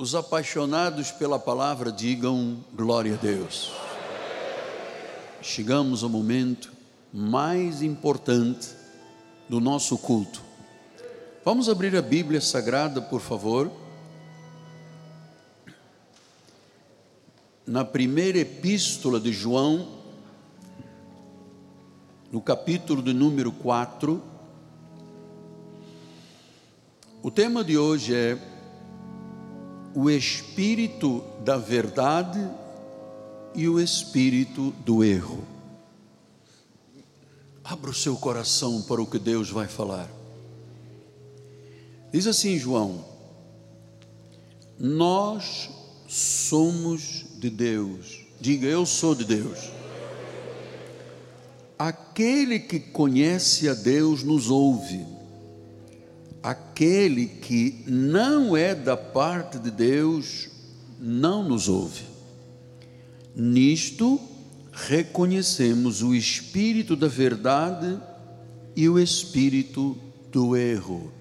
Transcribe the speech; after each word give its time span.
Os 0.00 0.14
apaixonados 0.14 1.10
pela 1.10 1.40
palavra 1.40 1.90
digam 1.90 2.58
glória 2.72 3.14
a 3.14 3.16
Deus. 3.16 3.72
Chegamos 5.42 6.04
ao 6.04 6.08
momento 6.08 6.70
mais 7.12 7.82
importante 7.82 8.68
do 9.48 9.58
nosso 9.58 9.98
culto. 9.98 10.40
Vamos 11.44 11.68
abrir 11.68 11.96
a 11.96 12.00
Bíblia 12.00 12.40
Sagrada, 12.40 13.02
por 13.02 13.20
favor. 13.20 13.72
Na 17.66 17.84
primeira 17.84 18.38
epístola 18.38 19.18
de 19.18 19.32
João, 19.32 19.88
no 22.30 22.40
capítulo 22.40 23.02
de 23.02 23.12
número 23.12 23.50
4. 23.50 24.22
O 27.20 27.32
tema 27.32 27.64
de 27.64 27.76
hoje 27.76 28.14
é 28.14 28.57
o 29.98 30.08
espírito 30.08 31.24
da 31.44 31.56
verdade 31.56 32.38
e 33.52 33.68
o 33.68 33.80
espírito 33.80 34.70
do 34.86 35.02
erro. 35.02 35.44
Abra 37.64 37.90
o 37.90 37.94
seu 37.94 38.14
coração 38.14 38.80
para 38.82 39.02
o 39.02 39.06
que 39.08 39.18
Deus 39.18 39.50
vai 39.50 39.66
falar. 39.66 40.08
Diz 42.12 42.28
assim 42.28 42.56
João: 42.56 43.04
Nós 44.78 45.68
somos 46.06 47.24
de 47.36 47.50
Deus. 47.50 48.20
Diga, 48.40 48.68
eu 48.68 48.86
sou 48.86 49.16
de 49.16 49.24
Deus. 49.24 49.68
Aquele 51.76 52.60
que 52.60 52.78
conhece 52.78 53.68
a 53.68 53.74
Deus 53.74 54.22
nos 54.22 54.48
ouve 54.48 55.04
aquele 56.48 57.26
que 57.26 57.84
não 57.86 58.56
é 58.56 58.74
da 58.74 58.96
parte 58.96 59.58
de 59.58 59.70
Deus 59.70 60.48
não 60.98 61.46
nos 61.46 61.68
ouve. 61.68 62.04
Nisto 63.36 64.18
reconhecemos 64.72 66.02
o 66.02 66.14
espírito 66.14 66.96
da 66.96 67.06
verdade 67.06 68.00
e 68.74 68.88
o 68.88 68.98
espírito 68.98 69.94
do 70.32 70.56
erro. 70.56 71.12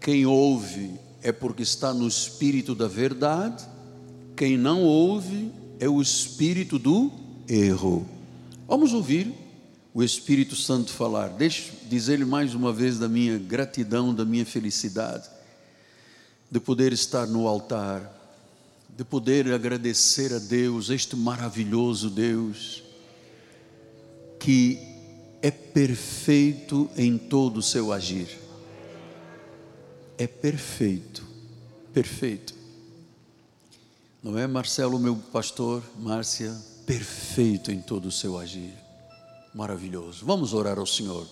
Quem 0.00 0.26
ouve 0.26 0.90
é 1.22 1.30
porque 1.30 1.62
está 1.62 1.94
no 1.94 2.08
espírito 2.08 2.74
da 2.74 2.88
verdade, 2.88 3.64
quem 4.34 4.58
não 4.58 4.82
ouve 4.82 5.52
é 5.78 5.88
o 5.88 6.02
espírito 6.02 6.80
do 6.80 7.12
erro. 7.48 8.04
Vamos 8.66 8.92
ouvir 8.92 9.32
o 9.94 10.02
Espírito 10.02 10.54
Santo 10.54 10.92
falar. 10.92 11.28
Deixe 11.28 11.72
dizer-lhe 11.86 12.24
mais 12.24 12.54
uma 12.54 12.72
vez 12.72 12.98
da 12.98 13.08
minha 13.08 13.38
gratidão, 13.38 14.14
da 14.14 14.24
minha 14.24 14.44
felicidade, 14.44 15.28
de 16.50 16.60
poder 16.60 16.92
estar 16.92 17.26
no 17.26 17.46
altar, 17.46 18.12
de 18.88 19.04
poder 19.04 19.52
agradecer 19.52 20.32
a 20.32 20.38
Deus, 20.38 20.90
este 20.90 21.16
maravilhoso 21.16 22.10
Deus, 22.10 22.82
que 24.38 24.78
é 25.42 25.50
perfeito 25.50 26.88
em 26.96 27.16
todo 27.16 27.58
o 27.58 27.62
seu 27.62 27.92
agir. 27.92 28.28
É 30.18 30.26
perfeito, 30.26 31.26
perfeito. 31.92 32.54
Não 34.22 34.36
é, 34.38 34.46
Marcelo, 34.46 34.98
meu 34.98 35.16
pastor, 35.16 35.82
Márcia? 35.98 36.56
Perfeito 36.86 37.70
em 37.70 37.80
todo 37.80 38.06
o 38.06 38.12
seu 38.12 38.38
agir 38.38 38.86
maravilhoso. 39.56 40.24
Vamos 40.24 40.52
orar 40.52 40.78
ao 40.78 40.86
Senhor. 40.86 41.26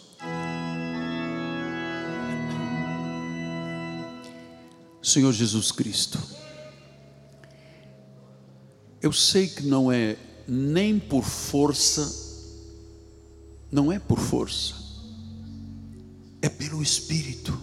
Senhor 5.05 5.35
Jesus 5.35 5.71
Cristo, 5.71 6.19
eu 9.03 9.13
sei 9.13 9.47
que 9.47 9.63
não 9.63 9.93
é 9.93 10.17
nem 10.49 10.99
por 10.99 11.23
força, 11.23 12.11
não 13.71 13.93
é 13.93 13.99
por 13.99 14.19
força, 14.19 14.75
é 16.41 16.49
pelo 16.49 16.83
Espírito, 16.83 17.55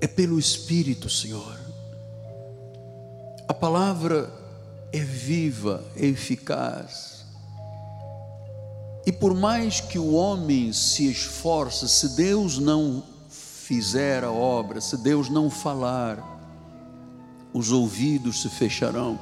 é 0.00 0.06
pelo 0.06 0.38
Espírito, 0.38 1.10
Senhor. 1.10 1.60
A 3.46 3.52
palavra 3.52 4.32
é 4.90 5.00
viva, 5.00 5.84
é 5.96 6.06
eficaz, 6.06 7.26
e 9.04 9.12
por 9.12 9.34
mais 9.34 9.82
que 9.82 9.98
o 9.98 10.14
homem 10.14 10.72
se 10.72 11.10
esforce, 11.10 11.86
se 11.90 12.16
Deus 12.16 12.58
não 12.58 13.09
fizer 13.70 14.24
a 14.24 14.32
obra, 14.32 14.80
se 14.80 14.96
Deus 14.96 15.28
não 15.28 15.48
falar, 15.48 16.18
os 17.54 17.70
ouvidos 17.70 18.42
se 18.42 18.48
fecharão. 18.48 19.16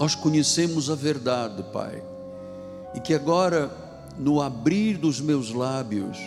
Nós 0.00 0.16
conhecemos 0.16 0.90
a 0.90 0.96
verdade, 0.96 1.62
Pai, 1.72 2.02
e 2.96 2.98
que 2.98 3.14
agora, 3.14 3.70
no 4.18 4.42
abrir 4.42 4.98
dos 4.98 5.20
meus 5.20 5.52
lábios, 5.52 6.18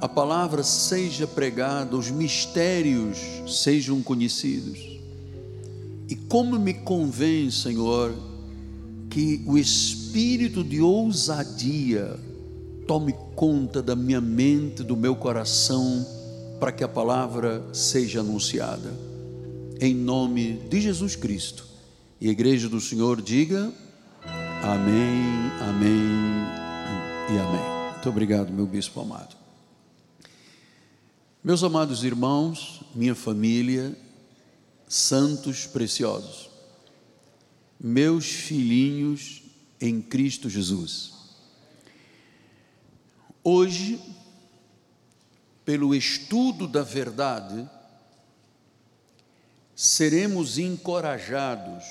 a 0.00 0.08
palavra 0.08 0.64
seja 0.64 1.28
pregada, 1.28 1.96
os 1.96 2.10
mistérios 2.10 3.16
sejam 3.46 4.02
conhecidos. 4.02 4.80
E 6.08 6.16
como 6.28 6.58
me 6.58 6.74
convém, 6.74 7.52
Senhor, 7.52 8.12
que 9.08 9.44
o 9.46 9.56
espírito 9.56 10.64
de 10.64 10.80
ousadia 10.80 12.18
tome 12.86 13.14
conta 13.34 13.82
da 13.82 13.96
minha 13.96 14.20
mente, 14.20 14.82
do 14.82 14.96
meu 14.96 15.16
coração, 15.16 16.06
para 16.60 16.72
que 16.72 16.84
a 16.84 16.88
palavra 16.88 17.62
seja 17.72 18.20
anunciada. 18.20 18.92
Em 19.80 19.94
nome 19.94 20.54
de 20.68 20.80
Jesus 20.80 21.16
Cristo. 21.16 21.66
E 22.20 22.28
a 22.28 22.32
igreja 22.32 22.68
do 22.68 22.80
Senhor 22.80 23.20
diga: 23.20 23.72
Amém, 24.62 25.22
Amém 25.68 27.34
e 27.34 27.38
Amém. 27.38 27.92
Muito 27.92 28.08
obrigado, 28.08 28.52
meu 28.52 28.66
bispo 28.66 29.00
amado. 29.00 29.36
Meus 31.42 31.62
amados 31.62 32.04
irmãos, 32.04 32.80
minha 32.94 33.14
família, 33.14 33.96
santos 34.88 35.66
preciosos 35.66 36.54
meus 37.86 38.26
filhinhos 38.26 39.42
em 39.80 40.00
Cristo 40.00 40.48
Jesus. 40.48 41.13
Hoje, 43.46 44.00
pelo 45.66 45.94
estudo 45.94 46.66
da 46.66 46.82
verdade, 46.82 47.68
seremos 49.76 50.56
encorajados 50.56 51.84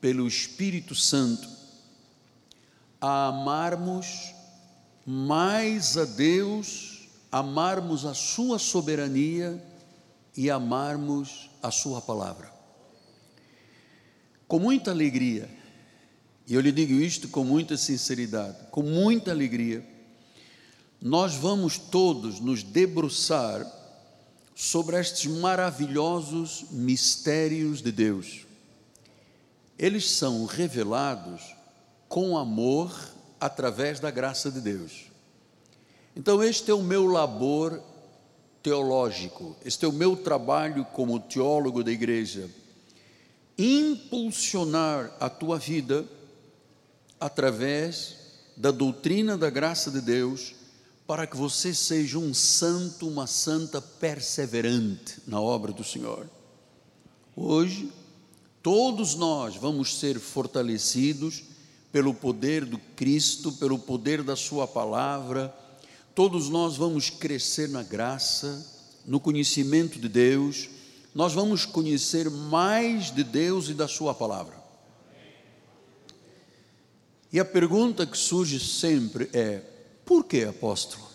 pelo 0.00 0.26
Espírito 0.26 0.94
Santo 0.94 1.46
a 2.98 3.26
amarmos 3.26 4.32
mais 5.04 5.98
a 5.98 6.06
Deus, 6.06 7.06
amarmos 7.30 8.06
a 8.06 8.14
Sua 8.14 8.58
soberania 8.58 9.62
e 10.34 10.50
amarmos 10.50 11.50
a 11.62 11.70
Sua 11.70 12.00
palavra. 12.00 12.50
Com 14.48 14.58
muita 14.58 14.90
alegria, 14.90 15.50
e 16.46 16.54
eu 16.54 16.62
lhe 16.62 16.72
digo 16.72 16.94
isto 16.94 17.28
com 17.28 17.44
muita 17.44 17.76
sinceridade, 17.76 18.56
com 18.70 18.82
muita 18.82 19.30
alegria, 19.32 19.91
nós 21.02 21.34
vamos 21.34 21.76
todos 21.76 22.38
nos 22.40 22.62
debruçar 22.62 23.66
sobre 24.54 24.98
estes 24.98 25.26
maravilhosos 25.26 26.66
mistérios 26.70 27.82
de 27.82 27.90
Deus. 27.90 28.46
Eles 29.78 30.08
são 30.10 30.46
revelados 30.46 31.56
com 32.08 32.38
amor 32.38 32.96
através 33.40 33.98
da 33.98 34.10
graça 34.10 34.50
de 34.50 34.60
Deus. 34.60 35.06
Então, 36.14 36.42
este 36.42 36.70
é 36.70 36.74
o 36.74 36.82
meu 36.82 37.06
labor 37.06 37.82
teológico, 38.62 39.56
este 39.64 39.84
é 39.84 39.88
o 39.88 39.92
meu 39.92 40.14
trabalho 40.14 40.84
como 40.84 41.18
teólogo 41.18 41.82
da 41.82 41.90
igreja 41.90 42.48
impulsionar 43.58 45.12
a 45.20 45.28
tua 45.28 45.58
vida 45.58 46.04
através 47.20 48.16
da 48.56 48.70
doutrina 48.70 49.36
da 49.36 49.50
graça 49.50 49.90
de 49.90 50.00
Deus, 50.00 50.54
para 51.12 51.26
que 51.26 51.36
você 51.36 51.74
seja 51.74 52.18
um 52.18 52.32
santo, 52.32 53.06
uma 53.06 53.26
santa 53.26 53.82
perseverante 53.82 55.18
na 55.26 55.38
obra 55.38 55.70
do 55.70 55.84
Senhor. 55.84 56.26
Hoje, 57.36 57.92
todos 58.62 59.14
nós 59.14 59.54
vamos 59.54 59.98
ser 60.00 60.18
fortalecidos 60.18 61.44
pelo 61.92 62.14
poder 62.14 62.64
do 62.64 62.78
Cristo, 62.96 63.52
pelo 63.52 63.78
poder 63.78 64.22
da 64.22 64.34
Sua 64.34 64.66
palavra, 64.66 65.54
todos 66.14 66.48
nós 66.48 66.78
vamos 66.78 67.10
crescer 67.10 67.68
na 67.68 67.82
graça, 67.82 68.66
no 69.04 69.20
conhecimento 69.20 69.98
de 69.98 70.08
Deus 70.08 70.70
nós 71.14 71.34
vamos 71.34 71.66
conhecer 71.66 72.30
mais 72.30 73.14
de 73.14 73.22
Deus 73.22 73.68
e 73.68 73.74
da 73.74 73.86
Sua 73.86 74.14
palavra. 74.14 74.56
E 77.30 77.38
a 77.38 77.44
pergunta 77.44 78.06
que 78.06 78.16
surge 78.16 78.58
sempre 78.58 79.28
é: 79.34 79.71
por 80.12 80.24
que 80.24 80.44
apóstolo? 80.44 81.08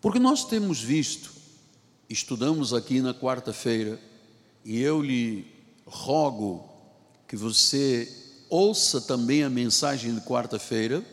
Porque 0.00 0.18
nós 0.18 0.46
temos 0.46 0.80
visto 0.80 1.30
estudamos 2.08 2.72
aqui 2.72 3.02
na 3.02 3.12
quarta-feira, 3.12 4.00
e 4.64 4.80
eu 4.80 5.02
lhe 5.02 5.46
rogo 5.84 6.66
que 7.28 7.36
você 7.36 8.10
ouça 8.48 8.98
também 8.98 9.44
a 9.44 9.50
mensagem 9.50 10.14
de 10.14 10.22
quarta-feira, 10.22 11.04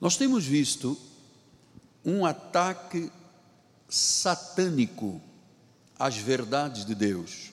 nós 0.00 0.16
temos 0.16 0.44
visto 0.44 0.96
um 2.04 2.24
ataque 2.24 3.10
satânico 3.88 5.20
às 5.98 6.16
verdades 6.16 6.84
de 6.84 6.94
Deus. 6.94 7.50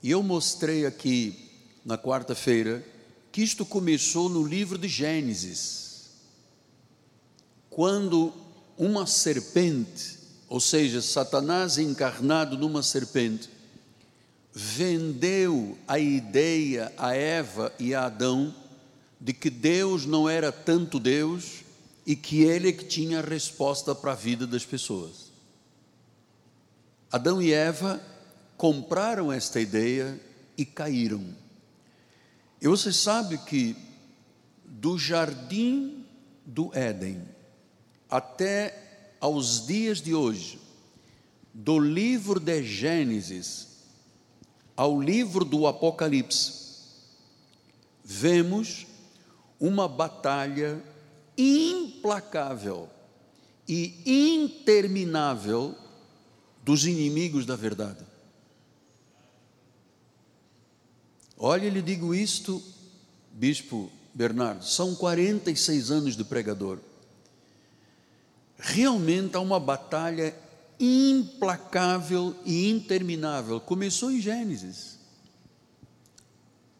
E 0.00 0.12
eu 0.12 0.22
mostrei 0.22 0.86
aqui 0.86 1.50
na 1.84 1.98
quarta-feira 1.98 2.93
que 3.34 3.42
isto 3.42 3.66
começou 3.66 4.28
no 4.28 4.46
livro 4.46 4.78
de 4.78 4.86
Gênesis, 4.86 6.04
quando 7.68 8.32
uma 8.78 9.08
serpente, 9.08 10.20
ou 10.48 10.60
seja, 10.60 11.02
Satanás 11.02 11.76
encarnado 11.76 12.56
numa 12.56 12.80
serpente, 12.80 13.50
vendeu 14.52 15.76
a 15.88 15.98
ideia 15.98 16.92
a 16.96 17.12
Eva 17.12 17.74
e 17.76 17.92
a 17.92 18.06
Adão 18.06 18.54
de 19.20 19.32
que 19.32 19.50
Deus 19.50 20.06
não 20.06 20.28
era 20.28 20.52
tanto 20.52 21.00
Deus 21.00 21.64
e 22.06 22.14
que 22.14 22.44
Ele 22.44 22.68
é 22.68 22.72
que 22.72 22.84
tinha 22.84 23.18
a 23.18 23.28
resposta 23.28 23.96
para 23.96 24.12
a 24.12 24.14
vida 24.14 24.46
das 24.46 24.64
pessoas. 24.64 25.32
Adão 27.10 27.42
e 27.42 27.52
Eva 27.52 28.00
compraram 28.56 29.32
esta 29.32 29.60
ideia 29.60 30.20
e 30.56 30.64
caíram. 30.64 31.42
E 32.64 32.66
você 32.66 32.90
sabe 32.90 33.36
que 33.36 33.76
do 34.64 34.98
jardim 34.98 36.02
do 36.46 36.70
Éden 36.74 37.22
até 38.08 39.12
aos 39.20 39.66
dias 39.66 40.00
de 40.00 40.14
hoje, 40.14 40.58
do 41.52 41.78
livro 41.78 42.40
de 42.40 42.62
Gênesis 42.62 43.68
ao 44.74 44.98
livro 44.98 45.44
do 45.44 45.66
Apocalipse, 45.66 46.54
vemos 48.02 48.86
uma 49.60 49.86
batalha 49.86 50.82
implacável 51.36 52.88
e 53.68 53.94
interminável 54.06 55.76
dos 56.64 56.86
inimigos 56.86 57.44
da 57.44 57.56
verdade. 57.56 58.13
Olha, 61.36 61.68
lhe 61.68 61.82
digo 61.82 62.14
isto, 62.14 62.62
Bispo 63.32 63.90
Bernardo, 64.14 64.64
são 64.64 64.94
46 64.94 65.90
anos 65.90 66.16
de 66.16 66.24
pregador. 66.24 66.78
Realmente 68.56 69.36
há 69.36 69.40
uma 69.40 69.58
batalha 69.58 70.34
implacável 70.78 72.36
e 72.44 72.70
interminável. 72.70 73.60
Começou 73.60 74.10
em 74.10 74.20
Gênesis. 74.20 74.98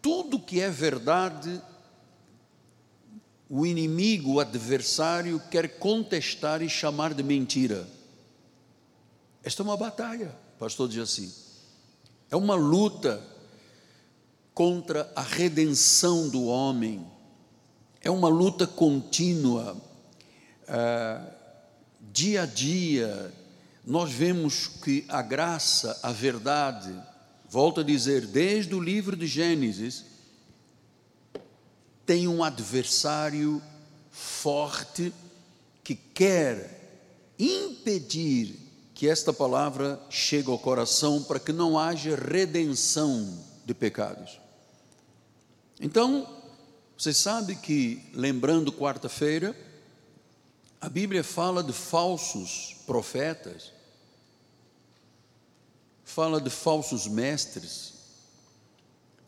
Tudo 0.01 0.39
que 0.39 0.61
é 0.61 0.71
verdade, 0.71 1.61
o 3.49 3.67
inimigo, 3.67 4.35
o 4.35 4.41
adversário, 4.41 5.41
quer 5.51 5.79
contestar 5.79 6.63
e 6.63 6.69
chamar 6.69 7.15
de 7.15 7.23
mentira. 7.23 7.89
Esta 9.43 9.63
é 9.63 9.65
uma 9.65 9.77
batalha, 9.77 10.35
pastor 10.59 10.89
diz 10.89 10.99
assim. 10.99 11.33
É 12.31 12.37
uma 12.37 12.55
luta 12.55 13.34
contra 14.55 15.13
a 15.17 15.21
redenção 15.23 16.29
do 16.29 16.45
homem. 16.45 17.05
É 18.01 18.11
uma 18.11 18.29
luta 18.29 18.67
contínua. 18.67 19.77
Ah, 20.69 21.27
dia 22.13 22.43
a 22.43 22.47
dia, 22.47 23.35
nós 23.85 24.13
vemos 24.13 24.69
que 24.69 25.05
a 25.09 25.21
graça, 25.21 25.99
a 26.03 26.13
verdade, 26.13 26.95
volto 27.49 27.81
a 27.81 27.85
dizer, 27.85 28.27
desde 28.27 28.75
o 28.75 28.81
livro 28.81 29.17
de 29.17 29.27
Gênesis, 29.27 30.05
tem 32.07 32.29
um 32.29 32.45
adversário 32.45 33.61
forte 34.11 35.13
que 35.83 35.95
quer 35.95 37.33
impedir 37.39 38.61
que 38.95 39.09
esta 39.09 39.33
palavra 39.33 40.01
chegue 40.09 40.51
ao 40.51 40.59
coração 40.59 41.23
para 41.23 41.41
que 41.41 41.53
não 41.53 41.77
haja 41.79 42.15
redenção 42.15 43.43
de 43.67 43.75
pecados. 43.75 44.44
Então, 45.85 46.27
você 46.97 47.13
sabe 47.13 47.57
que, 47.57 48.03
lembrando 48.15 48.73
quarta-feira, 48.73 49.55
a 50.81 50.89
Bíblia 50.89 51.23
fala 51.23 51.63
de 51.63 51.75
falsos 51.75 52.75
profetas, 52.87 53.71
fala 56.03 56.41
de 56.41 56.49
falsos 56.49 57.07
mestres, 57.07 57.93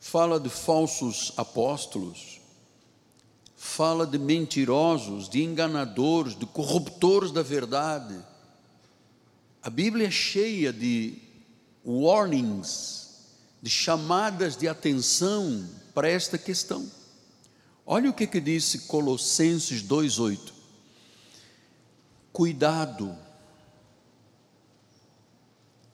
fala 0.01 0.41
de 0.41 0.49
falsos 0.49 1.31
apóstolos, 1.37 2.41
fala 3.55 4.07
de 4.07 4.19
mentirosos, 4.19 5.29
de 5.29 5.43
enganadores, 5.43 6.35
de 6.39 6.47
corruptores 6.47 7.33
da 7.33 7.43
verdade. 7.43 8.19
A 9.63 9.69
Bíblia 9.69 10.07
é 10.07 10.11
cheia 10.11 10.73
de 10.73 11.19
warnings, 11.85 13.27
de 13.61 13.69
chamadas 13.69 14.57
de 14.57 14.67
atenção 14.67 15.85
para 15.97 16.11
esta 16.11 16.37
questão. 16.37 16.87
Olha 17.87 18.11
o 18.11 18.13
que, 18.13 18.27
que 18.27 18.39
disse 18.39 18.81
Colossenses 18.81 19.83
2,8. 19.83 20.53
Cuidado, 22.31 23.17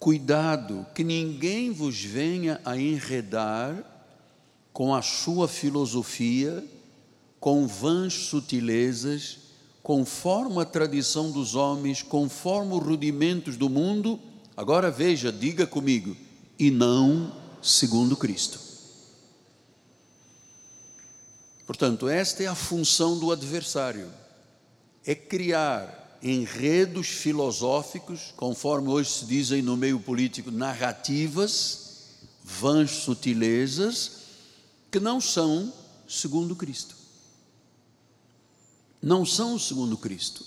cuidado, 0.01 0.85
que 0.93 1.05
ninguém 1.05 1.71
vos 1.71 2.03
venha 2.03 2.61
a 2.65 2.77
enredar 2.77 3.85
com 4.73 4.93
a 4.93 5.03
sua 5.03 5.47
filosofia, 5.47 6.67
com 7.39 7.65
vãs 7.69 8.13
sutilezas, 8.13 9.39
conforme 9.85 10.63
a 10.63 10.65
tradição 10.65 11.31
dos 11.31 11.55
homens, 11.55 12.03
conforme 12.03 12.75
os 12.75 12.83
rudimentos 12.83 13.57
do 13.57 13.71
mundo. 13.71 14.19
Agora 14.57 14.91
veja, 14.91 15.31
diga 15.31 15.65
comigo, 15.65 16.17
e 16.59 16.73
não 16.73 17.33
segundo 17.63 18.17
Cristo. 18.17 18.72
Portanto, 21.67 22.09
esta 22.09 22.43
é 22.43 22.47
a 22.47 22.55
função 22.55 23.19
do 23.19 23.31
adversário: 23.31 24.11
é 25.05 25.15
criar 25.15 26.19
enredos 26.23 27.09
filosóficos, 27.09 28.33
conforme 28.37 28.89
hoje 28.89 29.11
se 29.11 29.25
dizem 29.25 29.63
no 29.63 29.77
meio 29.77 29.99
político, 29.99 30.51
narrativas, 30.51 31.83
vãs 32.45 32.91
sutilezas, 32.91 34.13
que 34.91 35.01
não 35.01 35.21
são 35.21 35.73
segundo 36.09 36.55
Cristo. 36.55 36.95
Não 39.01 39.27
são 39.27 39.59
segundo 39.59 39.97
Cristo. 39.97 40.45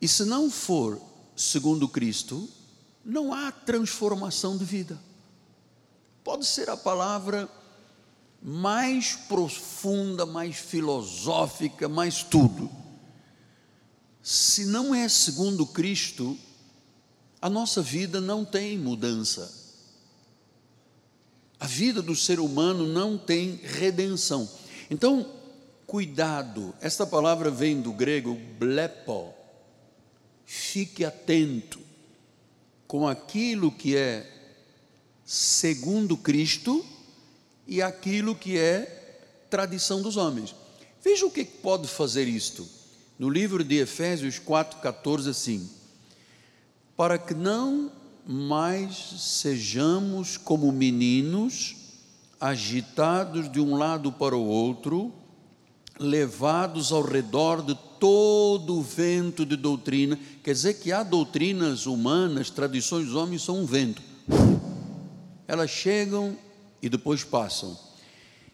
E 0.00 0.06
se 0.06 0.24
não 0.24 0.50
for 0.50 1.00
segundo 1.34 1.88
Cristo, 1.88 2.46
não 3.04 3.32
há 3.32 3.50
transformação 3.50 4.58
de 4.58 4.64
vida. 4.64 5.00
Pode 6.22 6.44
ser 6.44 6.68
a 6.68 6.76
palavra 6.76 7.48
mais 8.42 9.14
profunda, 9.14 10.24
mais 10.24 10.56
filosófica, 10.56 11.88
mais 11.88 12.22
tudo 12.22 12.70
se 14.28 14.64
não 14.64 14.92
é 14.92 15.08
segundo 15.08 15.64
Cristo, 15.64 16.36
a 17.40 17.48
nossa 17.48 17.80
vida 17.80 18.20
não 18.20 18.44
tem 18.44 18.76
mudança. 18.76 19.54
A 21.60 21.66
vida 21.68 22.02
do 22.02 22.16
ser 22.16 22.40
humano 22.40 22.88
não 22.88 23.16
tem 23.16 23.60
redenção. 23.62 24.50
Então, 24.90 25.32
cuidado, 25.86 26.74
esta 26.80 27.06
palavra 27.06 27.52
vem 27.52 27.80
do 27.80 27.92
grego 27.92 28.34
blepo. 28.58 29.32
Fique 30.44 31.04
atento 31.04 31.78
com 32.88 33.06
aquilo 33.06 33.70
que 33.70 33.96
é 33.96 34.28
segundo 35.24 36.16
Cristo 36.16 36.84
e 37.66 37.82
aquilo 37.82 38.34
que 38.34 38.56
é 38.56 39.44
tradição 39.50 40.00
dos 40.02 40.16
homens. 40.16 40.54
Veja 41.02 41.26
o 41.26 41.30
que 41.30 41.44
pode 41.44 41.88
fazer 41.88 42.26
isto 42.28 42.66
no 43.18 43.30
livro 43.30 43.64
de 43.64 43.76
Efésios 43.76 44.38
4,14, 44.38 45.30
assim: 45.30 45.68
Para 46.96 47.18
que 47.18 47.34
não 47.34 47.90
mais 48.26 48.96
sejamos 49.18 50.36
como 50.36 50.70
meninos, 50.72 51.76
agitados 52.40 53.50
de 53.50 53.60
um 53.60 53.76
lado 53.76 54.12
para 54.12 54.36
o 54.36 54.46
outro, 54.46 55.12
levados 55.98 56.92
ao 56.92 57.02
redor 57.02 57.62
de 57.62 57.78
todo 57.98 58.76
o 58.76 58.82
vento 58.82 59.46
de 59.46 59.56
doutrina. 59.56 60.18
Quer 60.42 60.52
dizer 60.52 60.74
que 60.74 60.92
há 60.92 61.02
doutrinas 61.02 61.86
humanas, 61.86 62.50
tradições 62.50 63.06
dos 63.06 63.14
homens 63.14 63.42
são 63.42 63.60
um 63.60 63.66
vento. 63.66 64.02
Elas 65.48 65.70
chegam 65.70 66.36
e 66.80 66.88
depois 66.88 67.24
passam. 67.24 67.78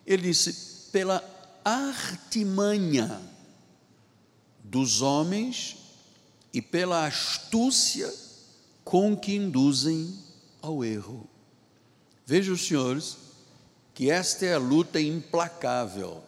Ele 0.07 0.23
disse: 0.23 0.91
pela 0.91 1.23
artimanha 1.65 3.21
dos 4.63 5.03
homens 5.03 5.77
e 6.53 6.61
pela 6.61 7.07
astúcia 7.07 8.13
com 8.85 9.17
que 9.17 9.35
induzem 9.35 10.19
ao 10.61 10.85
erro. 10.85 11.29
Vejam, 12.27 12.57
senhores, 12.57 13.17
que 13.95 14.11
esta 14.11 14.47
é 14.47 14.55
a 14.55 14.59
luta 14.59 15.01
implacável. 15.01 16.23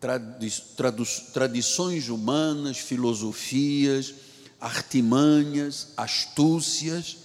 Tradi 0.00 0.50
tradições 1.32 2.08
humanas, 2.08 2.76
filosofias, 2.78 4.14
artimanhas, 4.60 5.88
astúcias, 5.96 7.16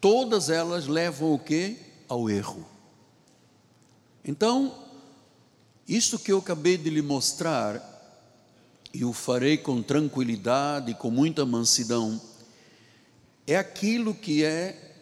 todas 0.00 0.50
elas 0.50 0.86
levam 0.86 1.34
o 1.34 1.38
que? 1.38 1.76
Ao 2.08 2.30
erro. 2.30 2.69
Então, 4.24 4.74
isso 5.88 6.18
que 6.18 6.32
eu 6.32 6.38
acabei 6.38 6.76
de 6.76 6.90
lhe 6.90 7.02
mostrar, 7.02 7.88
e 8.92 9.04
o 9.04 9.12
farei 9.12 9.56
com 9.56 9.82
tranquilidade, 9.82 10.94
com 10.94 11.10
muita 11.10 11.46
mansidão, 11.46 12.20
é 13.46 13.56
aquilo 13.56 14.14
que 14.14 14.44
é 14.44 14.94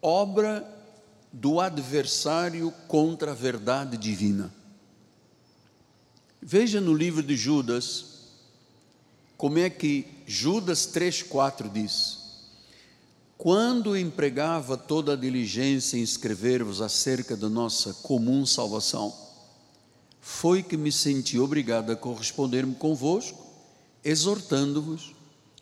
obra 0.00 0.66
do 1.32 1.60
adversário 1.60 2.72
contra 2.88 3.32
a 3.32 3.34
verdade 3.34 3.96
divina. 3.96 4.52
Veja 6.40 6.80
no 6.80 6.94
livro 6.94 7.22
de 7.22 7.36
Judas 7.36 8.16
como 9.36 9.58
é 9.58 9.68
que 9.68 10.06
Judas 10.26 10.86
3,4 10.86 11.70
diz: 11.70 12.25
Quando 13.38 13.96
empregava 13.96 14.76
toda 14.76 15.12
a 15.12 15.16
diligência 15.16 15.98
em 15.98 16.02
escrever-vos 16.02 16.80
acerca 16.80 17.36
da 17.36 17.48
nossa 17.48 17.92
comum 17.94 18.46
salvação, 18.46 19.14
foi 20.20 20.62
que 20.62 20.76
me 20.76 20.90
senti 20.90 21.38
obrigado 21.38 21.92
a 21.92 21.96
corresponder-me 21.96 22.74
convosco, 22.74 23.46
exortando-vos 24.02 25.14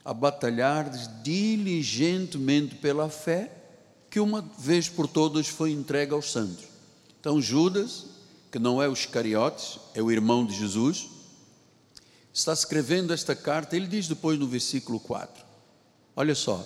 a 0.04 0.14
batalhar 0.14 0.88
diligentemente 1.22 2.76
pela 2.76 3.08
fé 3.08 3.50
que 4.08 4.20
uma 4.20 4.42
vez 4.58 4.88
por 4.88 5.08
todas 5.08 5.48
foi 5.48 5.72
entregue 5.72 6.12
aos 6.12 6.30
santos. 6.30 6.64
Então, 7.18 7.42
Judas, 7.42 8.06
que 8.52 8.58
não 8.58 8.80
é 8.80 8.88
o 8.88 8.92
Iscariotes, 8.92 9.80
é 9.94 10.00
o 10.00 10.12
irmão 10.12 10.46
de 10.46 10.56
Jesus, 10.56 11.08
está 12.32 12.52
escrevendo 12.52 13.12
esta 13.12 13.34
carta, 13.34 13.74
ele 13.74 13.88
diz 13.88 14.06
depois 14.06 14.38
no 14.38 14.46
versículo 14.46 15.00
4: 15.00 15.44
Olha 16.14 16.34
só, 16.34 16.64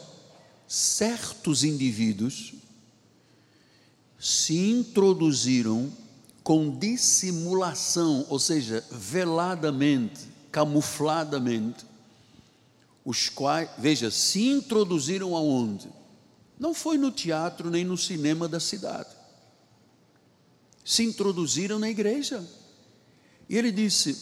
certos 0.68 1.64
indivíduos 1.64 2.52
se 4.18 4.70
introduziram 4.70 5.90
com 6.44 6.70
dissimulação, 6.70 8.26
ou 8.28 8.38
seja, 8.38 8.84
veladamente, 8.90 10.20
camufladamente, 10.52 11.86
os 13.04 13.28
quais, 13.28 13.70
veja, 13.78 14.10
se 14.10 14.46
introduziram 14.46 15.34
aonde? 15.34 15.88
Não 16.58 16.74
foi 16.74 16.98
no 16.98 17.10
teatro 17.10 17.70
nem 17.70 17.84
no 17.84 17.96
cinema 17.96 18.48
da 18.48 18.60
cidade. 18.60 19.08
Se 20.84 21.02
introduziram 21.04 21.78
na 21.78 21.88
igreja. 21.88 22.44
E 23.48 23.56
ele 23.56 23.70
disse: 23.70 24.16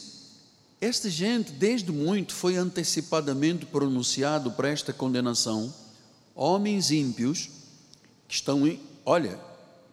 Esta 0.80 1.08
gente, 1.08 1.50
desde 1.52 1.90
muito, 1.90 2.34
foi 2.34 2.56
antecipadamente 2.56 3.64
pronunciado 3.66 4.52
para 4.52 4.68
esta 4.68 4.92
condenação. 4.92 5.72
Homens 6.36 6.90
ímpios 6.90 7.48
que 8.28 8.34
estão, 8.34 8.62
olha, 9.04 9.40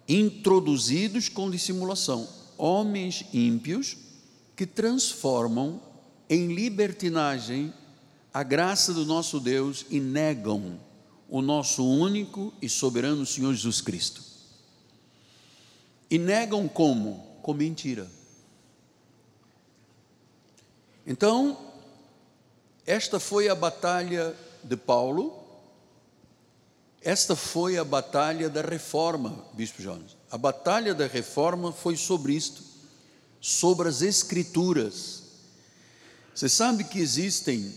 introduzidos 0.08 1.30
com 1.30 1.50
dissimulação. 1.50 2.28
Homens 2.58 3.26
ímpios 3.34 3.98
que 4.56 4.66
transformam 4.66 5.82
em 6.30 6.54
libertinagem 6.54 7.74
a 8.34 8.44
graça 8.44 8.94
do 8.94 9.06
nosso 9.06 9.40
Deus 9.40 9.86
e 9.90 10.00
negam 10.00 10.80
o 11.30 11.42
nosso 11.42 11.88
único 11.88 12.54
e 12.62 12.68
soberano 12.68 13.26
Senhor 13.26 13.54
Jesus 13.54 13.80
Cristo. 13.80 14.22
E 16.10 16.18
negam 16.18 16.68
como? 16.68 17.26
Com 17.42 17.54
mentira. 17.54 18.08
Então, 21.06 21.58
esta 22.86 23.20
foi 23.20 23.50
a 23.50 23.56
batalha 23.56 24.36
de 24.64 24.78
Paulo, 24.78 25.43
esta 27.04 27.36
foi 27.36 27.78
a 27.78 27.84
batalha 27.84 28.50
da 28.50 28.62
reforma, 28.62 29.46
Bispo 29.54 29.82
Jones. 29.82 30.16
A 30.32 30.38
batalha 30.38 30.96
da 30.96 31.06
reforma 31.06 31.72
foi 31.72 31.98
sobre 31.98 32.34
isto, 32.34 32.64
sobre 33.42 33.90
as 33.90 34.02
Escrituras. 34.02 35.24
Você 36.34 36.48
sabe 36.48 36.86
que 36.86 37.00
existem 37.00 37.74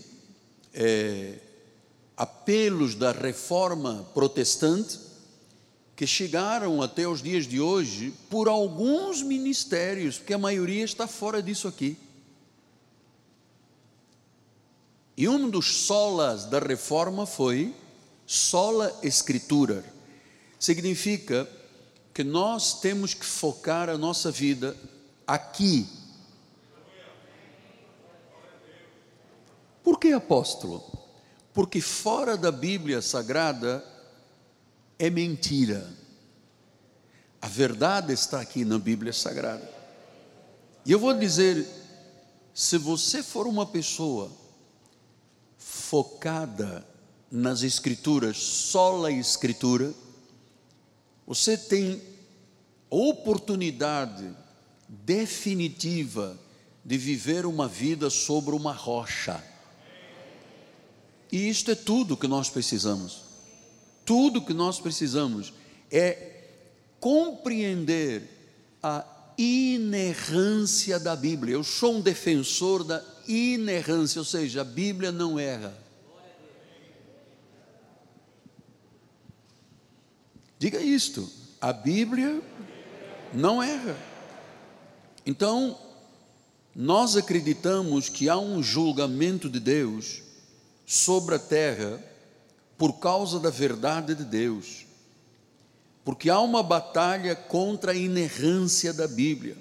é, 0.73 1.39
apelos 2.15 2.95
da 2.95 3.11
reforma 3.11 4.07
protestante 4.13 4.99
que 5.95 6.07
chegaram 6.07 6.81
até 6.81 7.07
os 7.07 7.21
dias 7.21 7.45
de 7.45 7.59
hoje 7.59 8.13
por 8.29 8.47
alguns 8.47 9.21
ministérios, 9.21 10.17
porque 10.17 10.33
a 10.33 10.37
maioria 10.37 10.85
está 10.85 11.07
fora 11.07 11.41
disso 11.41 11.67
aqui. 11.67 11.97
E 15.17 15.27
um 15.27 15.49
dos 15.49 15.85
solas 15.85 16.45
da 16.45 16.59
reforma 16.59 17.25
foi 17.25 17.73
sola 18.27 18.95
escritura. 19.01 19.83
Significa 20.59 21.49
que 22.13 22.23
nós 22.23 22.79
temos 22.79 23.15
que 23.15 23.25
focar 23.25 23.89
a 23.89 23.97
nossa 23.97 24.29
vida 24.29 24.77
aqui. 25.25 25.87
Por 29.83 29.99
que 29.99 30.11
apóstolo? 30.13 30.97
porque 31.57 31.81
fora 31.81 32.37
da 32.37 32.51
Bíblia 32.51 33.01
Sagrada 33.01 33.83
é 34.99 35.09
mentira. 35.09 35.91
A 37.41 37.47
verdade 37.47 38.13
está 38.13 38.39
aqui 38.39 38.63
na 38.63 38.77
Bíblia 38.77 39.11
Sagrada. 39.11 39.67
E 40.85 40.91
eu 40.91 40.99
vou 40.99 41.15
dizer: 41.15 41.67
se 42.53 42.77
você 42.77 43.23
for 43.23 43.47
uma 43.47 43.65
pessoa 43.65 44.31
focada 45.57 46.85
nas 47.31 47.63
Escrituras, 47.63 48.37
só 48.37 49.05
a 49.05 49.11
Escritura, 49.11 49.93
você 51.25 51.57
tem 51.57 52.01
oportunidade 52.89 54.33
definitiva 54.87 56.37
de 56.83 56.97
viver 56.97 57.45
uma 57.45 57.67
vida 57.67 58.09
sobre 58.09 58.55
uma 58.55 58.71
rocha. 58.71 59.43
E 61.29 61.49
isto 61.49 61.71
é 61.71 61.75
tudo 61.75 62.15
que 62.15 62.27
nós 62.27 62.49
precisamos. 62.49 63.23
Tudo 64.05 64.41
que 64.41 64.53
nós 64.53 64.79
precisamos 64.79 65.53
é 65.91 66.45
compreender 66.99 68.23
a 68.81 69.05
inerrância 69.37 70.97
da 70.97 71.15
Bíblia. 71.15 71.55
Eu 71.55 71.63
sou 71.63 71.95
um 71.95 72.01
defensor 72.01 72.85
da 72.85 73.03
inerrância, 73.27 74.19
ou 74.19 74.25
seja, 74.25 74.61
a 74.61 74.63
Bíblia 74.63 75.11
não 75.11 75.37
erra. 75.37 75.86
Diga 80.59 80.79
isto: 80.79 81.29
a 81.61 81.71
Bíblia 81.71 82.41
não 83.33 83.61
erra. 83.61 83.95
Então, 85.25 85.77
nós 86.75 87.17
acreditamos 87.17 88.09
que 88.09 88.29
há 88.29 88.37
um 88.37 88.61
julgamento 88.61 89.49
de 89.49 89.59
Deus 89.59 90.21
sobre 90.85 91.35
a 91.35 91.39
terra 91.39 92.01
por 92.77 92.93
causa 92.99 93.39
da 93.39 93.49
verdade 93.49 94.15
de 94.15 94.23
Deus. 94.23 94.85
Porque 96.05 96.29
há 96.29 96.39
uma 96.39 96.63
batalha 96.63 97.35
contra 97.35 97.91
a 97.91 97.95
inerrância 97.95 98.93
da 98.93 99.07
Bíblia. 99.07 99.57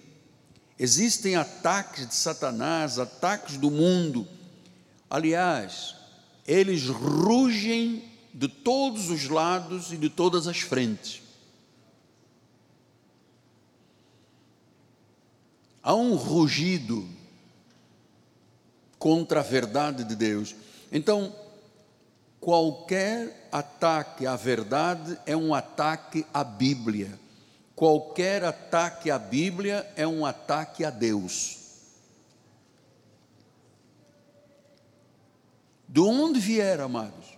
Existem 0.78 1.34
ataques 1.34 2.06
de 2.06 2.14
Satanás, 2.14 2.98
ataques 2.98 3.56
do 3.56 3.70
mundo. 3.70 4.28
Aliás, 5.08 5.96
eles 6.46 6.86
rugem 6.86 8.04
de 8.37 8.49
todos 8.49 9.09
os 9.09 9.31
lados 9.31 9.90
e 9.93 9.97
de 9.97 10.11
todas 10.11 10.47
as 10.47 10.61
frentes. 10.61 11.23
Há 15.83 15.95
um 15.95 16.14
rugido 16.16 17.09
contra 18.99 19.40
a 19.40 19.43
verdade 19.43 20.05
de 20.05 20.14
Deus. 20.14 20.55
Então, 20.93 21.35
qualquer 22.38 23.49
ataque 23.50 24.26
à 24.26 24.37
verdade 24.37 25.19
é 25.25 25.35
um 25.35 25.55
ataque 25.55 26.26
à 26.35 26.45
Bíblia. 26.45 27.19
Qualquer 27.75 28.45
ataque 28.45 29.11
à 29.11 29.19
Bíblia 29.19 29.90
é 29.97 30.07
um 30.07 30.26
ataque 30.26 30.85
a 30.85 30.90
Deus. 30.90 31.57
De 35.88 36.00
onde 36.00 36.38
vier, 36.38 36.81
amados? 36.81 37.36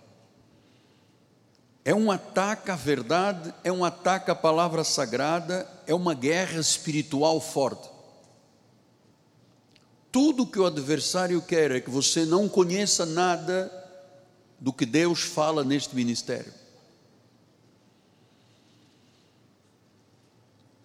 É 1.89 1.95
um 1.95 2.11
ataque 2.11 2.69
à 2.69 2.75
verdade, 2.75 3.51
é 3.63 3.71
um 3.71 3.83
ataque 3.83 4.29
à 4.29 4.35
palavra 4.35 4.83
sagrada, 4.83 5.67
é 5.87 5.95
uma 5.95 6.13
guerra 6.13 6.59
espiritual 6.59 7.41
forte. 7.41 7.89
Tudo 10.11 10.45
que 10.45 10.59
o 10.59 10.67
adversário 10.67 11.41
quer 11.41 11.71
é 11.71 11.81
que 11.81 11.89
você 11.89 12.25
não 12.25 12.47
conheça 12.47 13.07
nada 13.07 13.73
do 14.59 14.71
que 14.71 14.85
Deus 14.85 15.21
fala 15.21 15.63
neste 15.63 15.95
ministério. 15.95 16.53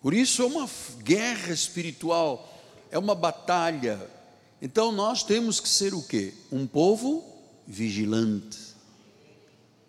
Por 0.01 0.15
isso 0.15 0.41
é 0.41 0.47
uma 0.47 0.67
guerra 1.03 1.53
espiritual, 1.53 2.51
é 2.91 2.99
uma 2.99 3.15
batalha. 3.15 4.01
Então 4.59 4.91
nós 4.91 5.23
temos 5.23 5.61
que 5.61 5.69
ser 5.69 5.93
o 5.93 6.01
quê? 6.03 6.33
Um 6.51 6.67
povo 6.67 7.23
vigilante. 7.67 8.64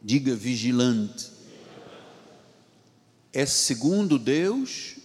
Diga 0.05 0.35
vigilante. 0.35 1.31
É 3.33 3.45
segundo 3.45 4.19
Deus 4.19 4.95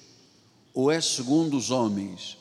ou 0.75 0.91
é 0.91 1.01
segundo 1.01 1.57
os 1.57 1.71
homens? 1.71 2.37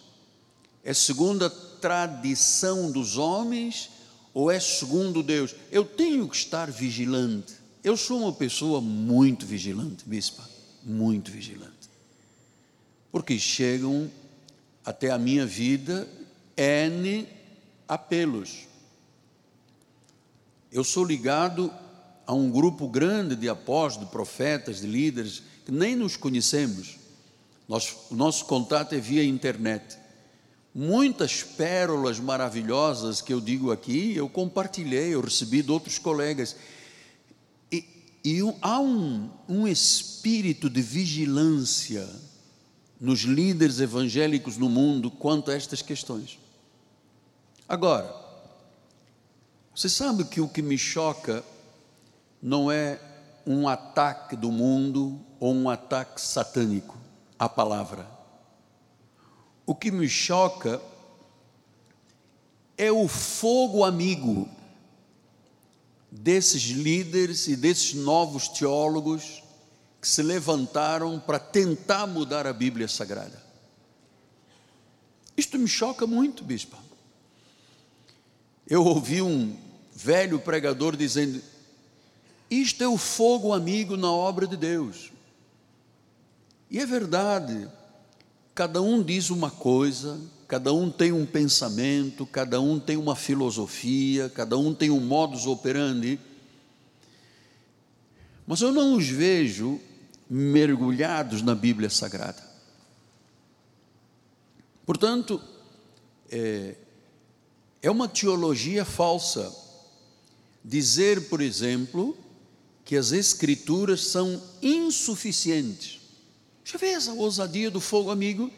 É 0.83 0.93
segundo 0.93 1.45
a 1.45 1.49
tradição 1.49 2.91
dos 2.91 3.17
homens 3.17 3.89
ou 4.33 4.51
é 4.51 4.59
segundo 4.59 5.23
Deus? 5.23 5.55
Eu 5.71 5.85
tenho 5.85 6.27
que 6.27 6.35
estar 6.35 6.69
vigilante. 6.69 7.53
Eu 7.83 7.95
sou 7.95 8.19
uma 8.19 8.33
pessoa 8.33 8.81
muito 8.81 9.45
vigilante, 9.45 10.03
bispa, 10.05 10.47
muito 10.83 11.31
vigilante 11.31 11.79
porque 13.11 13.39
chegam 13.39 14.09
até 14.85 15.09
a 15.11 15.17
minha 15.17 15.45
vida 15.45 16.07
N 16.55 17.27
apelos. 17.87 18.67
Eu 20.71 20.83
sou 20.83 21.03
ligado 21.03 21.73
a 22.29 22.33
um 22.35 22.47
grupo 22.51 22.87
grande 22.87 23.35
de 23.35 23.49
apóstolos, 23.49 24.07
de 24.07 24.11
profetas, 24.11 24.81
de 24.81 24.85
líderes, 24.85 25.41
que 25.65 25.71
nem 25.71 25.95
nos 25.95 26.15
conhecemos. 26.15 26.99
Nosso, 27.67 27.97
o 28.11 28.15
nosso 28.15 28.45
contato 28.45 28.93
é 28.93 28.99
via 28.99 29.23
internet. 29.23 29.97
Muitas 30.71 31.41
pérolas 31.41 32.19
maravilhosas 32.19 33.19
que 33.19 33.33
eu 33.33 33.41
digo 33.41 33.71
aqui, 33.71 34.15
eu 34.15 34.29
compartilhei, 34.29 35.15
eu 35.15 35.21
recebi 35.21 35.63
de 35.63 35.71
outros 35.71 35.97
colegas. 35.97 36.55
E, 37.71 37.83
e 38.23 38.39
há 38.61 38.79
um, 38.79 39.27
um 39.49 39.67
espírito 39.67 40.69
de 40.69 40.83
vigilância 40.83 42.07
nos 43.01 43.21
líderes 43.21 43.79
evangélicos 43.79 44.55
no 44.55 44.69
mundo 44.69 45.09
quanto 45.09 45.49
a 45.49 45.55
estas 45.55 45.81
questões. 45.81 46.37
Agora, 47.67 48.15
você 49.73 49.89
sabe 49.89 50.25
que 50.25 50.39
o 50.39 50.47
que 50.47 50.61
me 50.61 50.77
choca 50.77 51.43
não 52.41 52.71
é 52.71 52.99
um 53.45 53.67
ataque 53.67 54.35
do 54.35 54.51
mundo 54.51 55.19
ou 55.39 55.53
um 55.53 55.69
ataque 55.69 56.21
satânico 56.21 56.97
à 57.37 57.47
palavra. 57.49 58.07
O 59.65 59.75
que 59.75 59.91
me 59.91 60.07
choca 60.07 60.81
é 62.77 62.91
o 62.91 63.07
fogo 63.07 63.83
amigo 63.83 64.49
desses 66.11 66.63
líderes 66.63 67.47
e 67.47 67.55
desses 67.55 67.93
novos 67.93 68.47
teólogos 68.47 69.43
que 70.01 70.07
se 70.07 70.23
levantaram 70.23 71.19
para 71.19 71.39
tentar 71.39 72.07
mudar 72.07 72.47
a 72.47 72.53
Bíblia 72.53 72.87
Sagrada. 72.87 73.43
Isto 75.35 75.57
me 75.59 75.67
choca 75.67 76.07
muito, 76.07 76.43
bispo. 76.43 76.77
Eu 78.67 78.85
ouvi 78.85 79.21
um 79.21 79.57
velho 79.95 80.39
pregador 80.39 80.95
dizendo: 80.95 81.41
Isto 82.49 82.83
é 82.83 82.87
o 82.87 82.97
fogo 82.97 83.53
amigo 83.53 83.95
na 83.95 84.11
obra 84.11 84.47
de 84.47 84.57
Deus. 84.57 85.11
E 86.69 86.79
é 86.79 86.85
verdade, 86.85 87.67
cada 88.55 88.81
um 88.81 89.03
diz 89.03 89.29
uma 89.29 89.51
coisa, 89.51 90.19
cada 90.47 90.73
um 90.73 90.89
tem 90.89 91.11
um 91.11 91.25
pensamento, 91.25 92.25
cada 92.25 92.59
um 92.59 92.79
tem 92.79 92.97
uma 92.97 93.15
filosofia, 93.15 94.29
cada 94.29 94.57
um 94.57 94.73
tem 94.73 94.89
um 94.89 94.99
modus 94.99 95.45
operandi, 95.45 96.19
mas 98.45 98.61
eu 98.61 98.71
não 98.71 98.95
os 98.95 99.07
vejo 99.07 99.79
mergulhados 100.27 101.43
na 101.43 101.53
Bíblia 101.53 101.89
Sagrada. 101.89 102.43
Portanto, 104.85 105.39
é, 106.31 106.75
é 107.81 107.91
uma 107.91 108.07
teologia 108.07 108.83
falsa 108.83 109.55
dizer, 110.65 111.29
por 111.29 111.41
exemplo, 111.41 112.17
que 112.89 112.97
as 112.97 113.11
Escrituras 113.11 114.07
são 114.07 114.41
insuficientes. 114.63 115.99
Já 116.65 116.75
vê 116.79 116.87
essa 116.87 117.13
ousadia 117.13 117.69
do 117.69 117.79
fogo 117.79 118.09
amigo? 118.09 118.49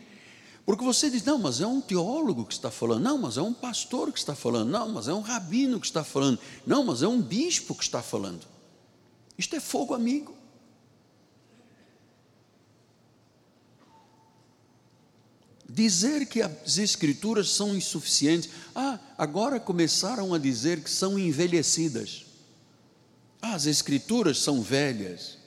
Porque 0.66 0.86
você 0.86 1.10
diz, 1.10 1.22
não, 1.26 1.38
mas 1.38 1.60
é 1.60 1.68
um 1.68 1.82
teólogo 1.82 2.46
que 2.46 2.54
está 2.54 2.72
falando, 2.72 3.04
não, 3.04 3.18
mas 3.18 3.36
é 3.36 3.42
um 3.42 3.54
pastor 3.54 4.10
que 4.10 4.18
está 4.18 4.34
falando, 4.34 4.70
não, 4.70 4.88
mas 4.88 5.10
é 5.10 5.14
um 5.14 5.20
rabino 5.20 5.82
que 5.82 5.86
está 5.86 6.02
falando, 6.02 6.40
não, 6.66 6.82
mas 6.82 7.04
é 7.04 7.08
um 7.10 7.22
bispo 7.22 7.76
que 7.76 7.84
está 7.84 8.02
falando. 8.02 8.48
Isto 9.38 9.58
é 9.58 9.60
fogo 9.60 9.94
amigo. 9.94 10.34
Dizer 15.70 16.26
que 16.28 16.42
as 16.42 16.78
escrituras 16.78 17.50
são 17.50 17.76
insuficientes. 17.76 18.50
Ah, 18.74 18.98
agora 19.18 19.60
começaram 19.60 20.34
a 20.34 20.38
dizer 20.38 20.82
que 20.82 20.90
são 20.90 21.20
envelhecidas. 21.20 22.31
As 23.42 23.66
escrituras 23.66 24.40
são 24.40 24.62
velhas. 24.62 25.38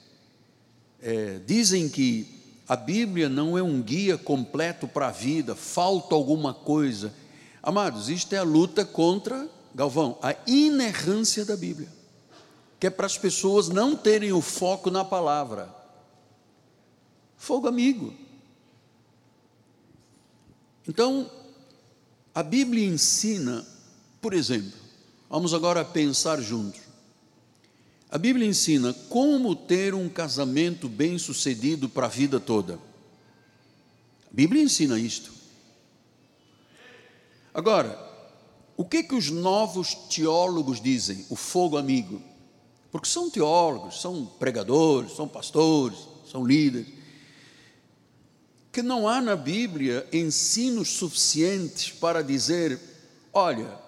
É, 1.01 1.39
dizem 1.45 1.87
que 1.87 2.35
a 2.67 2.75
Bíblia 2.75 3.29
não 3.29 3.57
é 3.57 3.63
um 3.63 3.81
guia 3.81 4.17
completo 4.17 4.87
para 4.87 5.07
a 5.07 5.11
vida, 5.11 5.55
falta 5.55 6.15
alguma 6.15 6.53
coisa. 6.53 7.13
Amados, 7.61 8.09
isto 8.09 8.33
é 8.33 8.39
a 8.39 8.43
luta 8.43 8.83
contra, 8.83 9.47
Galvão, 9.73 10.17
a 10.21 10.35
inerrância 10.47 11.45
da 11.45 11.55
Bíblia, 11.55 11.89
que 12.79 12.87
é 12.87 12.89
para 12.89 13.05
as 13.05 13.17
pessoas 13.17 13.69
não 13.69 13.95
terem 13.95 14.33
o 14.33 14.41
foco 14.41 14.89
na 14.89 15.05
palavra. 15.05 15.73
Fogo 17.37 17.67
amigo. 17.67 18.13
Então, 20.87 21.29
a 22.33 22.41
Bíblia 22.41 22.87
ensina, 22.87 23.65
por 24.21 24.33
exemplo, 24.33 24.79
vamos 25.29 25.53
agora 25.53 25.85
pensar 25.85 26.41
juntos. 26.41 26.84
A 28.09 28.17
Bíblia 28.17 28.47
ensina 28.47 28.93
como 29.09 29.55
ter 29.55 29.93
um 29.93 30.07
casamento 30.07 30.87
bem-sucedido 30.87 31.89
para 31.89 32.05
a 32.05 32.09
vida 32.09 32.39
toda. 32.39 32.75
A 32.75 34.33
Bíblia 34.33 34.61
ensina 34.61 34.99
isto. 34.99 35.33
Agora, 37.53 37.97
o 38.77 38.85
que 38.85 39.03
que 39.03 39.15
os 39.15 39.29
novos 39.29 39.95
teólogos 39.95 40.81
dizem? 40.81 41.25
O 41.29 41.35
fogo 41.35 41.77
amigo. 41.77 42.21
Porque 42.91 43.07
são 43.07 43.29
teólogos, 43.29 44.01
são 44.01 44.25
pregadores, 44.25 45.15
são 45.15 45.27
pastores, 45.27 45.97
são 46.29 46.45
líderes 46.45 46.87
que 48.75 48.81
não 48.81 49.07
há 49.07 49.21
na 49.21 49.37
Bíblia 49.37 50.05
ensinos 50.11 50.89
suficientes 50.89 51.91
para 51.91 52.21
dizer: 52.21 52.77
olha, 53.31 53.79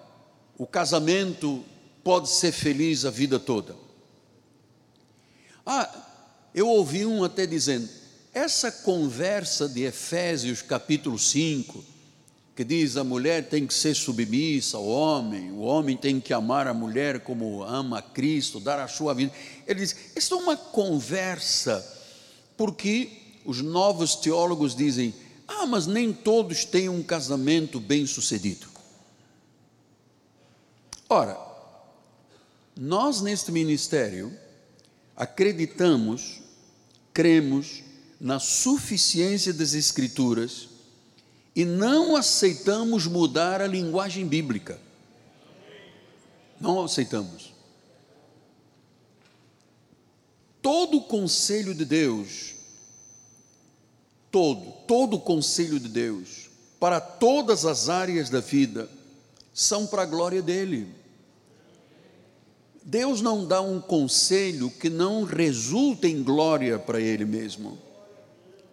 o 0.56 0.66
casamento 0.66 1.62
pode 2.02 2.30
ser 2.30 2.52
feliz 2.52 3.04
a 3.04 3.10
vida 3.10 3.38
toda. 3.38 3.76
Ah, 5.70 5.86
eu 6.54 6.66
ouvi 6.66 7.04
um 7.04 7.22
até 7.22 7.46
dizendo: 7.46 7.86
essa 8.32 8.72
conversa 8.72 9.68
de 9.68 9.82
Efésios 9.82 10.62
capítulo 10.62 11.18
5, 11.18 11.84
que 12.56 12.64
diz 12.64 12.96
a 12.96 13.04
mulher 13.04 13.50
tem 13.50 13.66
que 13.66 13.74
ser 13.74 13.94
submissa 13.94 14.78
ao 14.78 14.86
homem, 14.86 15.52
o 15.52 15.58
homem 15.58 15.94
tem 15.94 16.20
que 16.20 16.32
amar 16.32 16.66
a 16.66 16.72
mulher 16.72 17.20
como 17.20 17.62
ama 17.62 17.98
a 17.98 18.02
Cristo, 18.02 18.58
dar 18.58 18.80
a 18.80 18.88
sua 18.88 19.12
vida. 19.12 19.30
Ele 19.66 19.80
diz: 19.80 19.94
isso 20.16 20.32
é 20.32 20.36
uma 20.38 20.56
conversa, 20.56 21.86
porque 22.56 23.10
os 23.44 23.60
novos 23.60 24.14
teólogos 24.14 24.74
dizem: 24.74 25.14
ah, 25.46 25.66
mas 25.66 25.86
nem 25.86 26.14
todos 26.14 26.64
têm 26.64 26.88
um 26.88 27.02
casamento 27.02 27.78
bem 27.78 28.06
sucedido. 28.06 28.66
Ora, 31.10 31.38
nós 32.74 33.20
neste 33.20 33.52
ministério 33.52 34.47
acreditamos, 35.18 36.40
cremos 37.12 37.82
na 38.18 38.38
suficiência 38.38 39.52
das 39.52 39.74
Escrituras 39.74 40.68
e 41.54 41.64
não 41.64 42.16
aceitamos 42.16 43.06
mudar 43.06 43.60
a 43.60 43.66
linguagem 43.66 44.26
bíblica. 44.26 44.80
Não 46.58 46.82
aceitamos. 46.82 47.52
Todo 50.62 50.98
o 50.98 51.04
conselho 51.04 51.74
de 51.74 51.84
Deus 51.84 52.58
todo, 54.30 54.72
todo 54.86 55.16
o 55.16 55.20
conselho 55.20 55.80
de 55.80 55.88
Deus, 55.88 56.48
para 56.78 57.00
todas 57.00 57.64
as 57.64 57.88
áreas 57.88 58.30
da 58.30 58.40
vida, 58.40 58.88
são 59.52 59.86
para 59.86 60.02
a 60.02 60.06
glória 60.06 60.42
dele. 60.42 60.94
Deus 62.88 63.20
não 63.20 63.44
dá 63.44 63.60
um 63.60 63.82
conselho 63.82 64.70
que 64.70 64.88
não 64.88 65.22
resulte 65.22 66.06
em 66.06 66.22
glória 66.22 66.78
para 66.78 66.98
ele 66.98 67.26
mesmo. 67.26 67.76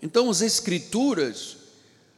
Então, 0.02 0.30
as 0.30 0.40
Escrituras 0.40 1.58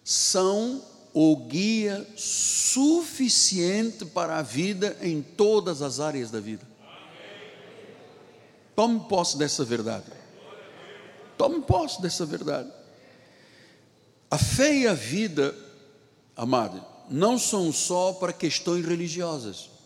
são 0.04 0.80
o 1.12 1.36
guia 1.36 2.08
suficiente 2.16 4.06
para 4.06 4.38
a 4.38 4.44
vida 4.44 4.96
em 5.02 5.24
todas 5.24 5.82
as 5.82 6.00
áreas 6.00 6.30
da 6.30 6.40
vida. 6.40 6.68
Tome 8.76 9.00
posse 9.10 9.36
dessa 9.36 9.66
verdade. 9.66 10.06
Tome 11.36 11.62
posse 11.62 12.00
dessa 12.00 12.28
verdade. 12.28 12.72
A 14.30 14.38
fé 14.38 14.72
e 14.72 14.88
a 14.88 14.94
vida, 14.94 15.56
amado, 16.36 16.86
não 17.10 17.40
são 17.40 17.74
só 17.74 18.14
para 18.14 18.32
questões 18.32 18.86
religiosas. 18.86 19.77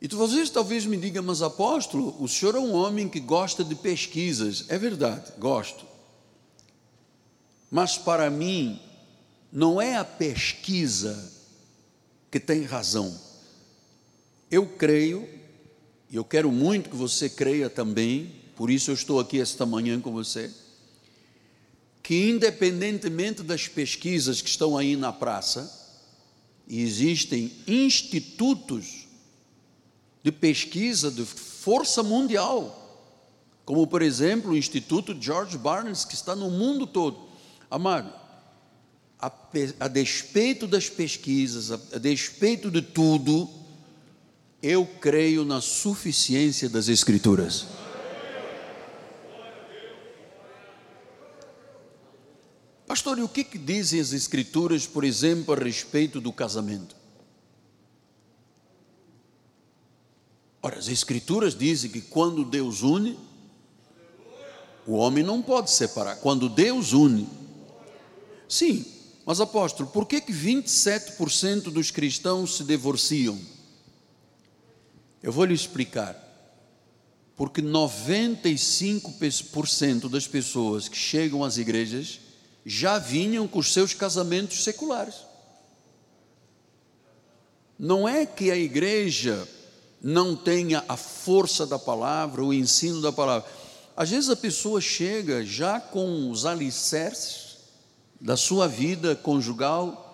E 0.00 0.08
vocês 0.08 0.50
talvez 0.50 0.84
me 0.84 0.96
digam, 0.96 1.22
mas 1.22 1.40
apóstolo, 1.40 2.14
o 2.20 2.28
senhor 2.28 2.54
é 2.54 2.58
um 2.58 2.74
homem 2.74 3.08
que 3.08 3.18
gosta 3.18 3.64
de 3.64 3.74
pesquisas. 3.74 4.66
É 4.68 4.76
verdade, 4.76 5.32
gosto. 5.38 5.86
Mas 7.70 7.96
para 7.96 8.30
mim, 8.30 8.80
não 9.50 9.80
é 9.80 9.96
a 9.96 10.04
pesquisa 10.04 11.32
que 12.30 12.38
tem 12.38 12.62
razão. 12.62 13.18
Eu 14.50 14.66
creio, 14.66 15.26
e 16.10 16.16
eu 16.16 16.24
quero 16.24 16.52
muito 16.52 16.90
que 16.90 16.96
você 16.96 17.28
creia 17.28 17.70
também, 17.70 18.32
por 18.54 18.70
isso 18.70 18.90
eu 18.90 18.94
estou 18.94 19.18
aqui 19.18 19.40
esta 19.40 19.64
manhã 19.64 20.00
com 20.00 20.12
você, 20.12 20.50
que 22.02 22.28
independentemente 22.28 23.42
das 23.42 23.66
pesquisas 23.66 24.40
que 24.40 24.48
estão 24.48 24.76
aí 24.76 24.94
na 24.94 25.12
praça, 25.12 25.84
existem 26.68 27.50
institutos 27.66 29.05
de 30.26 30.32
pesquisa 30.32 31.08
de 31.08 31.24
força 31.24 32.02
mundial, 32.02 33.14
como 33.64 33.86
por 33.86 34.02
exemplo 34.02 34.50
o 34.50 34.56
Instituto 34.56 35.16
George 35.20 35.56
Barnes, 35.56 36.04
que 36.04 36.14
está 36.14 36.34
no 36.34 36.50
mundo 36.50 36.84
todo. 36.84 37.28
Amado, 37.70 38.12
a, 39.20 39.30
a 39.78 39.86
despeito 39.86 40.66
das 40.66 40.88
pesquisas, 40.88 41.70
a, 41.70 41.76
a 41.94 41.98
despeito 41.98 42.72
de 42.72 42.82
tudo, 42.82 43.48
eu 44.60 44.84
creio 45.00 45.44
na 45.44 45.60
suficiência 45.60 46.68
das 46.68 46.88
Escrituras. 46.88 47.66
Pastor, 52.84 53.16
e 53.20 53.22
o 53.22 53.28
que, 53.28 53.44
que 53.44 53.58
dizem 53.58 54.00
as 54.00 54.12
Escrituras, 54.12 54.88
por 54.88 55.04
exemplo, 55.04 55.54
a 55.54 55.56
respeito 55.56 56.20
do 56.20 56.32
casamento? 56.32 57.05
Ora, 60.62 60.78
as 60.78 60.88
Escrituras 60.88 61.54
dizem 61.54 61.90
que 61.90 62.00
quando 62.00 62.42
Deus 62.44 62.82
une, 62.82 63.18
o 64.86 64.94
homem 64.94 65.22
não 65.24 65.42
pode 65.42 65.70
separar. 65.70 66.16
Quando 66.16 66.48
Deus 66.48 66.92
une, 66.92 67.28
sim, 68.48 68.84
mas 69.24 69.40
apóstolo, 69.40 69.88
por 69.90 70.06
que, 70.06 70.20
que 70.20 70.32
27% 70.32 71.64
dos 71.64 71.90
cristãos 71.90 72.56
se 72.56 72.62
divorciam? 72.64 73.36
Eu 75.22 75.32
vou 75.32 75.44
lhe 75.44 75.54
explicar. 75.54 76.24
Porque 77.34 77.60
95% 77.60 80.08
das 80.08 80.28
pessoas 80.28 80.88
que 80.88 80.96
chegam 80.96 81.42
às 81.44 81.58
igrejas 81.58 82.20
já 82.64 82.98
vinham 82.98 83.48
com 83.48 83.58
os 83.58 83.72
seus 83.72 83.92
casamentos 83.92 84.64
seculares. 84.64 85.16
Não 87.78 88.08
é 88.08 88.24
que 88.24 88.50
a 88.50 88.56
igreja 88.56 89.46
não 90.06 90.36
tenha 90.36 90.84
a 90.88 90.96
força 90.96 91.66
da 91.66 91.80
palavra, 91.80 92.44
o 92.44 92.54
ensino 92.54 93.02
da 93.02 93.10
palavra. 93.10 93.50
Às 93.96 94.10
vezes 94.10 94.30
a 94.30 94.36
pessoa 94.36 94.80
chega 94.80 95.44
já 95.44 95.80
com 95.80 96.30
os 96.30 96.46
alicerces 96.46 97.56
da 98.20 98.36
sua 98.36 98.68
vida 98.68 99.16
conjugal 99.16 100.04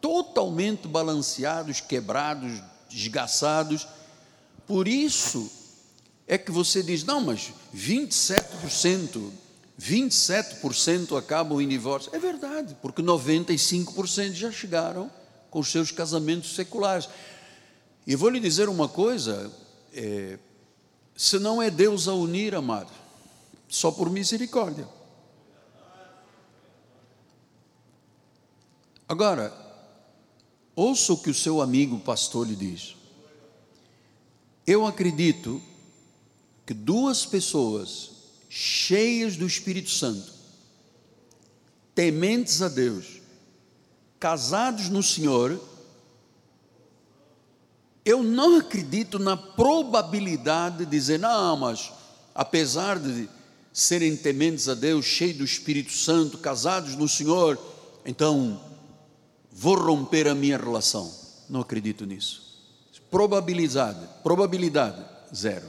totalmente 0.00 0.88
balanceados, 0.88 1.80
quebrados, 1.80 2.60
desgaçados. 2.90 3.86
Por 4.66 4.88
isso 4.88 5.48
é 6.26 6.36
que 6.36 6.50
você 6.50 6.82
diz: 6.82 7.04
não, 7.04 7.20
mas 7.20 7.52
27%, 7.72 9.30
27% 9.80 11.16
acabam 11.16 11.60
em 11.60 11.68
divórcio. 11.68 12.10
É 12.12 12.18
verdade, 12.18 12.76
porque 12.82 13.00
95% 13.00 14.32
já 14.32 14.50
chegaram 14.50 15.08
com 15.52 15.60
os 15.60 15.68
seus 15.68 15.92
casamentos 15.92 16.52
seculares. 16.56 17.08
E 18.06 18.14
vou 18.14 18.30
lhe 18.30 18.38
dizer 18.38 18.68
uma 18.68 18.88
coisa: 18.88 19.52
é, 19.92 20.38
se 21.16 21.38
não 21.38 21.60
é 21.60 21.70
Deus 21.70 22.06
a 22.06 22.14
unir, 22.14 22.54
amado, 22.54 22.92
só 23.68 23.90
por 23.90 24.10
misericórdia. 24.10 24.88
Agora, 29.08 29.54
ouça 30.74 31.12
o 31.12 31.18
que 31.18 31.30
o 31.30 31.34
seu 31.34 31.60
amigo 31.60 31.98
pastor 32.00 32.46
lhe 32.46 32.56
diz. 32.56 32.96
Eu 34.66 34.84
acredito 34.84 35.62
que 36.66 36.74
duas 36.74 37.24
pessoas 37.24 38.10
cheias 38.48 39.36
do 39.36 39.46
Espírito 39.46 39.90
Santo, 39.90 40.32
tementes 41.94 42.62
a 42.62 42.68
Deus, 42.68 43.20
casados 44.18 44.88
no 44.88 45.02
Senhor, 45.02 45.60
eu 48.06 48.22
não 48.22 48.58
acredito 48.58 49.18
na 49.18 49.36
probabilidade 49.36 50.78
de 50.78 50.86
dizer, 50.86 51.18
não, 51.18 51.56
mas 51.56 51.92
apesar 52.32 53.00
de 53.00 53.28
serem 53.72 54.16
tementes 54.16 54.68
a 54.68 54.74
Deus, 54.74 55.04
cheios 55.04 55.38
do 55.38 55.44
Espírito 55.44 55.90
Santo, 55.90 56.38
casados 56.38 56.94
no 56.94 57.08
Senhor, 57.08 57.58
então 58.04 58.62
vou 59.50 59.74
romper 59.74 60.28
a 60.28 60.36
minha 60.36 60.56
relação. 60.56 61.12
Não 61.50 61.60
acredito 61.60 62.06
nisso. 62.06 62.46
Probabilidade, 63.10 64.08
probabilidade, 64.22 65.04
zero. 65.34 65.66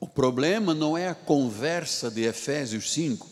O 0.00 0.08
problema 0.08 0.72
não 0.74 0.96
é 0.96 1.08
a 1.08 1.14
conversa 1.14 2.10
de 2.10 2.22
Efésios 2.22 2.92
5. 2.92 3.28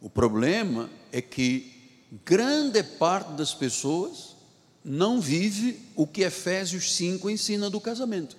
O 0.00 0.08
problema 0.08 0.88
é 1.10 1.20
que 1.20 1.71
grande 2.24 2.82
parte 2.82 3.32
das 3.32 3.54
pessoas 3.54 4.36
não 4.84 5.20
vive 5.20 5.80
o 5.96 6.06
que 6.06 6.22
Efésios 6.22 6.94
5 6.94 7.30
ensina 7.30 7.70
do 7.70 7.80
casamento. 7.80 8.36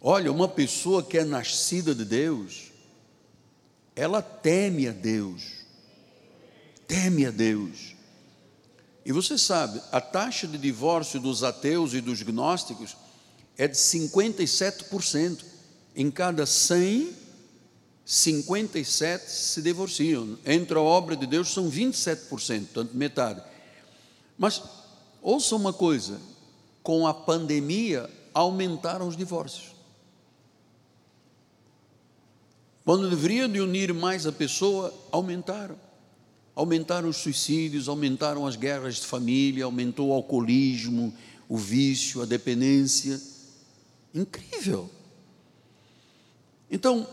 Olha, 0.00 0.30
uma 0.30 0.48
pessoa 0.48 1.02
que 1.02 1.16
é 1.16 1.24
nascida 1.24 1.94
de 1.94 2.04
Deus, 2.04 2.72
ela 3.96 4.20
teme 4.20 4.86
a 4.86 4.92
Deus, 4.92 5.64
teme 6.86 7.24
a 7.24 7.30
Deus. 7.30 7.94
E 9.06 9.12
você 9.12 9.38
sabe, 9.38 9.80
a 9.92 10.00
taxa 10.00 10.46
de 10.46 10.58
divórcio 10.58 11.18
dos 11.20 11.42
ateus 11.42 11.94
e 11.94 12.00
dos 12.00 12.22
gnósticos 12.22 12.96
é 13.56 13.68
de 13.68 13.76
57%. 13.76 15.44
Em 15.96 16.10
cada 16.10 16.44
100 16.44 17.23
57 18.04 19.30
se 19.30 19.62
divorciam. 19.62 20.38
Entre 20.44 20.76
a 20.76 20.80
obra 20.80 21.16
de 21.16 21.26
Deus 21.26 21.52
são 21.52 21.70
27%, 21.70 22.28
portanto, 22.28 22.90
metade. 22.94 23.42
Mas 24.36 24.62
ouça 25.22 25.56
uma 25.56 25.72
coisa: 25.72 26.20
com 26.82 27.06
a 27.06 27.14
pandemia 27.14 28.10
aumentaram 28.34 29.08
os 29.08 29.16
divórcios. 29.16 29.74
Quando 32.84 33.08
deveriam 33.08 33.48
de 33.48 33.60
unir 33.60 33.94
mais 33.94 34.26
a 34.26 34.32
pessoa, 34.32 34.92
aumentaram. 35.10 35.76
Aumentaram 36.54 37.08
os 37.08 37.16
suicídios, 37.16 37.88
aumentaram 37.88 38.46
as 38.46 38.56
guerras 38.56 38.96
de 38.96 39.06
família, 39.06 39.64
aumentou 39.64 40.10
o 40.10 40.12
alcoolismo, 40.12 41.12
o 41.48 41.56
vício, 41.56 42.20
a 42.20 42.26
dependência. 42.26 43.20
Incrível. 44.14 44.90
Então, 46.70 47.08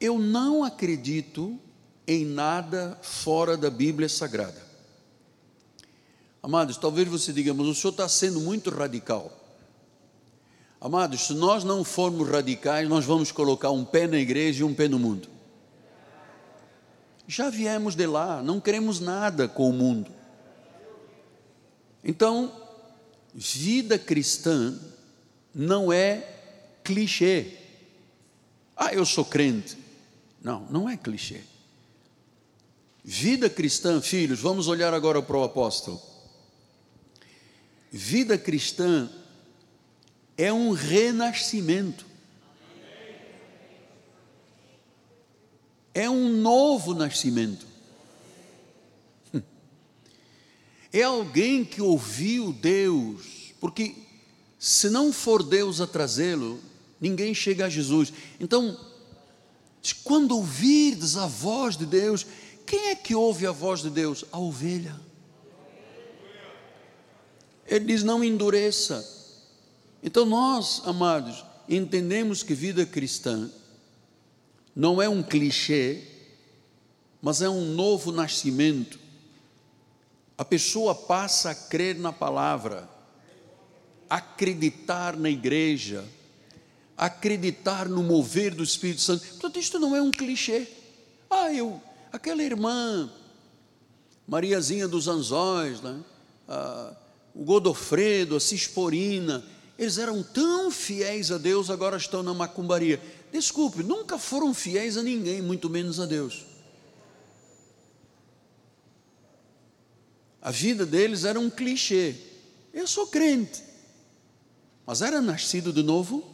eu 0.00 0.18
não 0.18 0.64
acredito 0.64 1.58
em 2.06 2.24
nada 2.24 2.98
fora 3.02 3.56
da 3.56 3.70
Bíblia 3.70 4.08
Sagrada. 4.08 4.62
Amados, 6.42 6.76
talvez 6.76 7.08
você 7.08 7.32
diga, 7.32 7.54
mas 7.54 7.66
o 7.66 7.74
senhor 7.74 7.92
está 7.92 8.08
sendo 8.08 8.40
muito 8.40 8.68
radical. 8.70 9.32
Amados, 10.78 11.22
se 11.22 11.32
nós 11.32 11.64
não 11.64 11.82
formos 11.82 12.28
radicais, 12.28 12.86
nós 12.86 13.06
vamos 13.06 13.32
colocar 13.32 13.70
um 13.70 13.84
pé 13.84 14.06
na 14.06 14.18
igreja 14.18 14.60
e 14.60 14.64
um 14.64 14.74
pé 14.74 14.86
no 14.86 14.98
mundo. 14.98 15.28
Já 17.26 17.48
viemos 17.48 17.94
de 17.94 18.06
lá, 18.06 18.42
não 18.42 18.60
queremos 18.60 19.00
nada 19.00 19.48
com 19.48 19.70
o 19.70 19.72
mundo. 19.72 20.10
Então, 22.04 22.52
vida 23.34 23.98
cristã 23.98 24.78
não 25.54 25.90
é 25.90 26.28
clichê. 26.84 27.56
Ah, 28.76 28.92
eu 28.92 29.06
sou 29.06 29.24
crente. 29.24 29.83
Não, 30.44 30.66
não 30.70 30.86
é 30.86 30.94
clichê. 30.94 31.40
Vida 33.02 33.48
cristã, 33.48 34.00
filhos, 34.00 34.40
vamos 34.40 34.68
olhar 34.68 34.92
agora 34.92 35.22
para 35.22 35.38
o 35.38 35.42
apóstolo. 35.42 36.00
Vida 37.90 38.36
cristã 38.36 39.10
é 40.36 40.52
um 40.52 40.72
renascimento. 40.72 42.04
É 45.94 46.10
um 46.10 46.28
novo 46.28 46.92
nascimento. 46.92 47.66
é 50.92 51.02
alguém 51.02 51.64
que 51.64 51.80
ouviu 51.80 52.52
Deus, 52.52 53.54
porque 53.60 53.94
se 54.58 54.90
não 54.90 55.12
for 55.12 55.42
Deus 55.42 55.80
a 55.80 55.86
trazê-lo, 55.86 56.60
ninguém 57.00 57.32
chega 57.32 57.66
a 57.66 57.70
Jesus. 57.70 58.12
Então, 58.40 58.93
quando 59.92 60.36
ouvirdes 60.36 61.16
a 61.16 61.26
voz 61.26 61.76
de 61.76 61.84
Deus, 61.84 62.26
quem 62.64 62.88
é 62.88 62.94
que 62.94 63.14
ouve 63.14 63.46
a 63.46 63.52
voz 63.52 63.82
de 63.82 63.90
Deus? 63.90 64.24
A 64.32 64.38
ovelha. 64.38 64.98
Ele 67.66 67.84
diz: 67.86 68.02
não 68.02 68.22
endureça. 68.24 69.12
Então, 70.02 70.24
nós, 70.24 70.82
amados, 70.84 71.44
entendemos 71.68 72.42
que 72.42 72.54
vida 72.54 72.84
cristã 72.86 73.50
não 74.74 75.00
é 75.00 75.08
um 75.08 75.22
clichê, 75.22 76.02
mas 77.22 77.40
é 77.40 77.48
um 77.48 77.64
novo 77.74 78.12
nascimento. 78.12 78.98
A 80.36 80.44
pessoa 80.44 80.94
passa 80.94 81.50
a 81.50 81.54
crer 81.54 81.96
na 81.96 82.12
palavra, 82.12 82.88
acreditar 84.10 85.16
na 85.16 85.30
igreja, 85.30 86.04
acreditar 86.96 87.88
no 87.88 88.02
mover 88.02 88.54
do 88.54 88.62
Espírito 88.62 89.00
Santo. 89.00 89.26
Portanto, 89.26 89.58
isto 89.58 89.78
não 89.78 89.94
é 89.94 90.02
um 90.02 90.10
clichê. 90.10 90.66
Ah, 91.28 91.52
eu, 91.52 91.80
aquela 92.12 92.42
irmã, 92.42 93.10
Mariazinha 94.26 94.86
dos 94.86 95.08
Anzóis, 95.08 95.80
né? 95.80 96.00
ah, 96.48 96.94
o 97.34 97.44
Godofredo, 97.44 98.36
a 98.36 98.40
Cisporina, 98.40 99.44
eles 99.78 99.98
eram 99.98 100.22
tão 100.22 100.70
fiéis 100.70 101.32
a 101.32 101.38
Deus, 101.38 101.68
agora 101.68 101.96
estão 101.96 102.22
na 102.22 102.32
macumbaria. 102.32 103.00
Desculpe, 103.32 103.82
nunca 103.82 104.18
foram 104.18 104.54
fiéis 104.54 104.96
a 104.96 105.02
ninguém, 105.02 105.42
muito 105.42 105.68
menos 105.68 105.98
a 105.98 106.06
Deus. 106.06 106.44
A 110.40 110.50
vida 110.50 110.86
deles 110.86 111.24
era 111.24 111.40
um 111.40 111.50
clichê. 111.50 112.14
Eu 112.72 112.86
sou 112.86 113.06
crente, 113.06 113.62
mas 114.86 115.02
era 115.02 115.20
nascido 115.20 115.72
de 115.72 115.82
novo? 115.82 116.33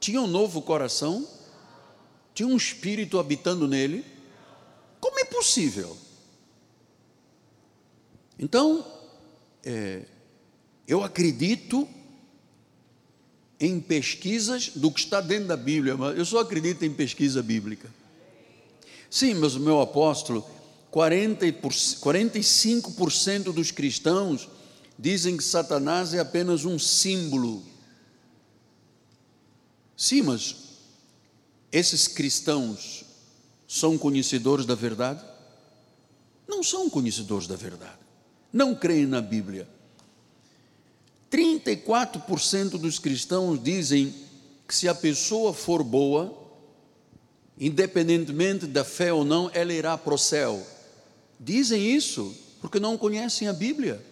Tinha 0.00 0.20
um 0.20 0.26
novo 0.26 0.62
coração? 0.62 1.28
Tinha 2.34 2.48
um 2.48 2.56
espírito 2.56 3.18
habitando 3.18 3.68
nele? 3.68 4.04
Como 4.98 5.20
é 5.20 5.24
possível? 5.24 5.96
Então, 8.38 8.84
é, 9.62 10.02
eu 10.88 11.04
acredito 11.04 11.86
em 13.60 13.78
pesquisas 13.78 14.70
do 14.74 14.90
que 14.90 15.00
está 15.00 15.20
dentro 15.20 15.48
da 15.48 15.56
Bíblia, 15.56 15.96
mas 15.96 16.16
eu 16.16 16.24
só 16.24 16.40
acredito 16.40 16.82
em 16.82 16.92
pesquisa 16.92 17.42
bíblica. 17.42 17.90
Sim, 19.10 19.34
mas 19.34 19.54
o 19.54 19.60
meu 19.60 19.82
apóstolo, 19.82 20.48
40 20.90 21.46
45% 21.46 23.52
dos 23.52 23.70
cristãos 23.70 24.48
dizem 24.98 25.36
que 25.36 25.44
Satanás 25.44 26.14
é 26.14 26.20
apenas 26.20 26.64
um 26.64 26.78
símbolo. 26.78 27.62
Sim, 30.00 30.22
mas 30.22 30.56
esses 31.70 32.08
cristãos 32.08 33.04
são 33.68 33.98
conhecedores 33.98 34.64
da 34.64 34.74
verdade? 34.74 35.22
Não 36.48 36.62
são 36.62 36.88
conhecedores 36.88 37.46
da 37.46 37.54
verdade. 37.54 37.98
Não 38.50 38.74
creem 38.74 39.04
na 39.04 39.20
Bíblia 39.20 39.68
34% 41.30 42.78
dos 42.78 42.98
cristãos 42.98 43.62
dizem 43.62 44.14
que 44.66 44.74
se 44.74 44.88
a 44.88 44.94
pessoa 44.94 45.52
for 45.52 45.84
boa, 45.84 46.34
independentemente 47.58 48.66
da 48.66 48.82
fé 48.82 49.12
ou 49.12 49.22
não, 49.22 49.50
ela 49.52 49.70
irá 49.70 49.98
para 49.98 50.14
o 50.14 50.18
céu. 50.18 50.66
Dizem 51.38 51.94
isso 51.94 52.34
porque 52.58 52.80
não 52.80 52.96
conhecem 52.96 53.48
a 53.48 53.52
Bíblia. 53.52 54.02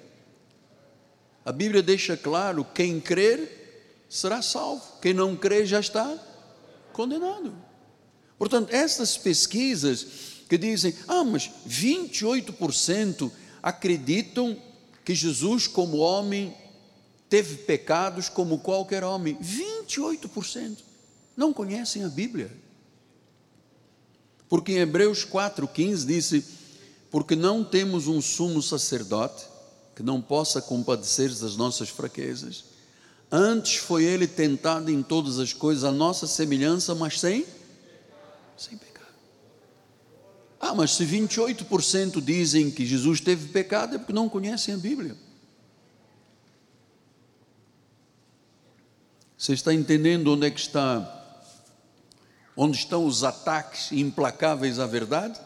A 1.46 1.50
Bíblia 1.50 1.82
deixa 1.82 2.14
claro: 2.14 2.62
quem 2.74 3.00
crer 3.00 3.57
será 4.08 4.40
salvo, 4.42 4.82
quem 5.00 5.12
não 5.12 5.36
crer 5.36 5.66
já 5.66 5.80
está 5.80 6.18
condenado. 6.92 7.54
Portanto, 8.38 8.72
essas 8.72 9.16
pesquisas 9.16 10.06
que 10.48 10.56
dizem, 10.56 10.94
ah, 11.06 11.24
mas 11.24 11.50
28% 11.68 13.30
acreditam 13.62 14.56
que 15.04 15.14
Jesus, 15.14 15.66
como 15.66 15.98
homem, 15.98 16.54
teve 17.28 17.56
pecados 17.58 18.28
como 18.28 18.58
qualquer 18.58 19.04
homem. 19.04 19.36
28% 19.36 20.78
não 21.36 21.52
conhecem 21.52 22.04
a 22.04 22.08
Bíblia. 22.08 22.50
Porque 24.48 24.72
em 24.72 24.78
Hebreus 24.78 25.24
4,15 25.26 26.06
disse: 26.06 26.44
Porque 27.10 27.36
não 27.36 27.62
temos 27.62 28.06
um 28.06 28.20
sumo 28.20 28.62
sacerdote 28.62 29.44
que 29.94 30.02
não 30.02 30.22
possa 30.22 30.62
compadecer 30.62 31.28
das 31.34 31.56
nossas 31.56 31.88
fraquezas. 31.88 32.64
Antes 33.30 33.76
foi 33.76 34.04
ele 34.04 34.26
tentado 34.26 34.90
em 34.90 35.02
todas 35.02 35.38
as 35.38 35.52
coisas, 35.52 35.84
a 35.84 35.92
nossa 35.92 36.26
semelhança, 36.26 36.94
mas 36.94 37.20
sem, 37.20 37.46
sem 38.56 38.76
pecado. 38.78 39.12
Ah, 40.58 40.74
mas 40.74 40.92
se 40.92 41.04
28% 41.04 42.22
dizem 42.22 42.70
que 42.70 42.86
Jesus 42.86 43.20
teve 43.20 43.48
pecado, 43.48 43.96
é 43.96 43.98
porque 43.98 44.12
não 44.14 44.28
conhecem 44.28 44.72
a 44.74 44.78
Bíblia. 44.78 45.14
Você 49.36 49.52
está 49.52 49.72
entendendo 49.72 50.32
onde 50.32 50.46
é 50.46 50.50
que 50.50 50.58
está, 50.58 51.44
onde 52.56 52.78
estão 52.78 53.04
os 53.06 53.22
ataques 53.22 53.92
implacáveis 53.92 54.78
à 54.78 54.86
verdade? 54.86 55.38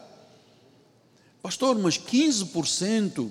Pastor, 1.43 1.77
mas 1.77 1.97
15% 1.97 3.29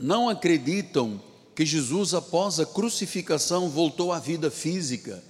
não 0.00 0.28
acreditam 0.30 1.22
que 1.54 1.64
Jesus, 1.64 2.14
após 2.14 2.58
a 2.58 2.66
crucificação, 2.66 3.68
voltou 3.68 4.12
à 4.12 4.18
vida 4.18 4.50
física. 4.50 5.22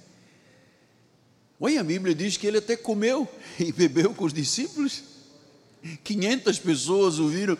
Oi, 1.59 1.77
a 1.77 1.83
Bíblia 1.83 2.15
diz 2.15 2.35
que 2.35 2.47
ele 2.47 2.57
até 2.57 2.75
comeu 2.75 3.27
e 3.59 3.71
bebeu 3.71 4.13
com 4.13 4.25
os 4.25 4.33
discípulos. 4.33 5.03
500 6.03 6.59
pessoas 6.59 7.19
ouviram. 7.19 7.57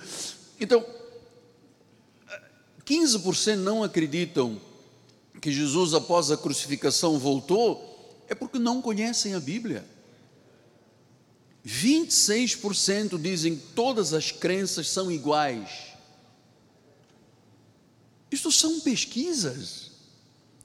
Então, 0.60 0.84
15% 2.86 3.58
não 3.58 3.84
acreditam 3.84 4.60
que 5.40 5.52
Jesus, 5.52 5.94
após 5.94 6.32
a 6.32 6.38
crucificação, 6.38 7.20
voltou, 7.20 8.24
é 8.28 8.34
porque 8.34 8.58
não 8.58 8.82
conhecem 8.82 9.36
a 9.36 9.40
Bíblia. 9.40 9.86
26% 11.66 13.20
dizem 13.20 13.56
que 13.56 13.68
todas 13.74 14.14
as 14.14 14.32
crenças 14.32 14.90
são 14.90 15.12
iguais. 15.12 15.85
Isto 18.32 18.52
são 18.52 18.80
pesquisas 18.80 19.92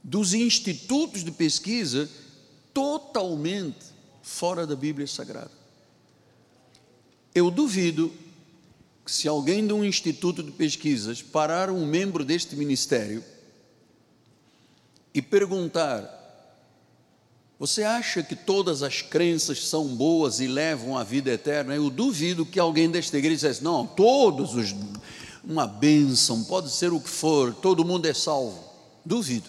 dos 0.03 0.35
institutos 0.35 1.23
de 1.23 1.31
pesquisa 1.31 2.09
totalmente 2.73 3.87
fora 4.23 4.67
da 4.67 4.77
Bíblia 4.77 5.07
Sagrada. 5.07 5.51
Eu 7.35 7.51
duvido 7.51 8.13
que 9.05 9.13
se 9.13 9.29
alguém 9.29 9.67
de 9.67 9.73
um 9.73 9.85
instituto 9.85 10.43
de 10.43 10.51
pesquisas 10.51 11.23
parar 11.23 11.71
um 11.71 11.87
membro 11.87 12.25
deste 12.25 12.57
ministério 12.57 13.23
e 15.15 15.21
perguntar: 15.21 16.09
Você 17.59 17.83
acha 17.83 18.23
que 18.23 18.35
todas 18.35 18.83
as 18.83 19.03
crenças 19.03 19.67
são 19.67 19.89
boas 19.89 20.41
e 20.41 20.47
levam 20.47 20.97
à 20.97 21.05
vida 21.05 21.31
eterna? 21.31 21.75
Eu 21.75 21.91
duvido 21.91 22.47
que 22.47 22.59
alguém 22.59 22.91
desta 22.91 23.19
igreja 23.19 23.49
dissesse: 23.49 23.65
Não, 23.65 23.87
todos 23.87 24.55
os. 24.55 24.75
Uma 25.43 25.67
bênção, 25.67 26.45
pode 26.45 26.71
ser 26.71 26.93
o 26.93 27.01
que 27.01 27.09
for, 27.09 27.55
todo 27.55 27.85
mundo 27.85 28.07
é 28.07 28.15
salvo. 28.15 28.63
Duvido. 29.05 29.49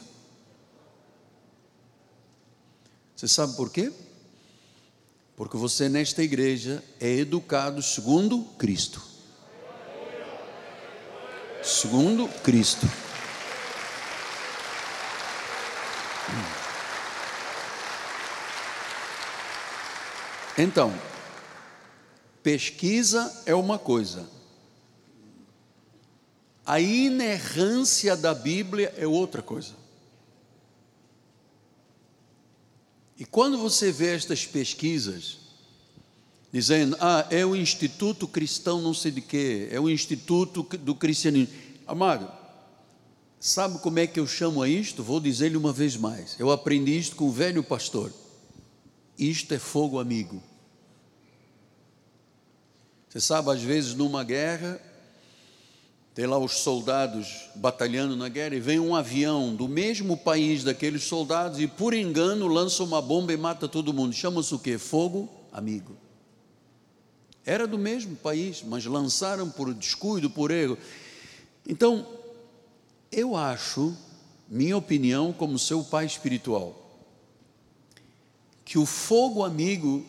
Você 3.15 3.27
sabe 3.27 3.55
por 3.55 3.69
quê? 3.69 3.91
Porque 5.35 5.57
você 5.57 5.89
nesta 5.89 6.23
igreja 6.23 6.83
é 6.99 7.09
educado 7.09 7.81
segundo 7.81 8.43
Cristo. 8.57 9.01
Segundo 11.63 12.27
Cristo. 12.41 12.87
Então, 20.57 20.93
pesquisa 22.43 23.43
é 23.45 23.55
uma 23.55 23.79
coisa, 23.79 24.27
a 26.65 26.79
inerrância 26.79 28.15
da 28.15 28.33
Bíblia 28.33 28.93
é 28.97 29.07
outra 29.07 29.41
coisa. 29.41 29.73
E 33.17 33.25
quando 33.25 33.57
você 33.57 33.91
vê 33.91 34.15
estas 34.15 34.45
pesquisas, 34.45 35.37
dizendo, 36.51 36.97
ah, 36.99 37.27
é 37.29 37.45
o 37.45 37.55
Instituto 37.55 38.27
Cristão 38.27 38.81
não 38.81 38.93
sei 38.93 39.11
de 39.11 39.21
quê, 39.21 39.69
é 39.71 39.79
o 39.79 39.89
Instituto 39.89 40.63
do 40.77 40.95
Cristianismo. 40.95 41.53
Amado, 41.85 42.31
sabe 43.39 43.79
como 43.79 43.99
é 43.99 44.07
que 44.07 44.19
eu 44.19 44.25
chamo 44.25 44.61
a 44.61 44.67
isto? 44.67 45.03
Vou 45.03 45.19
dizer-lhe 45.19 45.57
uma 45.57 45.71
vez 45.71 45.95
mais. 45.95 46.35
Eu 46.39 46.51
aprendi 46.51 46.97
isto 46.97 47.15
com 47.15 47.25
o 47.25 47.31
velho 47.31 47.63
pastor. 47.63 48.11
Isto 49.17 49.53
é 49.53 49.59
fogo 49.59 49.99
amigo. 49.99 50.41
Você 53.07 53.19
sabe, 53.19 53.51
às 53.51 53.61
vezes 53.61 53.93
numa 53.93 54.23
guerra, 54.23 54.81
Tem 56.13 56.25
lá 56.25 56.37
os 56.37 56.57
soldados 56.59 57.49
batalhando 57.55 58.17
na 58.17 58.27
guerra 58.27 58.55
e 58.55 58.59
vem 58.59 58.79
um 58.79 58.93
avião 58.93 59.55
do 59.55 59.67
mesmo 59.67 60.17
país 60.17 60.61
daqueles 60.63 61.03
soldados 61.03 61.59
e 61.59 61.67
por 61.67 61.93
engano 61.93 62.47
lança 62.47 62.83
uma 62.83 63.01
bomba 63.01 63.31
e 63.31 63.37
mata 63.37 63.67
todo 63.67 63.93
mundo. 63.93 64.13
Chama-se 64.13 64.53
o 64.53 64.59
que? 64.59 64.77
Fogo 64.77 65.29
amigo. 65.53 65.95
Era 67.45 67.65
do 67.65 67.77
mesmo 67.77 68.15
país, 68.17 68.61
mas 68.61 68.85
lançaram 68.85 69.49
por 69.49 69.73
descuido, 69.73 70.29
por 70.29 70.51
erro. 70.51 70.77
Então, 71.67 72.05
eu 73.09 73.35
acho, 73.35 73.95
minha 74.49 74.75
opinião, 74.77 75.31
como 75.31 75.57
seu 75.57 75.83
pai 75.83 76.05
espiritual, 76.05 76.75
que 78.65 78.77
o 78.77 78.85
fogo 78.85 79.43
amigo 79.43 80.05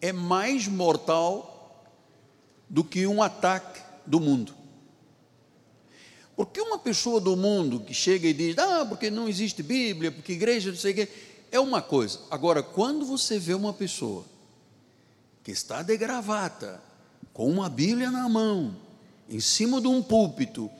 é 0.00 0.12
mais 0.12 0.68
mortal 0.68 1.84
do 2.68 2.84
que 2.84 3.06
um 3.06 3.20
ataque 3.20 3.80
do 4.06 4.20
mundo. 4.20 4.59
Porque 6.40 6.58
uma 6.58 6.78
pessoa 6.78 7.20
do 7.20 7.36
mundo 7.36 7.80
que 7.80 7.92
chega 7.92 8.26
e 8.26 8.32
diz, 8.32 8.56
ah, 8.56 8.86
porque 8.88 9.10
não 9.10 9.28
existe 9.28 9.62
Bíblia, 9.62 10.10
porque 10.10 10.32
igreja, 10.32 10.70
não 10.70 10.78
sei 10.78 10.92
o 10.92 10.94
quê, 10.94 11.08
é 11.52 11.60
uma 11.60 11.82
coisa. 11.82 12.18
Agora, 12.30 12.62
quando 12.62 13.04
você 13.04 13.38
vê 13.38 13.52
uma 13.52 13.74
pessoa 13.74 14.24
que 15.44 15.50
está 15.50 15.82
de 15.82 15.94
gravata, 15.98 16.82
com 17.34 17.46
uma 17.46 17.68
Bíblia 17.68 18.10
na 18.10 18.26
mão, 18.26 18.74
em 19.28 19.38
cima 19.38 19.82
de 19.82 19.86
um 19.86 20.02
púlpito, 20.02 20.70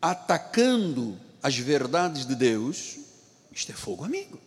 atacando 0.00 1.18
as 1.42 1.56
verdades 1.56 2.24
de 2.24 2.36
Deus, 2.36 2.98
isto 3.50 3.72
é 3.72 3.74
fogo 3.74 4.04
amigo. 4.04 4.38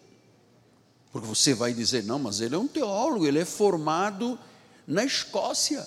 Porque 1.12 1.28
você 1.28 1.54
vai 1.54 1.74
dizer, 1.74 2.06
não, 2.06 2.20
mas 2.20 2.40
ele 2.40 2.56
é 2.56 2.58
um 2.58 2.70
teólogo, 2.70 3.28
ele 3.28 3.40
é 3.40 3.46
formado 3.46 4.40
na 4.88 5.04
Escócia. 5.04 5.86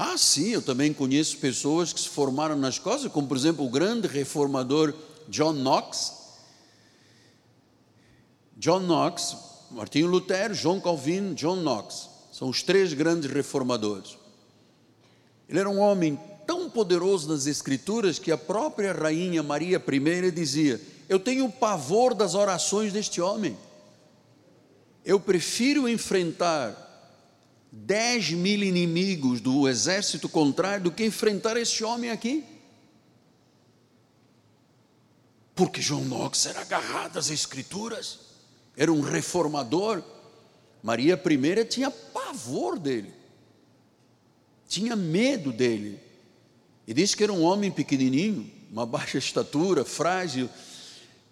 Ah, 0.00 0.16
sim, 0.16 0.50
eu 0.50 0.62
também 0.62 0.92
conheço 0.94 1.38
pessoas 1.38 1.92
que 1.92 2.00
se 2.00 2.08
formaram 2.08 2.54
na 2.54 2.68
Escócia, 2.68 3.10
como 3.10 3.26
por 3.26 3.36
exemplo 3.36 3.66
o 3.66 3.68
grande 3.68 4.06
reformador 4.06 4.94
John 5.28 5.54
Knox. 5.54 6.12
John 8.56 8.78
Knox 8.78 9.36
Martinho 9.72 10.06
Lutero, 10.06 10.54
João 10.54 10.80
Calvino, 10.80 11.34
John 11.34 11.56
Knox. 11.56 12.08
São 12.30 12.48
os 12.48 12.62
três 12.62 12.92
grandes 12.92 13.28
reformadores. 13.28 14.16
Ele 15.48 15.58
era 15.58 15.68
um 15.68 15.80
homem 15.80 16.16
tão 16.46 16.70
poderoso 16.70 17.28
nas 17.28 17.48
Escrituras 17.48 18.20
que 18.20 18.30
a 18.30 18.38
própria 18.38 18.92
rainha 18.92 19.42
Maria 19.42 19.82
I 19.84 20.30
dizia: 20.30 20.80
Eu 21.08 21.18
tenho 21.18 21.50
pavor 21.50 22.14
das 22.14 22.36
orações 22.36 22.92
deste 22.92 23.20
homem. 23.20 23.58
Eu 25.04 25.18
prefiro 25.18 25.88
enfrentar 25.88 26.87
dez 27.70 28.30
mil 28.30 28.62
inimigos 28.62 29.40
do 29.40 29.68
exército 29.68 30.28
contrário 30.28 30.84
do 30.84 30.92
que 30.92 31.04
enfrentar 31.04 31.56
este 31.56 31.84
homem 31.84 32.10
aqui. 32.10 32.44
Porque 35.54 35.80
João 35.80 36.04
Knox 36.04 36.46
era 36.46 36.60
agarrado 36.60 37.18
às 37.18 37.30
Escrituras 37.30 38.28
era 38.78 38.92
um 38.92 39.00
reformador. 39.00 40.02
Maria 40.80 41.20
I 41.20 41.64
tinha 41.64 41.90
pavor 41.90 42.78
dele, 42.78 43.12
tinha 44.68 44.94
medo 44.94 45.52
dele. 45.52 46.00
E 46.86 46.94
disse 46.94 47.16
que 47.16 47.24
era 47.24 47.32
um 47.32 47.42
homem 47.42 47.70
pequenininho, 47.70 48.48
uma 48.70 48.86
baixa 48.86 49.18
estatura, 49.18 49.84
frágil, 49.84 50.48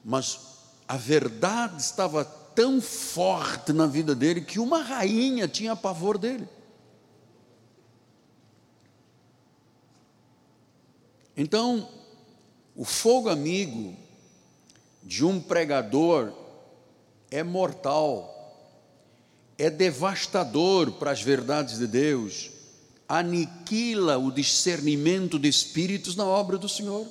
mas 0.04 0.40
a 0.88 0.96
verdade 0.96 1.80
estava 1.80 2.24
tão 2.56 2.80
forte 2.80 3.70
na 3.70 3.86
vida 3.86 4.14
dele 4.14 4.40
que 4.40 4.58
uma 4.58 4.82
rainha 4.82 5.46
tinha 5.46 5.76
pavor 5.76 6.16
dele. 6.16 6.48
Então, 11.36 11.86
o 12.74 12.82
fogo 12.82 13.28
amigo 13.28 13.94
de 15.02 15.22
um 15.22 15.38
pregador 15.38 16.32
é 17.30 17.42
mortal, 17.42 18.32
é 19.58 19.68
devastador 19.68 20.92
para 20.92 21.10
as 21.10 21.20
verdades 21.20 21.78
de 21.78 21.86
Deus, 21.86 22.50
aniquila 23.06 24.16
o 24.16 24.32
discernimento 24.32 25.38
de 25.38 25.48
espíritos 25.48 26.16
na 26.16 26.24
obra 26.24 26.56
do 26.56 26.70
Senhor. 26.70 27.06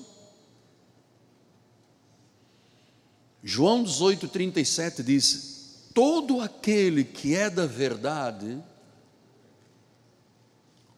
João 3.45 3.85
18,37 3.85 5.01
diz: 5.01 5.87
Todo 5.93 6.41
aquele 6.41 7.05
que 7.05 7.33
é 7.33 7.49
da 7.49 7.65
verdade, 7.65 8.61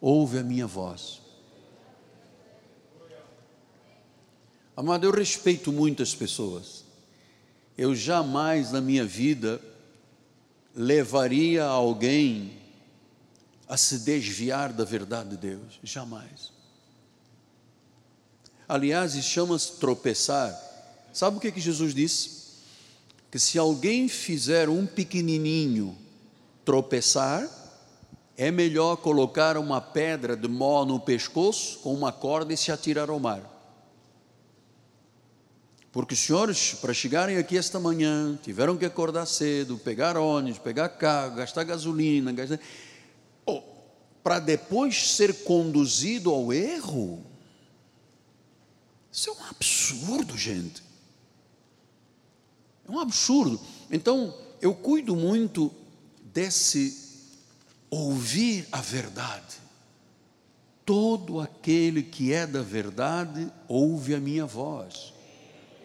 ouve 0.00 0.38
a 0.38 0.42
minha 0.42 0.66
voz. 0.66 1.20
Amado, 4.76 5.04
eu 5.04 5.12
respeito 5.12 5.70
muitas 5.70 6.12
pessoas 6.12 6.88
eu 7.78 7.94
jamais 7.94 8.72
na 8.72 8.80
minha 8.80 9.04
vida 9.04 9.60
levaria 10.74 11.64
alguém 11.64 12.60
a 13.68 13.76
se 13.76 14.00
desviar 14.00 14.72
da 14.72 14.84
verdade 14.84 15.30
de 15.30 15.36
Deus, 15.36 15.78
jamais. 15.84 16.52
Aliás, 18.68 19.12
chama-se 19.24 19.78
tropeçar. 19.78 20.67
Sabe 21.12 21.36
o 21.36 21.40
que, 21.40 21.50
que 21.50 21.60
Jesus 21.60 21.94
disse? 21.94 22.30
Que 23.30 23.38
se 23.38 23.58
alguém 23.58 24.08
fizer 24.08 24.68
um 24.68 24.86
pequenininho 24.86 25.96
tropeçar, 26.64 27.48
é 28.36 28.50
melhor 28.50 28.96
colocar 28.96 29.56
uma 29.56 29.80
pedra 29.80 30.36
de 30.36 30.46
mó 30.46 30.84
no 30.84 31.00
pescoço 31.00 31.78
com 31.80 31.92
uma 31.92 32.12
corda 32.12 32.52
e 32.52 32.56
se 32.56 32.70
atirar 32.70 33.10
ao 33.10 33.18
mar. 33.18 33.42
Porque 35.90 36.14
os 36.14 36.20
senhores, 36.20 36.74
para 36.74 36.94
chegarem 36.94 37.38
aqui 37.38 37.58
esta 37.58 37.80
manhã, 37.80 38.38
tiveram 38.42 38.76
que 38.76 38.84
acordar 38.84 39.26
cedo, 39.26 39.78
pegar 39.78 40.16
ônibus, 40.16 40.60
pegar 40.60 40.88
carro, 40.90 41.34
gastar 41.34 41.64
gasolina, 41.64 42.30
gastar... 42.30 42.60
Oh, 43.44 43.62
para 44.22 44.38
depois 44.38 45.16
ser 45.16 45.42
conduzido 45.44 46.30
ao 46.30 46.52
erro. 46.52 47.24
Isso 49.10 49.30
é 49.30 49.32
um 49.32 49.46
absurdo, 49.48 50.36
gente. 50.36 50.82
É 52.88 52.90
um 52.90 52.98
absurdo. 52.98 53.60
Então, 53.90 54.34
eu 54.62 54.74
cuido 54.74 55.14
muito 55.14 55.70
desse 56.32 57.08
ouvir 57.90 58.66
a 58.72 58.80
verdade. 58.80 59.58
Todo 60.84 61.40
aquele 61.40 62.02
que 62.02 62.32
é 62.32 62.46
da 62.46 62.62
verdade 62.62 63.52
ouve 63.68 64.14
a 64.14 64.20
minha 64.20 64.46
voz. 64.46 65.12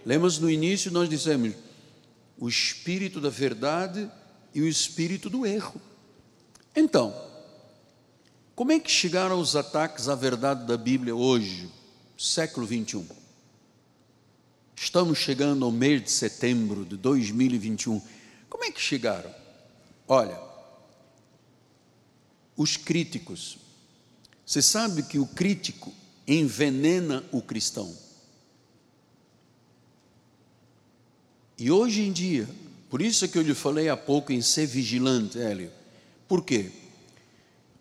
Lembras 0.05 0.39
no 0.39 0.49
início 0.49 0.91
nós 0.91 1.09
dissemos 1.09 1.53
o 2.37 2.47
espírito 2.47 3.19
da 3.19 3.29
verdade 3.29 4.09
e 4.53 4.61
o 4.61 4.67
espírito 4.67 5.29
do 5.29 5.45
erro. 5.45 5.79
Então, 6.75 7.13
como 8.55 8.71
é 8.71 8.79
que 8.79 8.89
chegaram 8.89 9.39
os 9.39 9.55
ataques 9.55 10.07
à 10.07 10.15
verdade 10.15 10.65
da 10.65 10.77
Bíblia 10.77 11.15
hoje, 11.15 11.69
século 12.17 12.65
21? 12.65 13.22
Estamos 14.75 15.17
chegando 15.17 15.65
ao 15.65 15.71
mês 15.71 16.03
de 16.03 16.11
setembro 16.11 16.85
de 16.85 16.97
2021. 16.97 18.01
Como 18.49 18.63
é 18.63 18.71
que 18.71 18.81
chegaram? 18.81 19.33
Olha, 20.07 20.39
os 22.55 22.77
críticos. 22.77 23.57
Você 24.45 24.61
sabe 24.61 25.03
que 25.03 25.17
o 25.17 25.25
crítico 25.25 25.91
envenena 26.27 27.23
o 27.31 27.41
cristão. 27.41 27.95
E 31.57 31.71
hoje 31.71 32.01
em 32.01 32.11
dia, 32.11 32.47
por 32.89 33.01
isso 33.01 33.25
é 33.25 33.27
que 33.27 33.37
eu 33.37 33.41
lhe 33.41 33.53
falei 33.53 33.89
há 33.89 33.97
pouco 33.97 34.31
em 34.31 34.41
ser 34.41 34.65
vigilante, 34.65 35.39
Hélio. 35.39 35.71
Por 36.27 36.43
quê? 36.43 36.71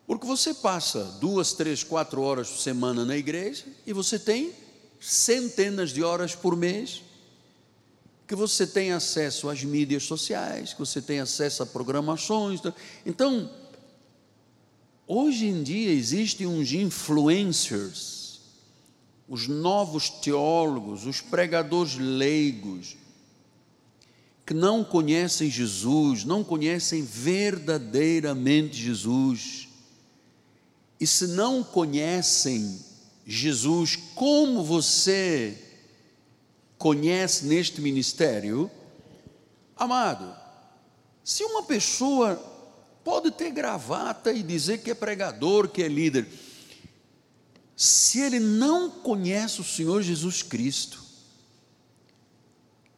Porque 0.07 0.27
você 0.27 0.53
passa 0.53 1.05
duas, 1.21 1.53
três, 1.53 1.83
quatro 1.83 2.23
horas 2.23 2.49
por 2.51 2.61
semana 2.61 3.05
na 3.05 3.17
igreja 3.17 3.65
e 3.87 3.93
você 3.93 4.19
tem 4.19 4.53
centenas 5.03 5.91
de 5.91 6.03
horas 6.03 6.35
por 6.35 6.57
mês 6.57 7.03
que 8.27 8.37
você 8.37 8.67
tem 8.67 8.93
acesso 8.93 9.51
às 9.51 9.63
mídias 9.63 10.05
sociais, 10.05 10.73
que 10.73 10.79
você 10.79 11.03
tem 11.03 11.19
acesso 11.19 11.63
a 11.65 11.67
programações. 11.67 12.61
Então, 13.05 13.51
hoje 15.07 15.47
em 15.47 15.63
dia 15.63 15.91
existem 15.91 16.47
uns 16.47 16.73
influencers, 16.73 18.41
os 19.29 19.49
novos 19.49 20.09
teólogos, 20.09 21.05
os 21.05 21.21
pregadores 21.21 21.97
leigos, 21.97 22.97
que 24.47 24.55
não 24.55 24.85
conhecem 24.85 25.51
Jesus, 25.51 26.25
não 26.25 26.43
conhecem 26.45 27.03
verdadeiramente 27.03 28.77
Jesus. 28.77 29.69
E 30.99 31.07
se 31.07 31.27
não 31.27 31.63
conhecem 31.63 32.92
Jesus 33.27 33.97
como 34.15 34.65
você 34.65 35.57
conhece 36.77 37.45
neste 37.47 37.81
ministério, 37.81 38.71
amado, 39.77 40.35
se 41.23 41.45
uma 41.45 41.63
pessoa 41.63 42.37
pode 43.05 43.31
ter 43.31 43.51
gravata 43.51 44.33
e 44.33 44.43
dizer 44.43 44.83
que 44.83 44.91
é 44.91 44.95
pregador, 44.95 45.69
que 45.69 45.83
é 45.83 45.89
líder, 45.89 46.27
se 47.77 48.21
ele 48.21 48.41
não 48.41 48.91
conhece 48.91 49.61
o 49.61 49.65
Senhor 49.65 50.03
Jesus 50.03 50.43
Cristo, 50.43 51.03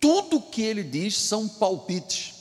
tudo 0.00 0.40
que 0.40 0.60
ele 0.60 0.82
diz 0.82 1.16
são 1.16 1.48
palpites. 1.48 2.34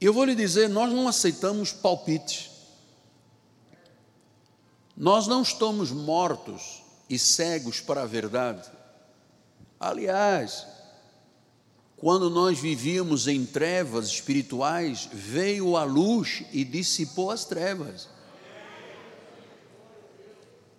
Eu 0.00 0.12
vou 0.12 0.24
lhe 0.24 0.34
dizer, 0.34 0.68
nós 0.68 0.92
não 0.92 1.08
aceitamos 1.08 1.72
palpites. 1.72 2.53
Nós 4.96 5.26
não 5.26 5.42
estamos 5.42 5.90
mortos 5.90 6.82
e 7.08 7.18
cegos 7.18 7.80
para 7.80 8.02
a 8.02 8.06
verdade. 8.06 8.70
Aliás, 9.78 10.66
quando 11.96 12.30
nós 12.30 12.58
vivíamos 12.58 13.26
em 13.26 13.44
trevas 13.44 14.06
espirituais, 14.06 15.08
veio 15.12 15.76
a 15.76 15.84
luz 15.84 16.44
e 16.52 16.64
dissipou 16.64 17.30
as 17.30 17.44
trevas. 17.44 18.08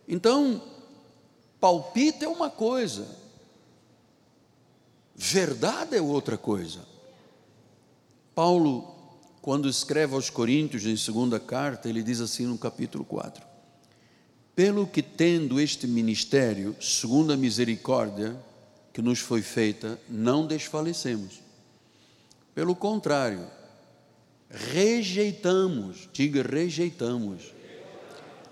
Então, 0.07 0.61
palpite 1.59 2.24
é 2.24 2.28
uma 2.28 2.49
coisa, 2.49 3.07
verdade 5.16 5.97
é 5.97 6.01
outra 6.01 6.38
coisa. 6.38 6.86
Paulo, 8.36 8.93
quando 9.41 9.68
escreve 9.68 10.13
aos 10.13 10.30
Coríntios, 10.30 10.86
em 10.86 10.95
segunda 10.95 11.39
carta, 11.39 11.89
ele 11.89 12.03
diz 12.03 12.22
assim 12.22 12.45
no 12.45 12.57
capítulo 12.57 13.03
4: 13.03 13.55
Pelo 14.56 14.88
que 14.88 15.01
tendo 15.01 15.60
este 15.60 15.86
ministério, 15.86 16.76
segundo 16.80 17.34
a 17.34 17.38
misericórdia 17.38 18.36
que 18.93 19.01
nos 19.01 19.20
foi 19.20 19.41
feita, 19.41 19.99
não 20.08 20.47
desfalecemos. 20.47 21.41
Pelo 22.53 22.74
contrário, 22.74 23.45
rejeitamos, 24.49 26.08
diga 26.14 26.41
rejeitamos 26.41 27.53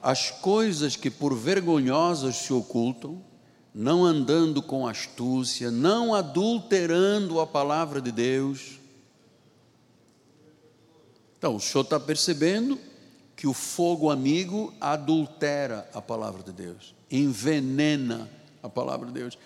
as 0.02 0.30
coisas 0.30 0.98
que 0.98 1.10
por 1.10 1.34
vergonhosas 1.34 2.36
se 2.36 2.52
ocultam, 2.52 3.24
não 3.74 4.04
andando 4.04 4.62
com 4.62 4.86
astúcia, 4.86 5.72
não 5.72 6.14
adulterando 6.14 7.40
a 7.40 7.48
palavra 7.48 8.02
de 8.02 8.12
Deus. 8.12 8.80
Então, 11.38 11.56
o 11.56 11.60
senhor 11.62 11.86
está 11.86 11.98
percebendo 11.98 12.78
que 13.36 13.48
o 13.48 13.54
fogo 13.54 14.10
amigo 14.10 14.74
adultera 14.80 15.90
a 15.94 16.02
palavra 16.02 16.44
de 16.44 16.52
Deus, 16.52 16.94
envenena 17.10 18.30
a 18.62 18.70
palavra 18.70 19.08
de 19.08 19.14
Deus. 19.14 19.38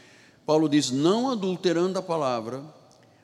Paulo 0.45 0.69
diz: 0.69 0.91
não 0.91 1.29
adulterando 1.29 1.97
a 1.97 2.01
palavra, 2.01 2.63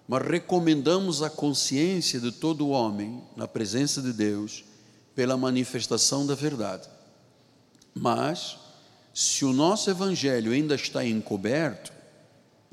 mas 0.07 0.27
recomendamos 0.27 1.21
a 1.21 1.29
consciência 1.29 2.19
de 2.19 2.31
todo 2.31 2.69
homem 2.69 3.21
na 3.35 3.47
presença 3.47 4.01
de 4.01 4.11
Deus 4.11 4.63
pela 5.15 5.37
manifestação 5.37 6.25
da 6.25 6.35
verdade. 6.35 6.89
Mas, 7.93 8.57
se 9.13 9.45
o 9.45 9.53
nosso 9.53 9.89
evangelho 9.89 10.51
ainda 10.51 10.75
está 10.75 11.05
encoberto, 11.05 11.93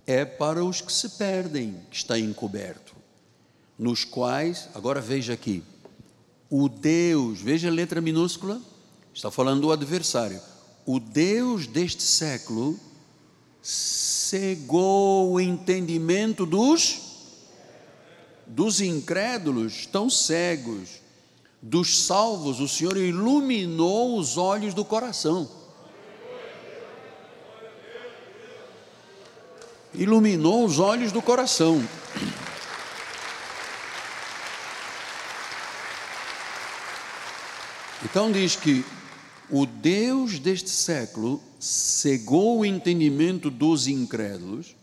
é 0.07 0.24
para 0.24 0.64
os 0.64 0.80
que 0.80 0.93
se 0.93 1.11
perdem 1.11 1.76
que 1.91 1.97
está 1.97 2.18
encoberto, 2.18 2.97
nos 3.78 4.05
quais, 4.05 4.68
agora 4.74 5.01
veja 5.01 5.34
aqui, 5.34 5.62
o 6.51 6.68
Deus, 6.68 7.40
veja 7.40 7.68
a 7.68 7.72
letra 7.72 8.01
minúscula, 8.01 8.61
está 9.14 9.30
falando 9.30 9.62
do 9.62 9.72
adversário, 9.72 10.40
o 10.84 10.98
Deus 10.98 11.66
deste 11.66 12.03
século 12.03 12.78
cegou 13.62 15.32
o 15.32 15.40
entendimento 15.40 16.44
dos 16.44 17.09
dos 18.51 18.80
incrédulos, 18.80 19.74
estão 19.74 20.11
cegos, 20.11 21.01
dos 21.62 22.05
salvos, 22.05 22.59
o 22.59 22.66
Senhor 22.66 22.96
iluminou 22.96 24.18
os 24.18 24.36
olhos 24.36 24.74
do 24.74 24.84
coração. 24.84 25.48
Iluminou 29.94 30.64
os 30.64 30.78
olhos 30.80 31.12
do 31.12 31.22
coração. 31.22 31.80
Então 38.05 38.30
diz 38.32 38.57
que 38.57 38.84
o 39.51 39.66
Deus 39.66 40.38
deste 40.38 40.70
século 40.70 41.42
cegou 41.59 42.61
o 42.61 42.64
entendimento 42.64 43.51
dos 43.51 43.86
incrédulos 43.86 44.74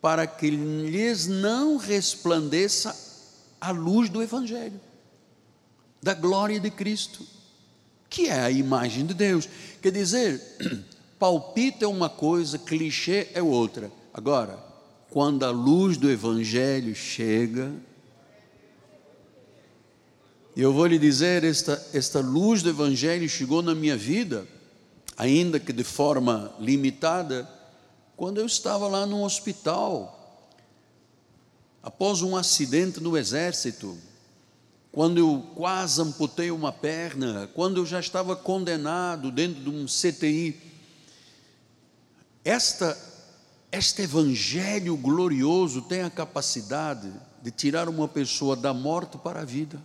para 0.00 0.26
que 0.26 0.48
lhes 0.48 1.26
não 1.26 1.76
resplandeça 1.76 2.96
a 3.60 3.70
luz 3.70 4.08
do 4.08 4.22
Evangelho 4.22 4.80
da 6.02 6.14
glória 6.14 6.60
de 6.60 6.70
Cristo, 6.70 7.24
que 8.08 8.28
é 8.28 8.40
a 8.40 8.50
imagem 8.50 9.04
de 9.04 9.14
Deus. 9.14 9.48
Quer 9.82 9.92
dizer, 9.92 10.40
palpite 11.18 11.84
é 11.84 11.88
uma 11.88 12.08
coisa, 12.08 12.58
clichê 12.58 13.28
é 13.34 13.42
outra. 13.42 13.90
Agora, 14.14 14.58
quando 15.10 15.44
a 15.44 15.50
luz 15.50 15.96
do 15.96 16.10
Evangelho 16.10 16.94
chega, 16.94 17.72
eu 20.62 20.72
vou 20.72 20.86
lhe 20.86 20.98
dizer, 20.98 21.44
esta, 21.44 21.80
esta 21.92 22.20
luz 22.20 22.62
do 22.62 22.70
Evangelho 22.70 23.28
chegou 23.28 23.62
na 23.62 23.74
minha 23.74 23.96
vida, 23.96 24.46
ainda 25.16 25.60
que 25.60 25.72
de 25.72 25.84
forma 25.84 26.52
limitada, 26.58 27.48
quando 28.16 28.38
eu 28.38 28.46
estava 28.46 28.88
lá 28.88 29.06
no 29.06 29.22
hospital, 29.24 30.50
após 31.80 32.22
um 32.22 32.36
acidente 32.36 33.00
no 33.00 33.16
exército, 33.16 33.96
quando 34.90 35.18
eu 35.18 35.46
quase 35.54 36.02
amputei 36.02 36.50
uma 36.50 36.72
perna, 36.72 37.48
quando 37.54 37.76
eu 37.76 37.86
já 37.86 38.00
estava 38.00 38.34
condenado 38.34 39.30
dentro 39.30 39.62
de 39.62 39.70
um 39.70 39.86
CTI. 39.86 40.60
Esta, 42.44 42.98
este 43.70 44.02
evangelho 44.02 44.96
glorioso 44.96 45.82
tem 45.82 46.02
a 46.02 46.10
capacidade 46.10 47.12
de 47.40 47.52
tirar 47.52 47.88
uma 47.88 48.08
pessoa 48.08 48.56
da 48.56 48.74
morte 48.74 49.16
para 49.18 49.42
a 49.42 49.44
vida, 49.44 49.80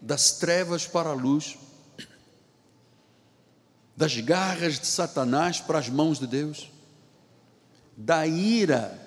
das 0.00 0.32
trevas 0.32 0.86
para 0.86 1.10
a 1.10 1.14
luz, 1.14 1.58
das 3.96 4.16
garras 4.18 4.80
de 4.80 4.86
Satanás 4.86 5.60
para 5.60 5.78
as 5.78 5.88
mãos 5.88 6.18
de 6.18 6.26
Deus, 6.26 6.70
da 7.96 8.26
ira 8.26 8.98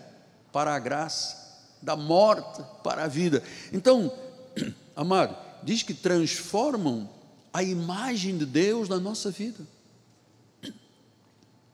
para 0.51 0.75
a 0.75 0.79
graça, 0.79 1.35
da 1.81 1.95
morte 1.95 2.63
para 2.83 3.05
a 3.05 3.07
vida. 3.07 3.41
Então, 3.71 4.13
amado, 4.95 5.35
diz 5.63 5.81
que 5.81 5.93
transformam 5.93 7.09
a 7.51 7.63
imagem 7.63 8.37
de 8.37 8.45
Deus 8.45 8.87
na 8.87 8.99
nossa 8.99 9.31
vida. 9.31 9.65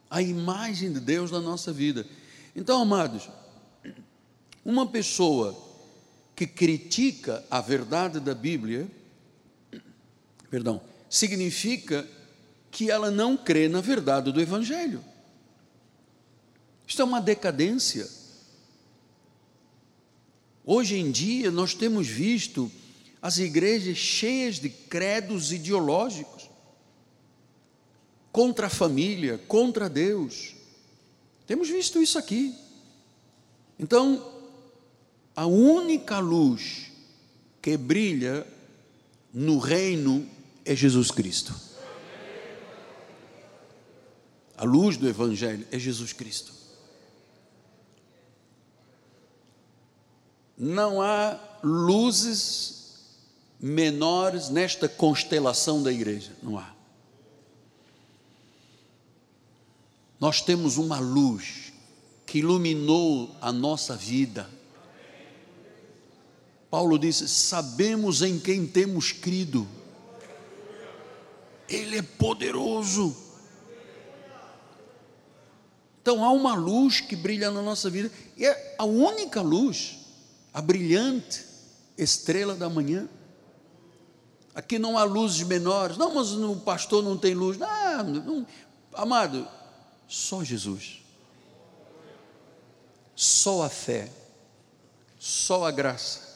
A 0.10 0.24
imagem 0.24 0.92
de 0.92 1.00
Deus 1.00 1.30
na 1.30 1.40
nossa 1.40 1.72
vida. 1.72 2.04
Então, 2.56 2.82
amados, 2.82 3.30
uma 4.66 4.88
pessoa 4.88 5.56
que 6.36 6.48
critica 6.48 7.46
a 7.52 7.62
verdade 7.62 8.20
da 8.20 8.34
Bíblia, 8.34 8.90
perdão, 10.50 10.82
significa 11.10 12.08
que 12.72 12.90
ela 12.90 13.10
não 13.10 13.36
crê 13.36 13.68
na 13.68 13.82
verdade 13.82 14.32
do 14.32 14.42
Evangelho. 14.42 15.04
Isto 16.88 17.02
é 17.02 17.06
uma 17.06 17.22
decadência. 17.22 18.08
Hoje 20.66 20.98
em 20.98 21.12
dia 21.12 21.52
nós 21.52 21.74
temos 21.74 22.08
visto 22.08 22.72
as 23.22 23.38
igrejas 23.38 23.98
cheias 23.98 24.60
de 24.60 24.70
credos 24.70 25.52
ideológicos 25.52 26.50
contra 28.32 28.68
a 28.68 28.70
família, 28.70 29.38
contra 29.48 29.90
Deus. 29.90 30.56
Temos 31.46 31.70
visto 31.70 32.02
isso 32.02 32.18
aqui. 32.18 32.56
Então, 33.78 34.24
a 35.36 35.46
única 35.46 36.20
luz 36.20 36.92
que 37.62 37.76
brilha 37.76 38.46
no 39.34 39.58
reino 39.58 40.28
é 40.70 40.76
Jesus 40.76 41.12
Cristo. 41.12 41.54
A 44.56 44.64
luz 44.64 44.98
do 44.98 45.08
Evangelho 45.08 45.68
é 45.72 45.80
Jesus 45.80 46.14
Cristo. 46.14 46.60
não 50.60 51.02
há 51.02 51.40
luzes 51.64 52.98
menores 53.58 54.50
nesta 54.50 54.90
constelação 54.90 55.82
da 55.82 55.92
igreja, 55.92 56.36
não 56.44 56.58
há. 56.58 56.76
Nós 60.20 60.42
temos 60.42 60.78
uma 60.78 61.00
luz 61.00 61.72
que 62.26 62.40
iluminou 62.40 63.34
a 63.40 63.54
nossa 63.54 63.96
vida. 63.96 64.50
Paulo 66.70 67.00
disse: 67.00 67.26
Sabemos 67.30 68.22
em 68.22 68.38
quem 68.38 68.68
temos 68.68 69.14
crido, 69.14 69.66
Ele 71.70 71.98
é 71.98 72.02
poderoso. 72.02 73.16
Então 76.02 76.24
há 76.24 76.32
uma 76.32 76.56
luz 76.56 77.02
que 77.02 77.16
brilha 77.16 77.52
na 77.52 77.62
nossa 77.62 77.90
vida, 77.90 78.12
e 78.36 78.46
é 78.46 78.76
a 78.78 78.86
única 78.86 79.42
luz 79.42 79.98
a 80.54 80.62
brilhante 80.62 81.46
estrela 81.98 82.56
da 82.56 82.70
manhã, 82.70 83.08
Aqui 84.60 84.78
não 84.78 84.98
há 84.98 85.06
luzes 85.06 85.42
menores. 85.44 85.96
Não, 85.96 86.14
mas 86.14 86.34
o 86.34 86.56
pastor 86.58 87.02
não 87.02 87.18
tem 87.18 87.34
luz. 87.34 87.58
Não, 87.58 88.04
não. 88.04 88.48
Amado, 88.94 89.48
só 90.06 90.44
Jesus. 90.44 91.02
Só 93.16 93.64
a 93.64 93.70
fé. 93.70 94.12
Só 95.18 95.66
a 95.66 95.72
graça. 95.72 96.28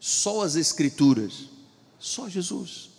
Só 0.00 0.42
as 0.42 0.54
Escrituras. 0.54 1.50
Só 1.98 2.30
Jesus. 2.30 2.90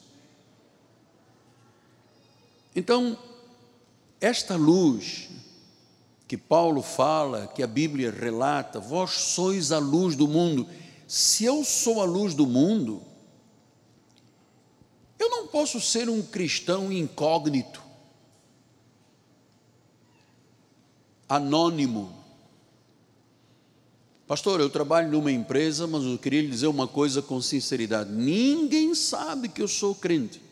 Então, 2.75 3.17
esta 4.19 4.55
luz 4.55 5.29
que 6.27 6.35
Paulo 6.35 6.81
fala, 6.81 7.47
que 7.47 7.61
a 7.63 7.67
Bíblia 7.67 8.11
relata, 8.11 8.79
vós 8.79 9.11
sois 9.11 9.71
a 9.71 9.77
luz 9.77 10.15
do 10.15 10.27
mundo. 10.27 10.67
Se 11.07 11.45
eu 11.45 11.63
sou 11.63 12.01
a 12.01 12.05
luz 12.05 12.33
do 12.33 12.47
mundo, 12.47 13.01
eu 15.19 15.29
não 15.29 15.47
posso 15.47 15.79
ser 15.79 16.09
um 16.09 16.21
cristão 16.21 16.91
incógnito, 16.91 17.81
anônimo. 21.29 22.11
Pastor, 24.27 24.59
eu 24.59 24.69
trabalho 24.69 25.11
numa 25.11 25.31
empresa, 25.31 25.85
mas 25.85 26.03
eu 26.03 26.17
queria 26.17 26.41
lhe 26.41 26.49
dizer 26.49 26.67
uma 26.67 26.87
coisa 26.87 27.21
com 27.21 27.39
sinceridade: 27.39 28.11
ninguém 28.11 28.95
sabe 28.95 29.47
que 29.47 29.61
eu 29.61 29.67
sou 29.67 29.93
crente. 29.93 30.44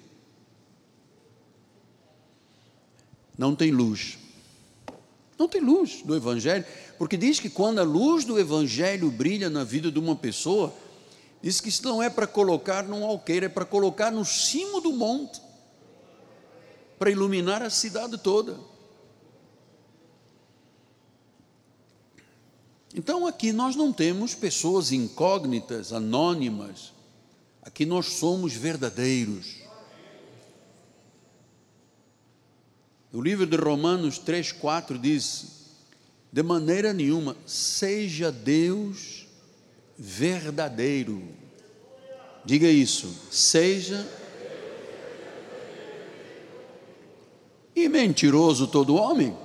Não 3.37 3.55
tem 3.55 3.71
luz. 3.71 4.17
Não 5.37 5.47
tem 5.47 5.61
luz 5.61 6.01
do 6.03 6.15
Evangelho, 6.15 6.65
porque 6.97 7.17
diz 7.17 7.39
que 7.39 7.49
quando 7.49 7.79
a 7.79 7.83
luz 7.83 8.23
do 8.23 8.39
Evangelho 8.39 9.09
brilha 9.09 9.49
na 9.49 9.63
vida 9.63 9.91
de 9.91 9.99
uma 9.99 10.15
pessoa, 10.15 10.73
diz 11.41 11.59
que 11.59 11.69
isso 11.69 11.83
não 11.83 12.01
é 12.01 12.09
para 12.09 12.27
colocar 12.27 12.83
num 12.83 13.03
alqueire, 13.03 13.47
é 13.47 13.49
para 13.49 13.65
colocar 13.65 14.11
no 14.11 14.23
cimo 14.23 14.79
do 14.79 14.93
monte, 14.93 15.41
para 16.99 17.09
iluminar 17.09 17.61
a 17.61 17.69
cidade 17.69 18.17
toda. 18.17 18.57
Então 22.95 23.25
aqui 23.25 23.51
nós 23.51 23.75
não 23.75 23.91
temos 23.91 24.35
pessoas 24.35 24.91
incógnitas, 24.91 25.91
anônimas, 25.91 26.93
aqui 27.63 27.87
nós 27.87 28.05
somos 28.05 28.53
verdadeiros. 28.53 29.62
O 33.13 33.21
livro 33.21 33.45
de 33.45 33.55
Romanos 33.55 34.17
3, 34.17 34.51
4 34.53 34.97
diz: 34.97 35.53
de 36.31 36.41
maneira 36.41 36.91
nenhuma, 36.91 37.37
seja 37.45 38.31
Deus 38.31 39.27
verdadeiro. 39.95 41.21
Diga 42.43 42.67
isso, 42.67 43.15
seja. 43.29 44.03
E 47.75 47.87
mentiroso 47.87 48.67
todo 48.67 48.95
homem? 48.95 49.37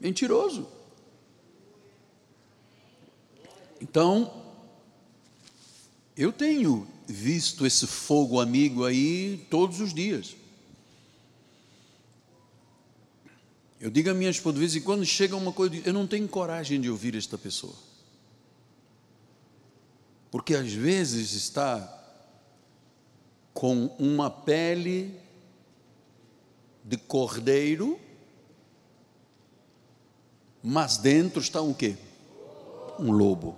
Mentiroso. 0.00 0.66
Então, 3.82 4.32
eu 6.16 6.32
tenho 6.32 6.88
visto 7.06 7.66
esse 7.66 7.86
fogo 7.86 8.40
amigo 8.40 8.86
aí 8.86 9.46
todos 9.50 9.78
os 9.80 9.92
dias. 9.92 10.37
Eu 13.80 13.90
digo 13.90 14.10
a 14.10 14.14
minha 14.14 14.30
esposa, 14.30 14.54
de 14.54 14.60
vez 14.60 14.74
em 14.74 14.80
quando 14.80 15.04
chega 15.04 15.36
uma 15.36 15.52
coisa, 15.52 15.76
eu 15.84 15.92
não 15.92 16.06
tenho 16.06 16.26
coragem 16.28 16.80
de 16.80 16.90
ouvir 16.90 17.14
esta 17.14 17.38
pessoa. 17.38 17.74
Porque 20.30 20.54
às 20.54 20.72
vezes 20.72 21.32
está 21.32 21.94
com 23.54 23.86
uma 23.98 24.30
pele 24.30 25.14
de 26.84 26.96
cordeiro, 26.96 27.98
mas 30.62 30.96
dentro 30.96 31.40
está 31.40 31.62
um 31.62 31.72
quê? 31.72 31.96
Um 32.98 33.12
lobo. 33.12 33.56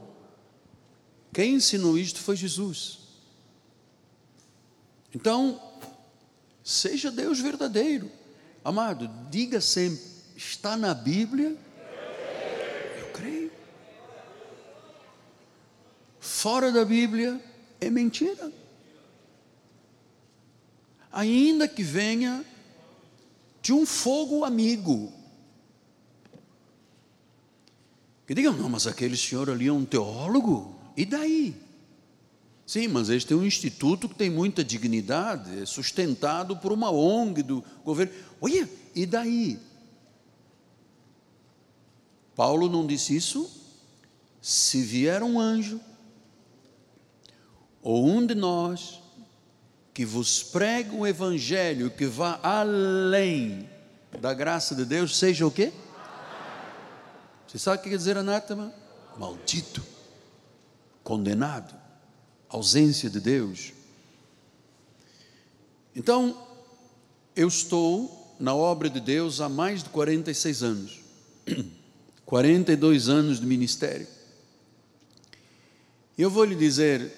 Quem 1.32 1.54
ensinou 1.54 1.96
isto 1.96 2.20
foi 2.20 2.36
Jesus. 2.36 2.98
Então, 5.14 5.60
seja 6.62 7.10
Deus 7.10 7.40
verdadeiro. 7.40 8.10
Amado, 8.64 9.10
diga 9.30 9.60
sempre: 9.60 10.09
está 10.40 10.76
na 10.76 10.94
Bíblia? 10.94 11.54
Eu 12.98 13.06
creio. 13.12 13.52
Fora 16.18 16.72
da 16.72 16.84
Bíblia 16.84 17.38
é 17.80 17.90
mentira. 17.90 18.50
Ainda 21.12 21.68
que 21.68 21.82
venha 21.82 22.44
de 23.60 23.72
um 23.72 23.84
fogo 23.84 24.44
amigo. 24.44 25.12
Que 28.26 28.34
digam, 28.34 28.54
não, 28.54 28.68
mas 28.68 28.86
aquele 28.86 29.16
senhor 29.16 29.50
ali 29.50 29.66
é 29.66 29.72
um 29.72 29.84
teólogo, 29.84 30.74
e 30.96 31.04
daí? 31.04 31.54
Sim, 32.64 32.86
mas 32.88 33.08
este 33.10 33.32
é 33.32 33.36
um 33.36 33.44
instituto 33.44 34.08
que 34.08 34.14
tem 34.14 34.30
muita 34.30 34.62
dignidade, 34.62 35.60
é 35.60 35.66
sustentado 35.66 36.56
por 36.56 36.70
uma 36.70 36.90
ONG 36.90 37.42
do 37.42 37.64
governo. 37.84 38.14
Olha, 38.40 38.70
e 38.94 39.04
daí? 39.04 39.58
Paulo 42.40 42.70
não 42.70 42.86
disse 42.86 43.14
isso? 43.14 43.50
Se 44.40 44.80
vier 44.80 45.22
um 45.22 45.38
anjo, 45.38 45.78
ou 47.82 48.06
um 48.06 48.24
de 48.24 48.34
nós, 48.34 48.98
que 49.92 50.06
vos 50.06 50.42
pregue 50.42 50.96
o 50.96 51.06
evangelho 51.06 51.90
que 51.90 52.06
vá 52.06 52.40
além 52.42 53.68
da 54.22 54.32
graça 54.32 54.74
de 54.74 54.86
Deus, 54.86 55.18
seja 55.18 55.46
o 55.46 55.50
quê? 55.50 55.70
Você 57.46 57.58
sabe 57.58 57.76
o 57.76 57.82
que 57.82 57.90
quer 57.90 57.98
dizer 57.98 58.16
anátema? 58.16 58.72
Maldito, 59.18 59.84
condenado 61.04 61.74
ausência 62.48 63.10
de 63.10 63.20
Deus. 63.20 63.74
Então, 65.94 66.48
eu 67.36 67.48
estou 67.48 68.34
na 68.40 68.54
obra 68.54 68.88
de 68.88 68.98
Deus 68.98 69.42
há 69.42 69.48
mais 69.50 69.82
de 69.82 69.90
46 69.90 70.62
anos, 70.62 71.00
42 72.30 73.08
anos 73.08 73.40
de 73.40 73.46
ministério. 73.46 74.06
Eu 76.16 76.30
vou 76.30 76.44
lhe 76.44 76.54
dizer, 76.54 77.10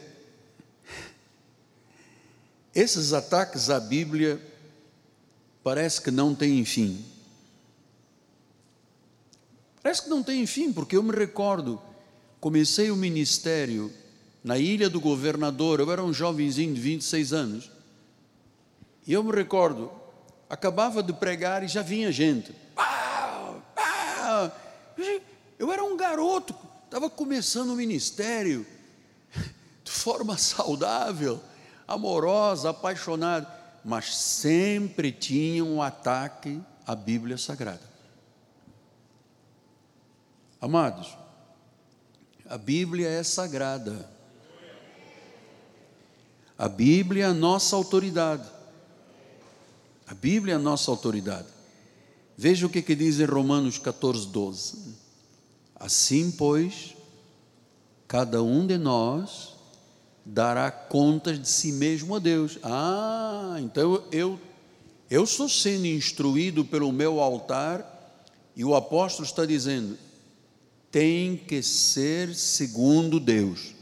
esses 2.75 3.13
ataques 3.13 3.69
à 3.69 3.79
Bíblia 3.79 4.41
parece 5.63 6.01
que 6.01 6.11
não 6.11 6.35
têm 6.35 6.65
fim. 6.65 7.05
Parece 9.83 10.05
que 10.05 10.09
não 10.09 10.23
tem 10.23 10.47
fim, 10.47 10.73
porque 10.73 10.97
eu 10.97 11.03
me 11.03 11.15
recordo, 11.15 11.79
comecei 12.41 12.91
o 12.91 12.97
ministério 12.97 13.93
na 14.43 14.57
ilha 14.57 14.89
do 14.89 14.99
governador, 14.99 15.79
eu 15.79 15.93
era 15.93 16.03
um 16.03 16.15
jovenzinho 16.15 16.73
de 16.73 16.81
26 16.81 17.35
anos, 17.35 17.71
e 19.07 19.13
eu 19.13 19.23
me 19.23 19.31
recordo, 19.31 19.93
acabava 20.49 21.03
de 21.03 21.13
pregar 21.13 21.63
e 21.63 21.69
já 21.69 21.83
vinha 21.83 22.11
gente. 22.11 22.63
Eu 25.59 25.72
era 25.72 25.82
um 25.84 25.97
garoto, 25.97 26.55
estava 26.84 27.09
começando 27.09 27.70
o 27.70 27.76
ministério, 27.76 28.66
de 29.84 29.90
forma 29.90 30.36
saudável, 30.36 31.40
amorosa, 31.86 32.70
apaixonada, 32.70 33.49
mas 33.84 34.16
sempre 34.16 35.12
tinha 35.12 35.64
um 35.64 35.82
ataque 35.82 36.61
à 36.86 36.95
Bíblia 36.95 37.36
Sagrada. 37.38 37.93
Amados, 40.61 41.16
a 42.49 42.57
Bíblia 42.57 43.09
é 43.09 43.22
sagrada. 43.22 44.09
A 46.57 46.68
Bíblia 46.68 47.24
é 47.24 47.26
a 47.26 47.34
nossa 47.34 47.74
autoridade. 47.74 48.49
A 50.07 50.14
Bíblia 50.14 50.55
é 50.55 50.57
a 50.57 50.61
nossa 50.61 50.90
autoridade. 50.90 51.49
Veja 52.43 52.66
o 52.66 52.68
que, 52.68 52.82
que 52.82 52.97
diz 52.97 53.20
em 53.20 53.24
Romanos 53.24 53.78
14, 53.78 54.26
12. 54.26 54.97
Assim, 55.76 56.28
pois, 56.32 56.97
cada 58.09 58.43
um 58.43 58.66
de 58.66 58.76
nós 58.76 59.55
dará 60.26 60.68
contas 60.68 61.40
de 61.40 61.49
si 61.49 61.70
mesmo 61.70 62.16
a 62.16 62.18
Deus. 62.18 62.59
Ah, 62.64 63.59
então 63.61 64.03
eu, 64.11 64.40
eu 65.09 65.22
estou 65.22 65.49
sendo 65.49 65.86
instruído 65.86 66.64
pelo 66.64 66.90
meu 66.90 67.20
altar 67.20 67.86
e 68.57 68.64
o 68.64 68.74
apóstolo 68.74 69.24
está 69.24 69.47
dizendo: 69.47 69.97
tem 70.90 71.36
que 71.36 71.62
ser 71.62 72.34
segundo 72.34 73.20
Deus. 73.20 73.72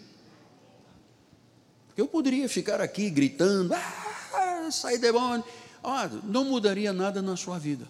Eu 1.97 2.07
poderia 2.07 2.47
ficar 2.47 2.79
aqui 2.83 3.09
gritando, 3.09 3.73
ah, 3.73 4.69
sai 4.71 4.99
demônio. 4.99 5.47
Ah, 5.83 6.11
não 6.25 6.45
mudaria 6.45 6.93
nada 6.93 7.23
na 7.23 7.39
sua 7.39 7.59
vida. 7.59 7.89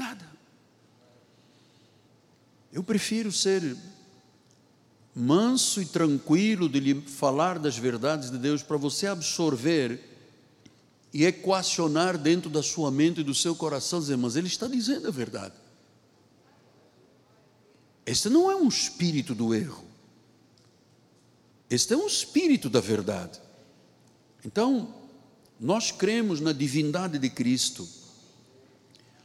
Nada. 0.00 0.26
Eu 2.72 2.82
prefiro 2.82 3.30
ser 3.30 3.76
manso 5.14 5.82
e 5.82 5.84
tranquilo 5.84 6.70
de 6.70 6.80
lhe 6.80 7.02
falar 7.02 7.58
das 7.58 7.76
verdades 7.76 8.30
de 8.30 8.38
Deus 8.38 8.62
para 8.62 8.78
você 8.78 9.06
absorver 9.06 10.02
e 11.12 11.26
equacionar 11.26 12.16
dentro 12.16 12.48
da 12.48 12.62
sua 12.62 12.90
mente 12.90 13.20
e 13.20 13.24
do 13.24 13.34
seu 13.34 13.54
coração, 13.54 14.00
dizer, 14.00 14.16
mas 14.16 14.36
ele 14.36 14.46
está 14.46 14.66
dizendo 14.66 15.06
a 15.06 15.10
verdade. 15.10 15.54
Este 18.06 18.30
não 18.30 18.50
é 18.50 18.56
um 18.56 18.68
espírito 18.68 19.34
do 19.34 19.54
erro. 19.54 19.84
Este 21.68 21.92
é 21.92 21.96
um 21.96 22.06
espírito 22.06 22.70
da 22.70 22.80
verdade. 22.80 23.38
Então, 24.46 24.94
nós 25.60 25.92
cremos 25.92 26.40
na 26.40 26.52
divindade 26.52 27.18
de 27.18 27.28
Cristo. 27.28 27.99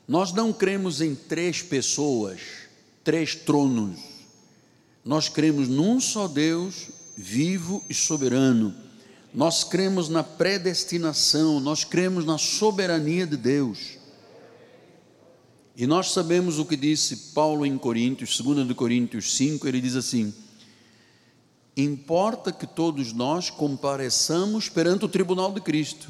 Nós 0.08 0.32
não 0.32 0.54
cremos 0.54 1.02
em 1.02 1.16
três 1.16 1.62
pessoas, 1.62 2.40
três 3.04 3.34
tronos. 3.34 4.00
Nós 5.04 5.30
cremos 5.30 5.68
num 5.68 6.00
só 6.00 6.28
Deus, 6.28 6.88
vivo 7.18 7.84
e 7.90 7.94
soberano. 7.94 8.76
Nós 9.34 9.64
cremos 9.64 10.08
na 10.08 10.24
predestinação, 10.24 11.60
nós 11.60 11.84
cremos 11.84 12.26
na 12.26 12.38
soberania 12.38 13.26
de 13.26 13.36
Deus. 13.36 13.98
E 15.76 15.86
nós 15.86 16.12
sabemos 16.12 16.58
o 16.58 16.66
que 16.66 16.78
disse 16.78 17.34
Paulo 17.34 17.66
em 17.66 17.78
Coríntios, 17.78 18.40
2 18.40 18.72
Coríntios 18.74 19.36
5, 19.36 19.68
ele 19.68 19.82
diz 19.82 19.96
assim: 19.96 20.34
Importa 21.76 22.54
que 22.54 22.66
todos 22.66 23.12
nós 23.12 23.50
compareçamos 23.50 24.70
perante 24.70 25.04
o 25.04 25.10
tribunal 25.10 25.52
de 25.52 25.60
Cristo, 25.60 26.10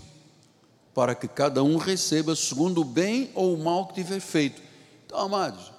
para 0.96 1.14
que 1.14 1.28
cada 1.28 1.62
um 1.62 1.76
receba 1.76 2.34
segundo 2.38 2.80
o 2.80 2.86
bem 2.86 3.30
ou 3.36 3.54
o 3.54 3.62
mal 3.62 3.86
que 3.88 3.96
tiver 3.96 4.22
feito. 4.22 4.62
Então, 5.06 5.20
amados, 5.20 5.74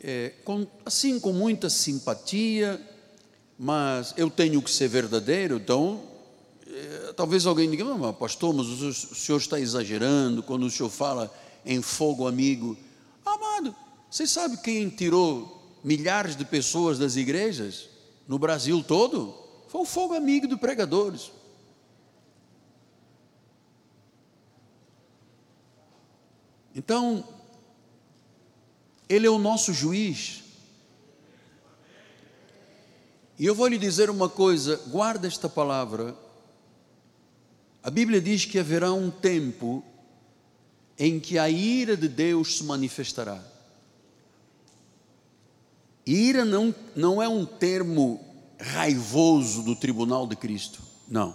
é, 0.00 0.32
com, 0.44 0.64
assim 0.86 1.18
com 1.18 1.32
muita 1.32 1.68
simpatia, 1.68 2.80
mas 3.58 4.14
eu 4.16 4.30
tenho 4.30 4.62
que 4.62 4.70
ser 4.70 4.86
verdadeiro, 4.86 5.56
então 5.56 6.02
é, 6.68 7.12
talvez 7.14 7.46
alguém 7.46 7.68
diga, 7.68 7.84
mas 7.84 8.16
pastor, 8.16 8.54
mas 8.54 8.66
o 8.68 8.94
senhor 8.94 9.38
está 9.38 9.58
exagerando 9.58 10.40
quando 10.40 10.64
o 10.66 10.70
senhor 10.70 10.88
fala 10.88 11.34
em 11.66 11.82
fogo 11.82 12.28
amigo. 12.28 12.76
Amado, 13.26 13.74
você 14.08 14.24
sabe 14.24 14.56
quem 14.58 14.88
tirou 14.88 15.78
milhares 15.82 16.36
de 16.36 16.44
pessoas 16.44 16.96
das 16.96 17.16
igrejas 17.16 17.88
no 18.28 18.38
Brasil 18.38 18.84
todo? 18.84 19.34
Foi 19.66 19.80
o 19.80 19.84
fogo 19.84 20.14
amigo 20.14 20.46
dos 20.46 20.60
pregadores. 20.60 21.32
Então, 26.74 27.24
ele 29.08 29.26
é 29.26 29.30
o 29.30 29.38
nosso 29.38 29.72
juiz. 29.72 30.42
E 33.38 33.46
eu 33.46 33.54
vou 33.54 33.66
lhe 33.66 33.78
dizer 33.78 34.10
uma 34.10 34.28
coisa, 34.28 34.76
guarda 34.88 35.26
esta 35.26 35.48
palavra. 35.48 36.16
A 37.82 37.90
Bíblia 37.90 38.20
diz 38.20 38.44
que 38.44 38.58
haverá 38.58 38.92
um 38.92 39.10
tempo 39.10 39.84
em 40.98 41.20
que 41.20 41.38
a 41.38 41.48
ira 41.50 41.96
de 41.96 42.08
Deus 42.08 42.58
se 42.58 42.64
manifestará. 42.64 43.42
Ira 46.06 46.44
não, 46.44 46.74
não 46.94 47.22
é 47.22 47.28
um 47.28 47.44
termo 47.46 48.20
raivoso 48.60 49.62
do 49.62 49.74
tribunal 49.74 50.26
de 50.26 50.36
Cristo, 50.36 50.80
não. 51.08 51.34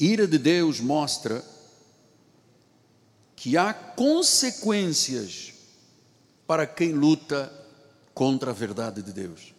Ira 0.00 0.26
de 0.26 0.38
Deus 0.38 0.80
mostra 0.80 1.44
que 3.42 3.56
há 3.56 3.74
consequências 3.74 5.52
para 6.46 6.64
quem 6.64 6.92
luta 6.92 7.52
contra 8.14 8.52
a 8.52 8.54
verdade 8.54 9.02
de 9.02 9.12
Deus, 9.12 9.52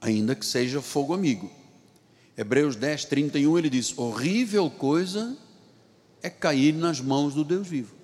ainda 0.00 0.34
que 0.34 0.46
seja 0.46 0.80
fogo 0.80 1.12
amigo. 1.12 1.52
Hebreus 2.34 2.74
10, 2.74 3.04
31, 3.04 3.58
ele 3.58 3.68
diz: 3.68 3.92
horrível 3.98 4.70
coisa 4.70 5.36
é 6.22 6.30
cair 6.30 6.72
nas 6.72 7.02
mãos 7.02 7.34
do 7.34 7.44
Deus 7.44 7.68
vivo. 7.68 7.94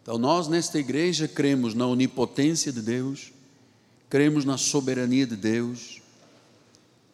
Então, 0.00 0.16
nós 0.16 0.48
nesta 0.48 0.78
igreja 0.78 1.28
cremos 1.28 1.74
na 1.74 1.86
onipotência 1.86 2.72
de 2.72 2.80
Deus, 2.80 3.34
cremos 4.08 4.46
na 4.46 4.56
soberania 4.56 5.26
de 5.26 5.36
Deus, 5.36 6.00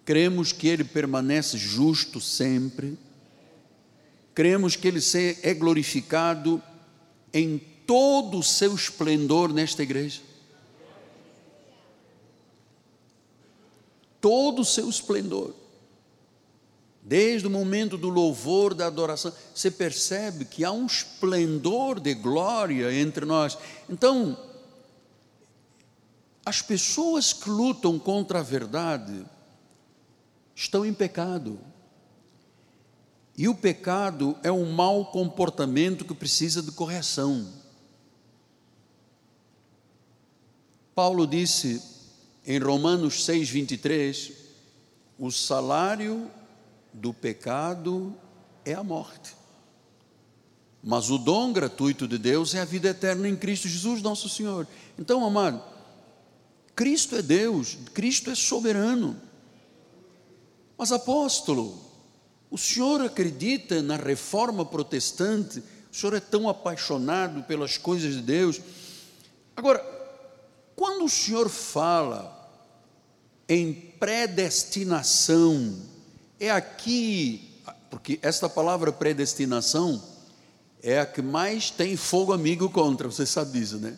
cremos 0.05 0.53
que 0.53 0.69
Ele 0.69 0.85
permanece 0.85 1.59
justo 1.59 2.21
sempre, 2.21 2.97
cremos 4.39 4.77
que 4.77 4.87
Ele 4.87 5.01
é 5.43 5.53
glorificado 5.53 6.63
em 7.35 7.59
todo 7.85 8.39
o 8.39 8.43
seu 8.43 8.73
esplendor 8.73 9.53
nesta 9.53 9.83
igreja. 9.83 10.21
Todo 14.21 14.63
o 14.63 14.65
seu 14.65 14.89
esplendor. 14.89 15.57
Desde 17.03 17.49
o 17.49 17.51
momento 17.51 17.99
do 17.99 18.09
louvor, 18.09 18.75
da 18.75 18.87
adoração, 18.87 19.33
você 19.53 19.73
percebe 19.73 20.45
que 20.45 20.65
há 20.65 20.71
um 20.71 20.87
esplendor 20.87 21.99
de 21.99 22.15
glória 22.15 22.95
entre 22.95 23.25
nós. 23.25 23.59
Então, 23.91 24.39
as 26.47 26.63
pessoas 26.63 27.33
que 27.33 27.51
lutam 27.51 27.99
contra 27.99 28.39
a 28.39 28.45
verdade 28.45 29.27
estão 30.55 30.87
em 30.87 30.95
pecado. 30.95 31.59
E 33.39 33.47
o 33.47 33.55
pecado 33.55 34.37
é 34.43 34.51
um 34.51 34.73
mau 34.73 35.13
comportamento 35.13 36.05
que 36.05 36.13
precisa 36.13 36.61
de 36.61 36.73
correção. 36.73 37.47
Paulo 40.93 41.25
disse 41.25 41.81
em 42.45 42.59
Romanos 42.59 43.25
6, 43.25 43.49
23: 43.49 44.33
o 45.17 45.31
salário 45.31 46.29
do 46.93 47.15
pecado 47.15 48.13
é 48.65 48.75
a 48.75 48.83
morte. 48.83 49.37
Mas 50.83 51.09
o 51.09 51.17
dom 51.17 51.53
gratuito 51.53 52.09
de 52.09 52.19
Deus 52.19 52.57
é 52.57 52.61
a 52.61 52.65
vida 52.65 52.89
eterna 52.89 53.29
em 53.29 53.37
Cristo 53.37 53.69
Jesus, 53.69 54.03
nosso 54.03 54.29
Senhor. 54.29 54.67
Então, 54.99 55.25
amado, 55.25 55.63
Cristo 56.75 57.15
é 57.15 57.23
Deus, 57.23 57.79
Cristo 57.95 58.31
é 58.31 58.35
soberano. 58.35 59.17
Mas, 60.77 60.91
apóstolo, 60.91 61.88
o 62.51 62.57
senhor 62.57 63.03
acredita 63.03 63.83
na 63.83 63.97
reforma 63.97 64.65
protestante? 64.65 65.63
O 65.93 65.97
senhor 65.97 66.15
é 66.15 66.21
tão 66.21 66.49
apaixonado 66.49 67.43
pelas 67.43 67.77
coisas 67.77 68.15
de 68.15 68.23
Deus. 68.23 68.61
Agora, 69.55 69.85
quando 70.75 71.05
o 71.05 71.09
senhor 71.09 71.49
fala 71.49 72.35
em 73.49 73.73
predestinação, 73.73 75.77
é 76.39 76.51
aqui, 76.51 77.51
porque 77.91 78.19
esta 78.23 78.49
palavra 78.49 78.93
predestinação 78.93 80.03
é 80.83 81.01
a 81.01 81.07
que 81.07 81.21
mais 81.21 81.71
tem 81.71 81.97
fogo 81.97 82.33
amigo 82.33 82.71
contra, 82.71 83.09
você 83.09 83.27
sabe 83.27 83.59
disso, 83.59 83.79
né? 83.79 83.97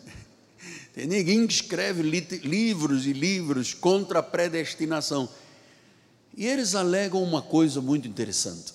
Tem 0.93 1.07
ninguém 1.07 1.47
que 1.47 1.53
escreve 1.53 2.01
livros 2.01 3.05
e 3.05 3.13
livros 3.13 3.73
contra 3.73 4.19
a 4.19 4.23
predestinação. 4.23 5.29
E 6.35 6.47
eles 6.47 6.75
alegam 6.75 7.21
uma 7.21 7.41
coisa 7.41 7.81
muito 7.81 8.07
interessante. 8.07 8.73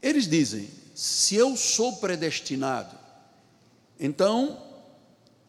Eles 0.00 0.28
dizem: 0.28 0.68
se 0.94 1.34
eu 1.34 1.56
sou 1.56 1.96
predestinado, 1.96 2.96
então 3.98 4.60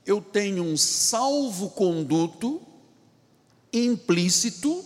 eu 0.05 0.21
tenho 0.21 0.63
um 0.63 0.75
salvo-conduto 0.75 2.61
implícito 3.71 4.83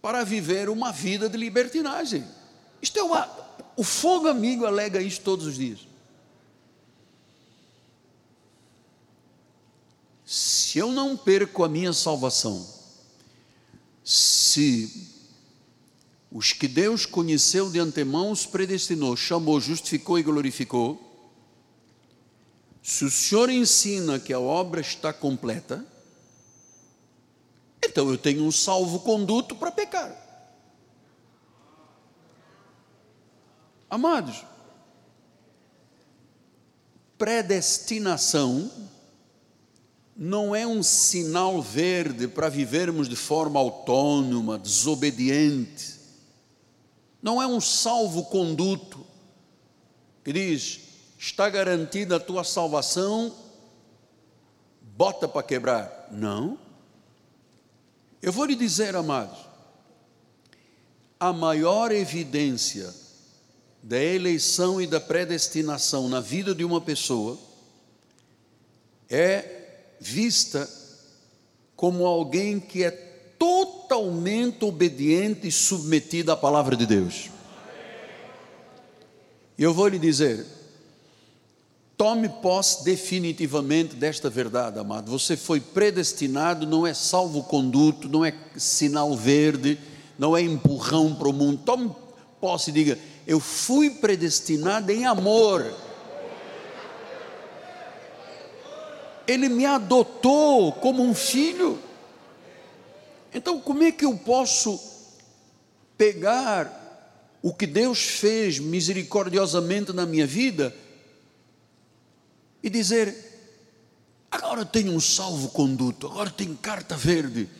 para 0.00 0.24
viver 0.24 0.68
uma 0.68 0.90
vida 0.90 1.28
de 1.28 1.36
libertinagem. 1.36 2.24
Isto 2.80 2.98
é 2.98 3.02
uma, 3.02 3.28
o 3.76 3.84
fogo 3.84 4.28
amigo 4.28 4.64
alega 4.64 5.00
isso 5.00 5.20
todos 5.20 5.46
os 5.46 5.56
dias. 5.56 5.86
Se 10.24 10.78
eu 10.78 10.92
não 10.92 11.16
perco 11.16 11.64
a 11.64 11.68
minha 11.68 11.92
salvação, 11.92 12.77
se 14.08 15.06
os 16.32 16.54
que 16.54 16.66
Deus 16.66 17.04
conheceu 17.04 17.68
de 17.68 17.78
antemão 17.78 18.30
os 18.30 18.46
predestinou, 18.46 19.14
chamou, 19.14 19.60
justificou 19.60 20.18
e 20.18 20.22
glorificou, 20.22 20.98
se 22.82 23.04
o 23.04 23.10
Senhor 23.10 23.50
ensina 23.50 24.18
que 24.18 24.32
a 24.32 24.40
obra 24.40 24.80
está 24.80 25.12
completa, 25.12 25.84
então 27.84 28.08
eu 28.08 28.16
tenho 28.16 28.44
um 28.44 28.50
salvo-conduto 28.50 29.54
para 29.54 29.70
pecar. 29.70 30.16
Amados, 33.90 34.42
predestinação 37.18 38.72
não 40.18 40.52
é 40.52 40.66
um 40.66 40.82
sinal 40.82 41.62
verde 41.62 42.26
para 42.26 42.48
vivermos 42.48 43.08
de 43.08 43.14
forma 43.14 43.60
autônoma, 43.60 44.58
desobediente. 44.58 45.94
Não 47.22 47.40
é 47.40 47.46
um 47.46 47.60
salvo-conduto 47.60 49.06
que 50.24 50.32
diz: 50.32 50.80
está 51.16 51.48
garantida 51.48 52.16
a 52.16 52.20
tua 52.20 52.42
salvação 52.42 53.32
bota 54.98 55.28
para 55.28 55.44
quebrar. 55.44 56.08
Não. 56.10 56.58
Eu 58.20 58.32
vou 58.32 58.44
lhe 58.44 58.56
dizer, 58.56 58.96
amados, 58.96 59.38
a 61.20 61.32
maior 61.32 61.92
evidência 61.92 62.92
da 63.80 64.02
eleição 64.02 64.82
e 64.82 64.86
da 64.88 65.00
predestinação 65.00 66.08
na 66.08 66.20
vida 66.20 66.52
de 66.52 66.64
uma 66.64 66.80
pessoa 66.80 67.38
é 69.08 69.57
vista 70.00 70.68
como 71.76 72.06
alguém 72.06 72.58
que 72.58 72.82
é 72.82 72.90
totalmente 73.38 74.64
obediente 74.64 75.46
e 75.46 75.52
submetido 75.52 76.32
à 76.32 76.36
palavra 76.36 76.76
de 76.76 76.84
Deus. 76.84 77.30
E 79.56 79.62
eu 79.62 79.72
vou 79.72 79.88
lhe 79.88 79.98
dizer, 79.98 80.44
tome 81.96 82.28
posse 82.28 82.84
definitivamente 82.84 83.96
desta 83.96 84.30
verdade, 84.30 84.78
amado. 84.78 85.10
Você 85.10 85.36
foi 85.36 85.60
predestinado, 85.60 86.66
não 86.66 86.86
é 86.86 86.94
salvo-conduto, 86.94 88.08
não 88.08 88.24
é 88.24 88.32
sinal 88.56 89.16
verde, 89.16 89.78
não 90.18 90.36
é 90.36 90.40
empurrão 90.40 91.14
para 91.14 91.28
o 91.28 91.32
mundo. 91.32 91.62
Tome 91.64 91.90
posse 92.40 92.70
e 92.70 92.72
diga: 92.72 92.98
Eu 93.26 93.40
fui 93.40 93.90
predestinado 93.90 94.90
em 94.92 95.06
amor. 95.06 95.66
Ele 99.28 99.50
me 99.50 99.66
adotou 99.66 100.72
como 100.72 101.02
um 101.02 101.14
filho. 101.14 101.78
Então, 103.34 103.60
como 103.60 103.82
é 103.82 103.92
que 103.92 104.06
eu 104.06 104.16
posso 104.16 104.80
pegar 105.98 107.38
o 107.42 107.52
que 107.52 107.66
Deus 107.66 107.98
fez 107.98 108.58
misericordiosamente 108.58 109.92
na 109.92 110.06
minha 110.06 110.26
vida 110.26 110.74
e 112.62 112.70
dizer: 112.70 113.14
agora 114.30 114.64
tenho 114.64 114.92
um 114.92 115.00
salvo-conduto, 115.00 116.06
agora 116.06 116.30
tenho 116.30 116.56
carta 116.56 116.96
verde, 116.96 117.50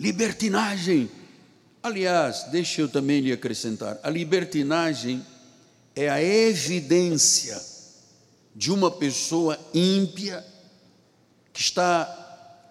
libertinagem. 0.00 1.08
Aliás, 1.80 2.42
deixa 2.50 2.80
eu 2.80 2.88
também 2.88 3.20
lhe 3.20 3.32
acrescentar: 3.32 4.00
a 4.02 4.10
libertinagem 4.10 5.24
é 5.94 6.08
a 6.08 6.20
evidência 6.20 7.69
de 8.54 8.72
uma 8.72 8.90
pessoa 8.90 9.58
ímpia 9.72 10.44
que 11.52 11.60
está 11.60 12.16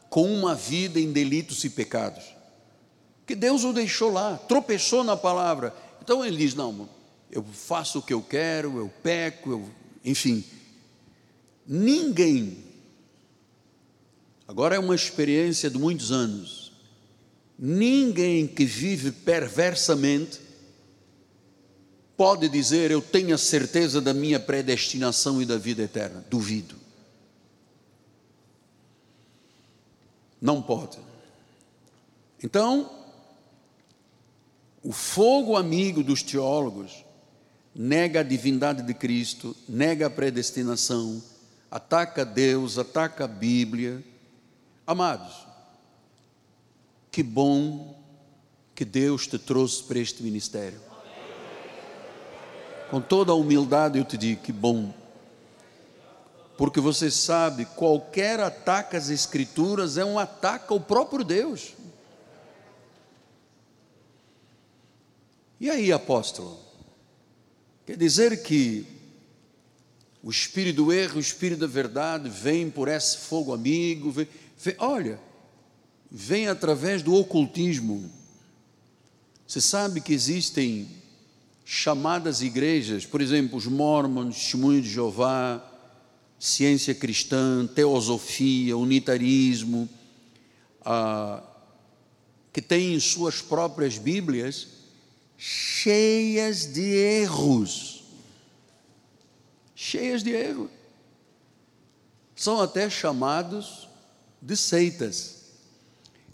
com 0.10 0.32
uma 0.34 0.56
vida 0.56 1.00
em 1.00 1.12
delitos 1.12 1.64
e 1.64 1.70
pecados. 1.70 2.24
Que 3.26 3.36
Deus 3.36 3.64
o 3.64 3.72
deixou 3.72 4.12
lá, 4.12 4.38
tropeçou 4.38 5.04
na 5.04 5.16
palavra. 5.16 5.74
Então 6.02 6.26
ele 6.26 6.38
diz: 6.38 6.56
Não, 6.56 6.90
eu 7.32 7.44
faço 7.44 8.00
o 8.00 8.02
que 8.02 8.14
eu 8.14 8.22
quero, 8.22 8.78
eu 8.78 8.92
peco, 9.04 9.52
eu, 9.52 9.70
enfim. 10.04 10.44
Ninguém, 11.68 12.58
agora 14.48 14.76
é 14.76 14.80
uma 14.80 14.96
experiência 14.96 15.70
de 15.70 15.78
muitos 15.78 16.12
anos, 16.12 16.72
ninguém 17.58 18.48
que 18.48 18.66
vive 18.66 19.12
perversamente 19.12 20.49
pode 22.20 22.50
dizer 22.50 22.92
eu 22.92 23.02
tenho 23.02 23.34
a 23.34 23.38
certeza 23.38 24.02
da 24.02 24.14
minha 24.14 24.42
predestinação 24.42 25.42
e 25.42 25.46
da 25.46 25.58
vida 25.58 25.84
eterna. 25.84 26.26
Duvido. 26.30 26.76
Não 30.42 30.62
pode. 30.62 31.00
Então, 32.44 32.92
o 34.84 34.92
fogo 34.92 35.56
amigo 35.56 36.04
dos 36.04 36.22
teólogos 36.22 37.06
nega 37.74 38.20
a 38.20 38.24
divindade 38.24 38.84
de 38.84 38.94
Cristo, 38.94 39.56
nega 39.66 40.08
a 40.08 40.10
predestinação, 40.10 41.24
ataca 41.72 42.26
Deus, 42.26 42.78
ataca 42.78 43.24
a 43.24 43.28
Bíblia. 43.30 44.04
Amados, 44.86 45.48
que 47.10 47.24
bom 47.24 47.98
que 48.76 48.84
Deus 48.84 49.26
te 49.26 49.40
trouxe 49.40 49.82
para 49.84 50.00
este 50.00 50.22
ministério. 50.22 50.89
Com 52.90 53.00
toda 53.00 53.32
a 53.32 53.36
humildade 53.36 53.98
eu 53.98 54.06
te 54.06 54.18
digo 54.18 54.42
que 54.42 54.52
bom 54.52 54.94
porque 56.60 56.82
você 56.82 57.10
sabe, 57.10 57.64
qualquer 57.64 58.38
ataque 58.42 58.98
às 58.98 59.10
Escrituras 59.10 59.98
é 59.98 60.04
um 60.04 60.20
ataque 60.20 60.74
ao 60.74 60.78
próprio 60.82 61.24
Deus. 61.24 61.70
E 65.58 65.70
aí, 65.70 65.90
apóstolo? 65.90 66.60
Quer 67.86 67.96
dizer 67.96 68.44
que 68.44 68.86
o 70.22 70.30
espírito 70.30 70.84
do 70.84 70.92
erro, 70.92 71.16
o 71.16 71.22
espírito 71.22 71.60
da 71.60 71.68
verdade 71.68 72.28
vem 72.28 72.70
por 72.70 72.90
esse 72.90 73.20
fogo 73.20 73.54
amigo, 73.54 74.12
vem, 74.12 74.28
vem, 74.58 74.76
olha, 74.80 75.18
vem 76.12 76.50
através 76.50 77.02
do 77.02 77.16
ocultismo. 77.16 78.12
Você 79.48 79.62
sabe 79.62 80.02
que 80.02 80.12
existem 80.12 80.90
chamadas 81.72 82.42
igrejas, 82.42 83.06
por 83.06 83.22
exemplo, 83.22 83.56
os 83.56 83.68
mormons, 83.68 84.36
testemunho 84.36 84.82
de 84.82 84.90
Jeová, 84.90 85.64
ciência 86.40 86.96
cristã, 86.96 87.68
teosofia, 87.68 88.76
unitarismo, 88.76 89.88
ah, 90.84 91.44
que 92.52 92.60
têm 92.60 93.00
suas 93.00 93.40
próprias 93.40 94.00
Bíblias 94.00 94.68
cheias 95.38 96.66
de 96.74 96.82
erros. 96.82 98.04
Cheias 99.76 100.24
de 100.24 100.32
erros. 100.32 100.72
São 102.36 102.60
até 102.60 102.90
chamados 102.90 103.88
de 104.42 104.58
seitas. 104.58 105.52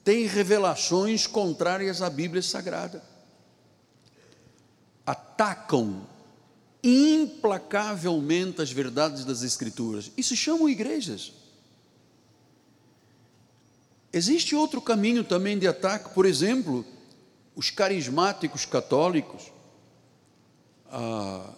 Têm 0.01 0.27
revelações 0.27 1.27
contrárias 1.27 2.01
à 2.01 2.09
Bíblia 2.09 2.41
Sagrada. 2.41 3.14
Atacam 5.05 6.07
implacavelmente 6.83 8.61
as 8.61 8.71
verdades 8.71 9.25
das 9.25 9.41
Escrituras. 9.41 10.11
E 10.15 10.21
se 10.21 10.37
chamam 10.37 10.69
igrejas. 10.69 11.33
Existe 14.13 14.55
outro 14.55 14.79
caminho 14.79 15.23
também 15.23 15.57
de 15.57 15.67
ataque, 15.67 16.13
por 16.13 16.25
exemplo, 16.25 16.85
os 17.55 17.69
carismáticos 17.69 18.65
católicos, 18.65 19.51
ah, 20.91 21.49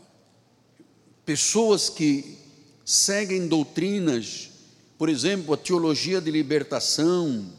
pessoas 1.25 1.89
que 1.89 2.37
seguem 2.85 3.47
doutrinas, 3.47 4.49
por 4.97 5.09
exemplo, 5.09 5.53
a 5.53 5.57
teologia 5.57 6.21
de 6.21 6.31
libertação, 6.31 7.51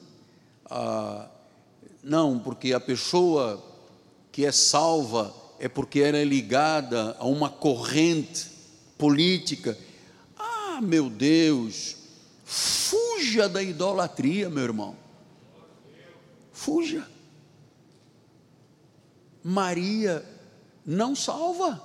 ah, 0.64 1.28
não, 2.02 2.38
porque 2.38 2.72
a 2.72 2.80
pessoa 2.80 3.62
que 4.32 4.46
é 4.46 4.50
salva 4.50 5.34
é 5.58 5.68
porque 5.68 6.00
era 6.00 6.22
ligada 6.24 7.16
a 7.18 7.26
uma 7.26 7.50
corrente 7.50 8.46
política. 8.96 9.76
Ah, 10.36 10.80
meu 10.80 11.10
Deus, 11.10 11.96
fuja 12.44 13.48
da 13.48 13.62
idolatria, 13.62 14.48
meu 14.48 14.62
irmão. 14.62 14.96
Fuja. 16.52 17.08
Maria 19.42 20.24
não 20.84 21.14
salva. 21.14 21.82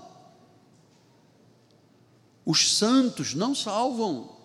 Os 2.45 2.75
santos 2.75 3.33
não 3.33 3.55
salvam. 3.55 4.35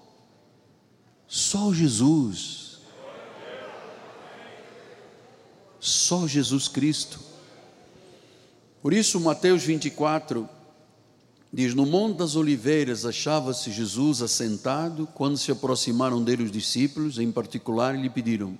Só 1.26 1.72
Jesus. 1.72 2.79
Só 5.81 6.26
Jesus 6.26 6.68
Cristo. 6.68 7.28
Por 8.89 8.95
isso, 8.95 9.20
Mateus 9.20 9.64
24 9.64 10.49
diz: 11.53 11.74
No 11.74 11.84
Monte 11.84 12.16
das 12.16 12.36
Oliveiras 12.36 13.05
achava-se 13.05 13.70
Jesus 13.70 14.22
assentado, 14.22 15.07
quando 15.09 15.36
se 15.36 15.53
aproximaram 15.53 16.24
dele 16.24 16.45
os 16.45 16.51
discípulos, 16.51 17.18
em 17.18 17.30
particular, 17.30 17.95
lhe 17.95 18.09
pediram: 18.09 18.59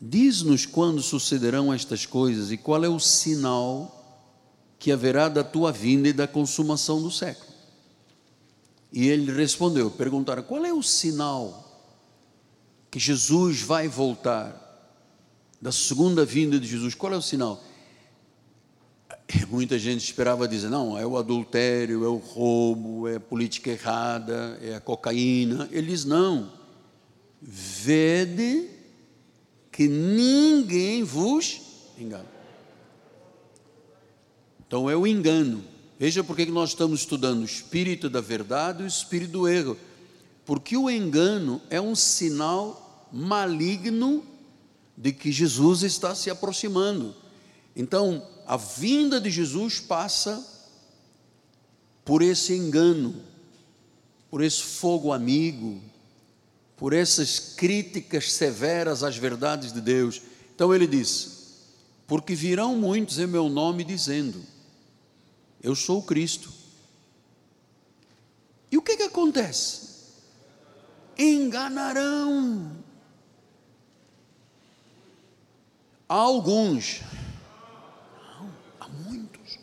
Diz-nos 0.00 0.66
quando 0.66 1.00
sucederão 1.00 1.72
estas 1.72 2.06
coisas 2.06 2.50
e 2.50 2.56
qual 2.56 2.84
é 2.84 2.88
o 2.88 2.98
sinal 2.98 4.26
que 4.80 4.90
haverá 4.90 5.28
da 5.28 5.44
tua 5.44 5.70
vinda 5.70 6.08
e 6.08 6.12
da 6.12 6.26
consumação 6.26 7.00
do 7.00 7.08
século. 7.08 7.52
E 8.92 9.06
ele 9.06 9.30
respondeu: 9.30 9.92
perguntaram, 9.92 10.42
qual 10.42 10.64
é 10.64 10.72
o 10.72 10.82
sinal 10.82 11.86
que 12.90 12.98
Jesus 12.98 13.62
vai 13.62 13.86
voltar? 13.86 14.60
Da 15.60 15.70
segunda 15.70 16.24
vinda 16.24 16.58
de 16.58 16.66
Jesus, 16.66 16.96
qual 16.96 17.12
é 17.12 17.16
o 17.16 17.22
sinal? 17.22 17.62
Muita 19.46 19.78
gente 19.78 20.04
esperava 20.04 20.46
dizer, 20.46 20.68
não, 20.68 20.98
é 20.98 21.06
o 21.06 21.16
adultério, 21.16 22.04
é 22.04 22.08
o 22.08 22.16
roubo, 22.16 23.08
é 23.08 23.16
a 23.16 23.20
política 23.20 23.70
errada, 23.70 24.58
é 24.62 24.74
a 24.74 24.80
cocaína. 24.80 25.68
Eles 25.70 26.04
não. 26.04 26.52
Vede 27.40 28.68
que 29.70 29.88
ninguém 29.88 31.02
vos 31.02 31.60
engane. 31.98 32.28
Então 34.66 34.88
é 34.88 34.96
o 34.96 35.06
engano. 35.06 35.64
Veja 35.98 36.24
por 36.24 36.36
que 36.36 36.46
nós 36.46 36.70
estamos 36.70 37.00
estudando 37.00 37.42
o 37.42 37.44
espírito 37.44 38.10
da 38.10 38.20
verdade 38.20 38.82
e 38.82 38.86
o 38.86 38.88
espírito 38.88 39.32
do 39.32 39.48
erro. 39.48 39.76
Porque 40.44 40.76
o 40.76 40.90
engano 40.90 41.60
é 41.70 41.80
um 41.80 41.94
sinal 41.94 43.08
maligno 43.12 44.24
de 44.96 45.12
que 45.12 45.30
Jesus 45.30 45.82
está 45.82 46.14
se 46.14 46.28
aproximando. 46.28 47.14
Então, 47.74 48.26
a 48.46 48.56
vinda 48.56 49.20
de 49.20 49.30
Jesus 49.30 49.80
passa 49.80 50.46
por 52.04 52.22
esse 52.22 52.54
engano, 52.54 53.14
por 54.30 54.42
esse 54.42 54.62
fogo 54.62 55.12
amigo, 55.12 55.80
por 56.76 56.92
essas 56.92 57.38
críticas 57.38 58.32
severas 58.32 59.02
às 59.02 59.16
verdades 59.16 59.72
de 59.72 59.80
Deus. 59.80 60.20
Então 60.54 60.74
ele 60.74 60.86
diz: 60.86 61.68
Porque 62.06 62.34
virão 62.34 62.76
muitos 62.76 63.18
em 63.18 63.26
meu 63.26 63.48
nome 63.48 63.84
dizendo: 63.84 64.42
Eu 65.62 65.74
sou 65.74 66.00
o 66.00 66.02
Cristo. 66.02 66.52
E 68.70 68.76
o 68.76 68.82
que, 68.82 68.96
que 68.96 69.02
acontece? 69.02 69.90
Enganarão. 71.18 72.82
Há 76.08 76.14
alguns, 76.14 77.00
há 78.80 78.88
muitos. 78.88 79.58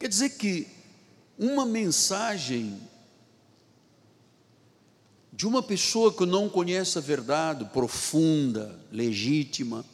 Quer 0.00 0.08
dizer 0.08 0.30
que 0.30 0.66
uma 1.38 1.66
mensagem 1.66 2.80
de 5.30 5.46
uma 5.46 5.62
pessoa 5.62 6.10
que 6.10 6.24
não 6.24 6.48
conhece 6.48 6.96
a 6.96 7.02
verdade 7.02 7.66
profunda, 7.66 8.80
legítima, 8.90 9.84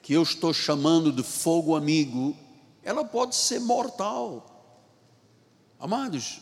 que 0.00 0.12
eu 0.12 0.22
estou 0.22 0.54
chamando 0.54 1.10
de 1.10 1.24
fogo 1.24 1.74
amigo, 1.74 2.36
ela 2.84 3.04
pode 3.04 3.34
ser 3.34 3.58
mortal. 3.58 4.46
Amados, 5.76 6.40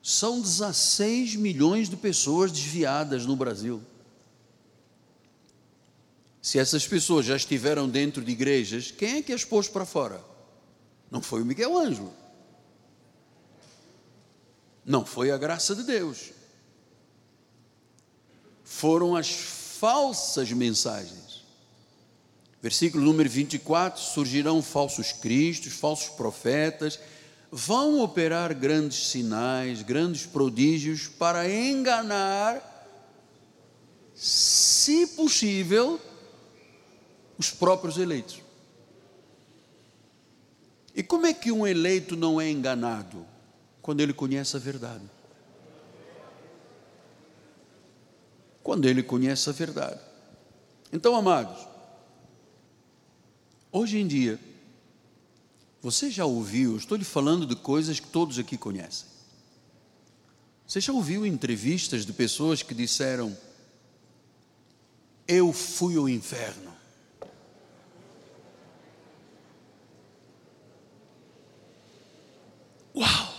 são 0.00 0.40
16 0.40 1.34
milhões 1.34 1.90
de 1.90 1.96
pessoas 1.96 2.52
desviadas 2.52 3.26
no 3.26 3.34
Brasil. 3.34 3.82
Se 6.40 6.56
essas 6.56 6.86
pessoas 6.86 7.26
já 7.26 7.34
estiveram 7.34 7.88
dentro 7.88 8.24
de 8.24 8.30
igrejas, 8.30 8.92
quem 8.92 9.16
é 9.16 9.22
que 9.22 9.32
as 9.32 9.44
pôs 9.44 9.66
para 9.66 9.84
fora? 9.84 10.27
Não 11.10 11.22
foi 11.22 11.42
o 11.42 11.44
Miguel 11.44 11.76
Ângelo. 11.76 12.12
Não 14.84 15.04
foi 15.04 15.30
a 15.30 15.38
graça 15.38 15.74
de 15.74 15.82
Deus 15.82 16.38
foram 18.68 19.16
as 19.16 19.30
falsas 19.30 20.52
mensagens. 20.52 21.42
Versículo 22.60 23.02
número 23.02 23.28
24: 23.28 24.00
surgirão 24.00 24.62
falsos 24.62 25.10
cristos, 25.10 25.72
falsos 25.72 26.10
profetas, 26.10 27.00
vão 27.50 28.00
operar 28.00 28.54
grandes 28.54 29.08
sinais, 29.08 29.82
grandes 29.82 30.26
prodígios 30.26 31.08
para 31.08 31.50
enganar, 31.50 32.62
se 34.14 35.06
possível, 35.08 35.98
os 37.38 37.50
próprios 37.50 37.96
eleitos. 37.96 38.42
E 40.98 41.02
como 41.02 41.24
é 41.24 41.32
que 41.32 41.50
um 41.50 41.66
eleito 41.66 42.14
não 42.14 42.38
é 42.38 42.50
enganado? 42.50 43.24
Quando 43.80 44.00
ele 44.00 44.12
conhece 44.12 44.54
a 44.54 44.60
verdade. 44.60 45.04
quando 48.68 48.84
ele 48.84 49.02
conhece 49.02 49.48
a 49.48 49.52
verdade. 49.54 49.98
Então, 50.92 51.16
amados, 51.16 51.66
hoje 53.72 53.96
em 53.96 54.06
dia, 54.06 54.38
você 55.80 56.10
já 56.10 56.26
ouviu, 56.26 56.76
estou 56.76 56.98
lhe 56.98 57.04
falando 57.04 57.46
de 57.46 57.56
coisas 57.56 57.98
que 57.98 58.06
todos 58.08 58.38
aqui 58.38 58.58
conhecem. 58.58 59.08
Você 60.66 60.82
já 60.82 60.92
ouviu 60.92 61.24
entrevistas 61.24 62.04
de 62.04 62.12
pessoas 62.12 62.62
que 62.62 62.74
disseram: 62.74 63.34
Eu 65.26 65.50
fui 65.50 65.96
ao 65.96 66.06
inferno. 66.06 66.70
Uau! 72.94 73.34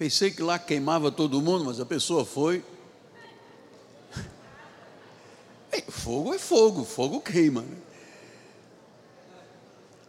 Pensei 0.00 0.30
que 0.30 0.42
lá 0.42 0.58
queimava 0.58 1.12
todo 1.12 1.42
mundo, 1.42 1.66
mas 1.66 1.78
a 1.78 1.84
pessoa 1.84 2.24
foi 2.24 2.64
Fogo 5.90 6.32
é 6.32 6.38
fogo, 6.38 6.86
fogo 6.86 7.20
queima. 7.20 7.60
Né? 7.60 7.76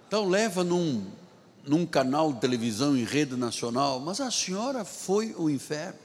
Então 0.08 0.30
leva 0.30 0.64
num, 0.64 1.06
num 1.68 1.86
canal 1.86 2.32
de 2.32 2.40
televisão 2.40 2.96
em 2.96 3.04
rede 3.04 3.36
nacional, 3.36 4.00
mas 4.00 4.22
a 4.22 4.32
senhora 4.32 4.86
foi 4.86 5.36
ao 5.38 5.50
inferno. 5.50 6.00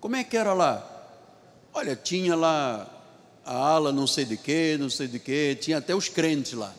Como 0.00 0.16
é 0.16 0.24
que 0.24 0.36
era 0.36 0.52
lá? 0.52 0.84
Olha, 1.72 1.94
tinha 1.94 2.34
lá 2.34 2.90
a 3.44 3.54
ala 3.54 3.92
não 3.92 4.08
sei 4.08 4.24
de 4.24 4.36
quê, 4.36 4.76
não 4.80 4.90
sei 4.90 5.06
de 5.06 5.20
quê, 5.20 5.56
tinha 5.60 5.78
até 5.78 5.94
os 5.94 6.08
crentes 6.08 6.54
lá. 6.54 6.74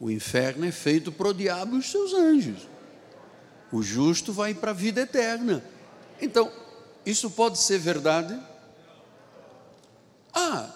O 0.00 0.10
inferno 0.10 0.64
é 0.64 0.72
feito 0.72 1.12
para 1.12 1.28
o 1.28 1.34
diabo 1.34 1.76
e 1.76 1.78
os 1.78 1.90
seus 1.90 2.14
anjos. 2.14 2.66
O 3.70 3.82
justo 3.82 4.32
vai 4.32 4.54
para 4.54 4.70
a 4.70 4.74
vida 4.74 5.02
eterna. 5.02 5.62
Então, 6.18 6.50
isso 7.04 7.30
pode 7.30 7.58
ser 7.58 7.78
verdade? 7.78 8.40
Ah, 10.32 10.70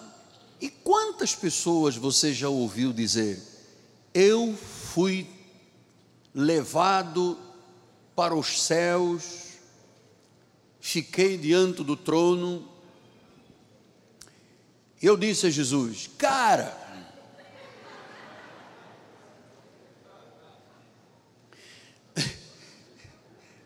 e 0.61 0.69
quantas 0.69 1.33
pessoas 1.33 1.95
você 1.95 2.33
já 2.33 2.49
ouviu 2.49 2.93
dizer: 2.93 3.41
Eu 4.13 4.55
fui 4.55 5.27
levado 6.33 7.37
para 8.15 8.35
os 8.35 8.61
céus, 8.61 9.53
fiquei 10.79 11.35
diante 11.35 11.83
do 11.83 11.97
trono. 11.97 12.69
Eu 15.01 15.17
disse 15.17 15.47
a 15.47 15.49
Jesus: 15.49 16.09
Cara, 16.17 16.84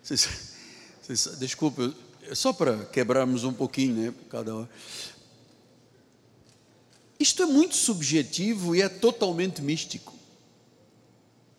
Vocês, 0.09 0.27
vocês, 1.03 1.37
desculpa, 1.37 1.93
só 2.33 2.51
para 2.51 2.85
quebrarmos 2.85 3.43
um 3.43 3.53
pouquinho, 3.53 3.93
né? 3.93 4.13
Cada 4.27 4.55
hora. 4.55 4.69
Isto 7.19 7.43
é 7.43 7.45
muito 7.45 7.75
subjetivo 7.75 8.75
e 8.75 8.81
é 8.81 8.89
totalmente 8.89 9.61
místico. 9.61 10.15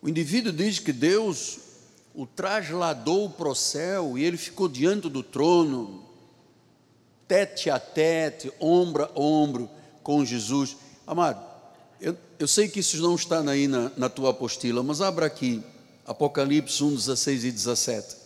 O 0.03 0.09
indivíduo 0.09 0.53
diz 0.53 0.81
que 0.81 0.93
Deus 0.93 1.59
o 2.13 2.27
trasladou 2.27 3.31
para 3.31 3.49
o 3.49 3.55
céu 3.55 4.19
e 4.19 4.25
ele 4.25 4.37
ficou 4.37 4.69
diante 4.69 5.09
do 5.09 5.23
trono, 5.23 6.05
tete 7.29 7.71
a 7.71 7.79
tete, 7.79 8.53
ombro 8.59 9.05
a 9.05 9.11
ombro 9.15 9.71
com 10.03 10.25
Jesus. 10.25 10.77
Amado, 11.07 11.41
eu, 12.01 12.17
eu 12.37 12.49
sei 12.49 12.69
que 12.69 12.81
isso 12.81 13.01
não 13.01 13.15
está 13.15 13.49
aí 13.49 13.69
na, 13.69 13.93
na 13.97 14.09
tua 14.09 14.31
apostila, 14.31 14.83
mas 14.83 15.01
abra 15.01 15.25
aqui, 15.27 15.63
Apocalipse 16.05 16.83
1, 16.83 16.97
16 16.97 17.45
e 17.45 17.53
17. 17.53 18.20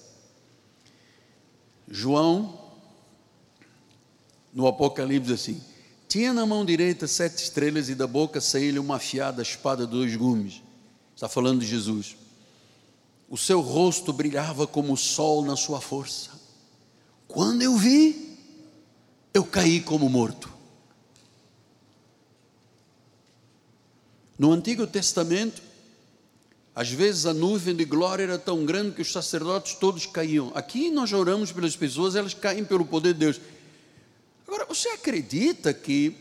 João, 1.89 2.59
no 4.53 4.66
Apocalipse, 4.66 5.32
assim: 5.32 5.61
tinha 6.09 6.32
na 6.32 6.47
mão 6.47 6.64
direita 6.64 7.07
sete 7.07 7.43
estrelas 7.43 7.89
e 7.89 7.95
da 7.95 8.07
boca 8.07 8.41
saía-lhe 8.41 8.78
uma 8.78 8.97
afiada 8.97 9.43
espada 9.43 9.85
de 9.85 9.93
dois 9.93 10.14
gumes. 10.14 10.62
Está 11.14 11.28
falando 11.28 11.61
de 11.61 11.66
Jesus. 11.66 12.16
O 13.28 13.37
seu 13.37 13.61
rosto 13.61 14.12
brilhava 14.12 14.66
como 14.66 14.93
o 14.93 14.97
sol 14.97 15.45
na 15.45 15.57
sua 15.57 15.80
força. 15.80 16.30
Quando 17.26 17.62
eu 17.62 17.76
vi, 17.76 18.39
eu 19.32 19.45
caí 19.45 19.80
como 19.80 20.09
morto. 20.09 20.53
No 24.39 24.53
Antigo 24.53 24.87
Testamento, 24.87 25.62
às 26.75 26.91
vezes 26.91 27.25
a 27.25 27.33
nuvem 27.33 27.75
de 27.75 27.85
glória 27.85 28.25
era 28.25 28.39
tão 28.39 28.64
grande 28.64 28.97
que 28.97 29.03
os 29.03 29.12
sacerdotes 29.12 29.75
todos 29.75 30.07
caíam. 30.07 30.51
Aqui 30.55 30.91
nós 30.91 31.12
oramos 31.12 31.53
pelas 31.53 31.77
pessoas, 31.77 32.16
elas 32.16 32.35
caem 32.35 32.64
pelo 32.64 32.85
poder 32.85 33.12
de 33.12 33.20
Deus. 33.20 33.41
Agora, 34.47 34.66
você 34.66 34.89
acredita 34.89 35.72
que 35.72 36.16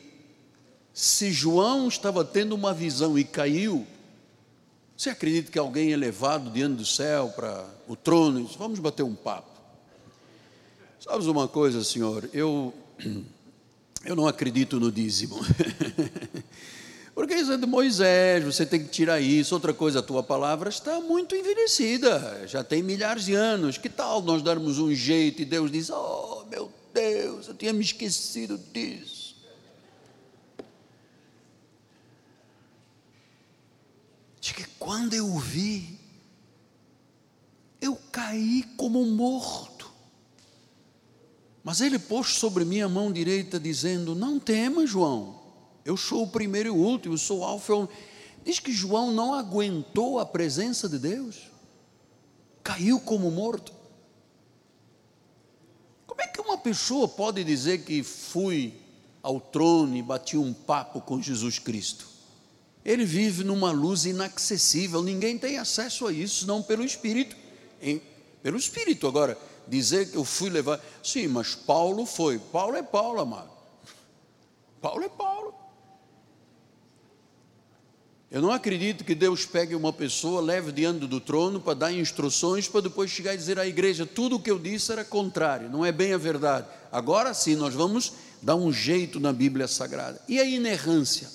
se 0.93 1.31
João 1.31 1.87
estava 1.87 2.23
tendo 2.23 2.53
uma 2.53 2.71
visão 2.71 3.17
e 3.17 3.23
caiu, 3.23 3.87
você 4.95 5.09
acredita 5.09 5.51
que 5.51 5.57
alguém 5.57 5.91
é 5.91 5.97
levado 5.97 6.51
diante 6.51 6.75
do 6.75 6.85
céu 6.85 7.29
para 7.35 7.67
o 7.87 7.95
trono 7.95 8.47
vamos 8.57 8.79
bater 8.79 9.01
um 9.03 9.15
papo? 9.15 9.51
Sabes 10.99 11.25
uma 11.25 11.47
coisa, 11.47 11.83
Senhor? 11.83 12.29
Eu, 12.31 12.71
eu 14.05 14.15
não 14.15 14.27
acredito 14.27 14.79
no 14.79 14.91
dízimo. 14.91 15.35
Porque 17.13 17.35
isso 17.35 17.57
de 17.57 17.65
Moisés, 17.67 18.43
você 18.43 18.65
tem 18.65 18.83
que 18.83 18.89
tirar 18.89 19.19
isso. 19.19 19.53
Outra 19.53 19.73
coisa, 19.73 19.99
a 19.99 20.03
tua 20.03 20.23
palavra 20.23 20.69
está 20.69 20.99
muito 20.99 21.35
envelhecida, 21.35 22.43
já 22.47 22.63
tem 22.63 22.81
milhares 22.81 23.25
de 23.25 23.35
anos. 23.35 23.77
Que 23.77 23.89
tal 23.89 24.21
nós 24.21 24.41
darmos 24.41 24.79
um 24.79 24.93
jeito 24.93 25.41
e 25.41 25.45
Deus 25.45 25.71
diz: 25.71 25.89
Oh, 25.91 26.45
meu 26.49 26.71
Deus, 26.93 27.47
eu 27.47 27.53
tinha 27.53 27.71
me 27.71 27.83
esquecido 27.83 28.57
disso. 28.73 29.23
quando 34.83 35.13
eu 35.13 35.39
vi, 35.39 35.97
eu 37.79 37.95
caí 38.11 38.63
como 38.75 39.05
morto. 39.05 39.89
Mas 41.63 41.79
ele 41.79 41.97
pôs 41.97 42.33
sobre 42.33 42.65
mim 42.65 42.81
a 42.81 42.89
mão 42.89 43.09
direita, 43.09 43.57
dizendo: 43.57 44.13
Não 44.13 44.37
temas, 44.37 44.89
João, 44.89 45.39
eu 45.85 45.97
sou 45.97 46.23
o 46.23 46.27
primeiro 46.27 46.69
e 46.69 46.71
o 46.71 46.75
último, 46.75 47.17
sou 47.17 47.39
o 47.39 47.43
Alfa. 47.43 47.89
Diz 48.43 48.59
que 48.59 48.71
João 48.71 49.11
não 49.11 49.33
aguentou 49.33 50.19
a 50.19 50.25
presença 50.25 50.87
de 50.89 50.99
Deus, 50.99 51.49
caiu 52.63 52.99
como 52.99 53.31
morto. 53.31 53.73
Como 56.05 56.21
é 56.21 56.27
que 56.27 56.41
uma 56.41 56.57
pessoa 56.57 57.07
pode 57.07 57.43
dizer 57.43 57.83
que 57.83 58.03
fui 58.03 58.79
ao 59.21 59.39
trono 59.39 59.95
e 59.95 60.01
bati 60.01 60.37
um 60.37 60.53
papo 60.53 61.01
com 61.01 61.21
Jesus 61.21 61.59
Cristo? 61.59 62.07
Ele 62.85 63.05
vive 63.05 63.43
numa 63.45 63.71
luz 63.71 64.05
inacessível, 64.05 65.01
ninguém 65.01 65.37
tem 65.37 65.57
acesso 65.57 66.05
a 66.05 66.11
isso, 66.11 66.45
não 66.45 66.61
pelo 66.61 66.83
Espírito. 66.83 67.35
Pelo 68.41 68.57
Espírito. 68.57 69.07
Agora, 69.07 69.37
dizer 69.67 70.11
que 70.11 70.17
eu 70.17 70.25
fui 70.25 70.49
levar. 70.49 70.83
Sim, 71.01 71.27
mas 71.27 71.55
Paulo 71.55 72.05
foi. 72.05 72.37
Paulo 72.37 72.75
é 72.75 72.83
Paulo, 72.83 73.21
amado. 73.21 73.49
Paulo 74.81 75.03
é 75.03 75.09
Paulo. 75.09 75.62
Eu 78.33 78.41
não 78.41 78.51
acredito 78.51 79.03
que 79.03 79.13
Deus 79.13 79.45
pegue 79.45 79.75
uma 79.75 79.93
pessoa, 79.93 80.41
leve 80.41 80.71
diante 80.71 81.05
do 81.05 81.21
trono 81.21 81.61
para 81.61 81.75
dar 81.75 81.93
instruções, 81.93 82.67
para 82.67 82.81
depois 82.81 83.11
chegar 83.11 83.35
e 83.35 83.37
dizer 83.37 83.59
à 83.59 83.67
igreja: 83.67 84.07
tudo 84.07 84.37
o 84.37 84.39
que 84.39 84.49
eu 84.49 84.57
disse 84.57 84.91
era 84.91 85.05
contrário, 85.05 85.69
não 85.69 85.85
é 85.85 85.91
bem 85.91 86.13
a 86.13 86.17
verdade. 86.17 86.65
Agora 86.91 87.31
sim, 87.35 87.55
nós 87.55 87.75
vamos 87.75 88.13
dar 88.41 88.55
um 88.55 88.73
jeito 88.73 89.19
na 89.19 89.31
Bíblia 89.31 89.67
Sagrada. 89.67 90.19
E 90.27 90.39
a 90.39 90.45
inerrância? 90.45 91.29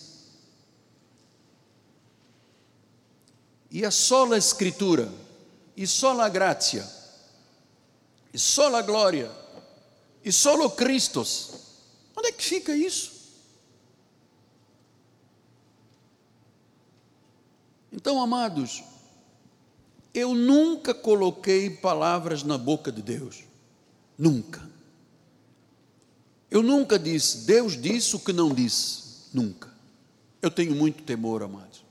E 3.70 3.84
a 3.84 3.92
sola 3.92 4.36
Escritura? 4.36 5.08
E 5.76 5.86
sola 5.86 6.28
gratia? 6.28 6.84
E 8.34 8.38
sola 8.40 8.82
glória? 8.82 9.30
E 10.24 10.32
solo 10.32 10.68
Cristos? 10.70 11.52
Onde 12.16 12.30
é 12.30 12.32
que 12.32 12.42
fica 12.42 12.74
isso? 12.74 13.17
Então, 18.00 18.22
amados, 18.22 18.84
eu 20.14 20.32
nunca 20.32 20.94
coloquei 20.94 21.68
palavras 21.68 22.44
na 22.44 22.56
boca 22.56 22.92
de 22.92 23.02
Deus. 23.02 23.42
Nunca. 24.16 24.62
Eu 26.48 26.62
nunca 26.62 26.96
disse, 26.96 27.38
Deus 27.38 27.76
disse 27.76 28.14
o 28.14 28.20
que 28.20 28.32
não 28.32 28.54
disse. 28.54 29.02
Nunca. 29.34 29.68
Eu 30.40 30.48
tenho 30.48 30.76
muito 30.76 31.02
temor, 31.02 31.42
amados. 31.42 31.84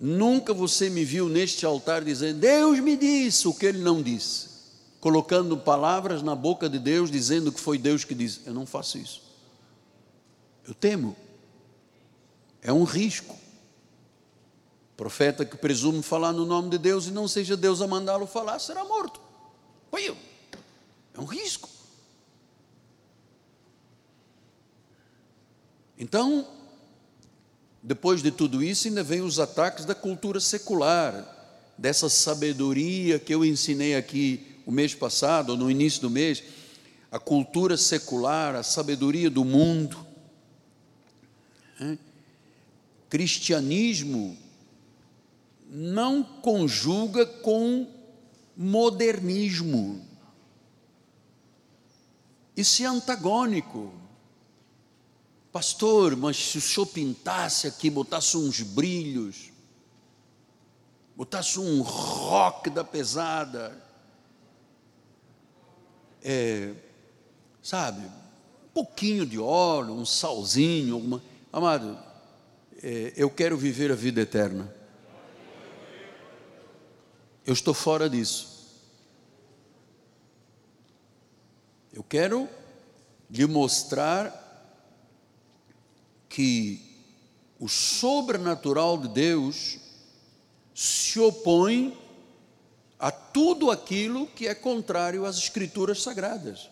Nunca 0.00 0.54
você 0.54 0.88
me 0.88 1.04
viu 1.04 1.28
neste 1.28 1.66
altar 1.66 2.04
dizendo, 2.04 2.38
Deus 2.38 2.78
me 2.78 2.96
disse 2.96 3.48
o 3.48 3.54
que 3.54 3.66
ele 3.66 3.78
não 3.78 4.00
disse. 4.00 4.50
Colocando 5.00 5.58
palavras 5.58 6.22
na 6.22 6.36
boca 6.36 6.68
de 6.68 6.78
Deus, 6.78 7.10
dizendo 7.10 7.50
que 7.50 7.58
foi 7.58 7.76
Deus 7.76 8.04
que 8.04 8.14
disse. 8.14 8.42
Eu 8.46 8.54
não 8.54 8.66
faço 8.66 8.98
isso. 8.98 9.20
Eu 10.64 10.74
temo. 10.74 11.16
É 12.62 12.72
um 12.72 12.84
risco. 12.84 13.42
Profeta 14.96 15.44
que 15.44 15.56
presume 15.56 16.02
falar 16.02 16.32
no 16.32 16.46
nome 16.46 16.70
de 16.70 16.78
Deus 16.78 17.06
e 17.06 17.10
não 17.10 17.26
seja 17.26 17.56
Deus 17.56 17.80
a 17.80 17.86
mandá-lo 17.86 18.26
falar, 18.26 18.58
será 18.60 18.84
morto. 18.84 19.20
Foi 19.90 20.16
É 21.14 21.20
um 21.20 21.24
risco. 21.24 21.68
Então, 25.98 26.46
depois 27.82 28.22
de 28.22 28.30
tudo 28.30 28.62
isso, 28.62 28.88
ainda 28.88 29.02
vem 29.02 29.20
os 29.20 29.38
ataques 29.38 29.84
da 29.84 29.94
cultura 29.94 30.40
secular, 30.40 31.32
dessa 31.76 32.08
sabedoria 32.08 33.18
que 33.18 33.34
eu 33.34 33.44
ensinei 33.44 33.96
aqui 33.96 34.60
o 34.64 34.70
mês 34.70 34.94
passado, 34.94 35.50
ou 35.50 35.56
no 35.56 35.70
início 35.70 36.00
do 36.00 36.10
mês, 36.10 36.42
a 37.10 37.18
cultura 37.18 37.76
secular, 37.76 38.54
a 38.54 38.62
sabedoria 38.62 39.28
do 39.28 39.44
mundo. 39.44 40.04
Cristianismo 43.08 44.43
não 45.76 46.22
conjuga 46.22 47.26
com 47.26 47.84
modernismo. 48.56 50.06
Isso 52.56 52.84
é 52.84 52.86
antagônico. 52.86 53.92
Pastor, 55.50 56.14
mas 56.14 56.36
se 56.36 56.58
o 56.58 56.60
senhor 56.60 56.86
pintasse 56.86 57.66
aqui, 57.66 57.90
botasse 57.90 58.36
uns 58.36 58.60
brilhos, 58.60 59.50
botasse 61.16 61.58
um 61.58 61.82
rock 61.82 62.70
da 62.70 62.84
pesada, 62.84 63.76
é, 66.22 66.72
sabe, 67.60 68.06
um 68.06 68.68
pouquinho 68.72 69.26
de 69.26 69.40
óleo, 69.40 69.92
um 69.92 70.06
salzinho, 70.06 70.94
alguma. 70.94 71.20
Amado, 71.52 71.98
é, 72.80 73.12
eu 73.16 73.28
quero 73.28 73.56
viver 73.56 73.90
a 73.90 73.96
vida 73.96 74.20
eterna. 74.20 74.83
Eu 77.46 77.52
estou 77.52 77.74
fora 77.74 78.08
disso. 78.08 78.54
Eu 81.92 82.02
quero 82.02 82.48
lhe 83.30 83.46
mostrar 83.46 84.40
que 86.28 86.80
o 87.58 87.68
sobrenatural 87.68 88.98
de 88.98 89.08
Deus 89.08 89.78
se 90.74 91.20
opõe 91.20 91.96
a 92.98 93.10
tudo 93.10 93.70
aquilo 93.70 94.26
que 94.26 94.48
é 94.48 94.54
contrário 94.54 95.24
às 95.24 95.36
Escrituras 95.36 96.02
Sagradas. 96.02 96.70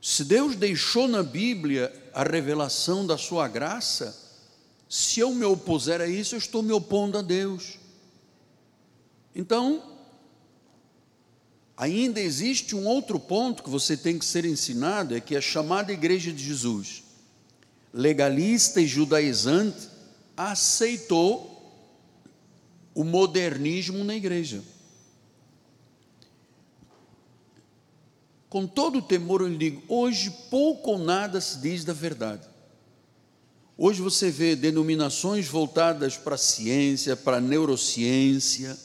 Se 0.00 0.24
Deus 0.24 0.56
deixou 0.56 1.06
na 1.06 1.22
Bíblia 1.22 1.92
a 2.14 2.22
revelação 2.22 3.06
da 3.06 3.18
Sua 3.18 3.46
graça, 3.46 4.25
se 4.88 5.20
eu 5.20 5.34
me 5.34 5.44
opuser 5.44 6.00
a 6.00 6.06
isso, 6.06 6.34
eu 6.34 6.38
estou 6.38 6.62
me 6.62 6.72
opondo 6.72 7.18
a 7.18 7.22
Deus. 7.22 7.78
Então, 9.34 9.82
ainda 11.76 12.20
existe 12.20 12.74
um 12.74 12.86
outro 12.86 13.18
ponto 13.18 13.62
que 13.62 13.70
você 13.70 13.96
tem 13.96 14.18
que 14.18 14.24
ser 14.24 14.44
ensinado: 14.44 15.14
é 15.14 15.20
que 15.20 15.36
a 15.36 15.40
chamada 15.40 15.92
Igreja 15.92 16.32
de 16.32 16.42
Jesus, 16.42 17.02
legalista 17.92 18.80
e 18.80 18.86
judaizante, 18.86 19.88
aceitou 20.36 21.52
o 22.94 23.04
modernismo 23.04 24.02
na 24.04 24.14
igreja. 24.14 24.62
Com 28.48 28.66
todo 28.66 28.98
o 28.98 29.02
temor 29.02 29.40
eu 29.40 29.48
lhe 29.48 29.58
digo: 29.58 29.82
hoje 29.88 30.30
pouco 30.48 30.92
ou 30.92 30.98
nada 30.98 31.40
se 31.40 31.58
diz 31.58 31.84
da 31.84 31.92
verdade. 31.92 32.55
Hoje 33.78 34.00
você 34.00 34.30
vê 34.30 34.56
denominações 34.56 35.46
voltadas 35.48 36.16
para 36.16 36.36
a 36.36 36.38
ciência, 36.38 37.14
para 37.14 37.36
a 37.36 37.40
neurociência, 37.40 38.76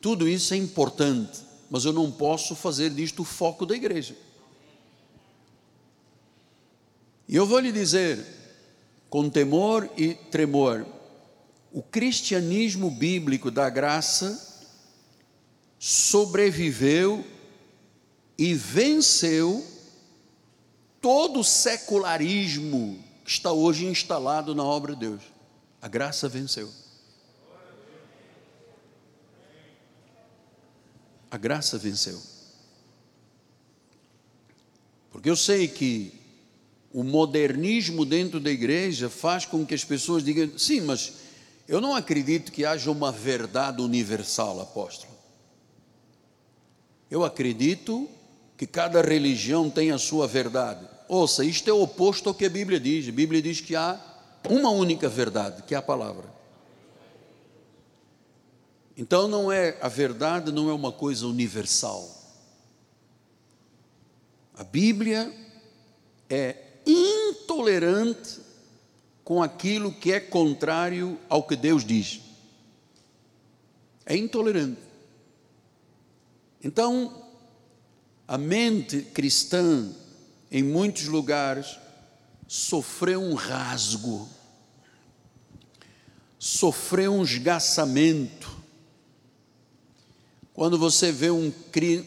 tudo 0.00 0.28
isso 0.28 0.54
é 0.54 0.56
importante, 0.56 1.40
mas 1.68 1.84
eu 1.84 1.92
não 1.92 2.12
posso 2.12 2.54
fazer 2.54 2.90
disto 2.90 3.22
o 3.22 3.24
foco 3.24 3.66
da 3.66 3.74
igreja. 3.74 4.16
E 7.28 7.34
eu 7.34 7.44
vou 7.44 7.58
lhe 7.58 7.72
dizer, 7.72 8.24
com 9.10 9.28
temor 9.28 9.90
e 9.96 10.14
tremor, 10.14 10.86
o 11.72 11.82
cristianismo 11.82 12.88
bíblico 12.88 13.50
da 13.50 13.68
graça 13.68 14.64
sobreviveu 15.80 17.26
e 18.38 18.54
venceu 18.54 19.66
todo 21.00 21.40
o 21.40 21.44
secularismo 21.44 23.05
está 23.26 23.52
hoje 23.52 23.86
instalado 23.86 24.54
na 24.54 24.62
obra 24.62 24.94
de 24.94 25.00
Deus. 25.00 25.22
A 25.82 25.88
graça 25.88 26.28
venceu. 26.28 26.70
A 31.30 31.36
graça 31.36 31.76
venceu. 31.76 32.20
Porque 35.10 35.28
eu 35.28 35.36
sei 35.36 35.66
que 35.66 36.12
o 36.92 37.02
modernismo 37.02 38.04
dentro 38.04 38.38
da 38.38 38.50
igreja 38.50 39.10
faz 39.10 39.44
com 39.44 39.66
que 39.66 39.74
as 39.74 39.84
pessoas 39.84 40.22
digam: 40.22 40.56
sim, 40.56 40.80
mas 40.80 41.14
eu 41.68 41.80
não 41.80 41.94
acredito 41.94 42.52
que 42.52 42.64
haja 42.64 42.90
uma 42.90 43.10
verdade 43.10 43.82
universal, 43.82 44.60
apóstolo. 44.60 45.12
Eu 47.10 47.24
acredito 47.24 48.08
que 48.56 48.66
cada 48.66 49.02
religião 49.02 49.68
tem 49.68 49.90
a 49.90 49.98
sua 49.98 50.26
verdade. 50.26 50.95
Ouça, 51.08 51.44
isto 51.44 51.68
é 51.70 51.72
o 51.72 51.82
oposto 51.82 52.28
ao 52.28 52.34
que 52.34 52.44
a 52.44 52.50
Bíblia 52.50 52.80
diz. 52.80 53.08
A 53.08 53.12
Bíblia 53.12 53.40
diz 53.40 53.60
que 53.60 53.76
há 53.76 54.00
uma 54.48 54.70
única 54.70 55.08
verdade, 55.08 55.62
que 55.62 55.74
é 55.74 55.78
a 55.78 55.82
palavra. 55.82 56.34
Então 58.96 59.28
não 59.28 59.52
é 59.52 59.76
a 59.80 59.88
verdade 59.88 60.50
não 60.50 60.70
é 60.70 60.72
uma 60.72 60.90
coisa 60.90 61.26
universal. 61.26 62.16
A 64.56 64.64
Bíblia 64.64 65.30
é 66.30 66.56
intolerante 66.86 68.40
com 69.22 69.42
aquilo 69.42 69.92
que 69.92 70.12
é 70.12 70.20
contrário 70.20 71.18
ao 71.28 71.42
que 71.42 71.56
Deus 71.56 71.84
diz. 71.84 72.20
É 74.06 74.16
intolerante. 74.16 74.80
Então, 76.62 77.24
a 78.26 78.38
mente 78.38 79.02
cristã, 79.02 79.92
em 80.50 80.62
muitos 80.62 81.06
lugares, 81.06 81.78
sofreu 82.46 83.20
um 83.20 83.34
rasgo, 83.34 84.28
sofreu 86.38 87.14
um 87.14 87.22
esgaçamento. 87.22 88.54
Quando 90.54 90.78
você 90.78 91.12
vê 91.12 91.30
um, 91.30 91.52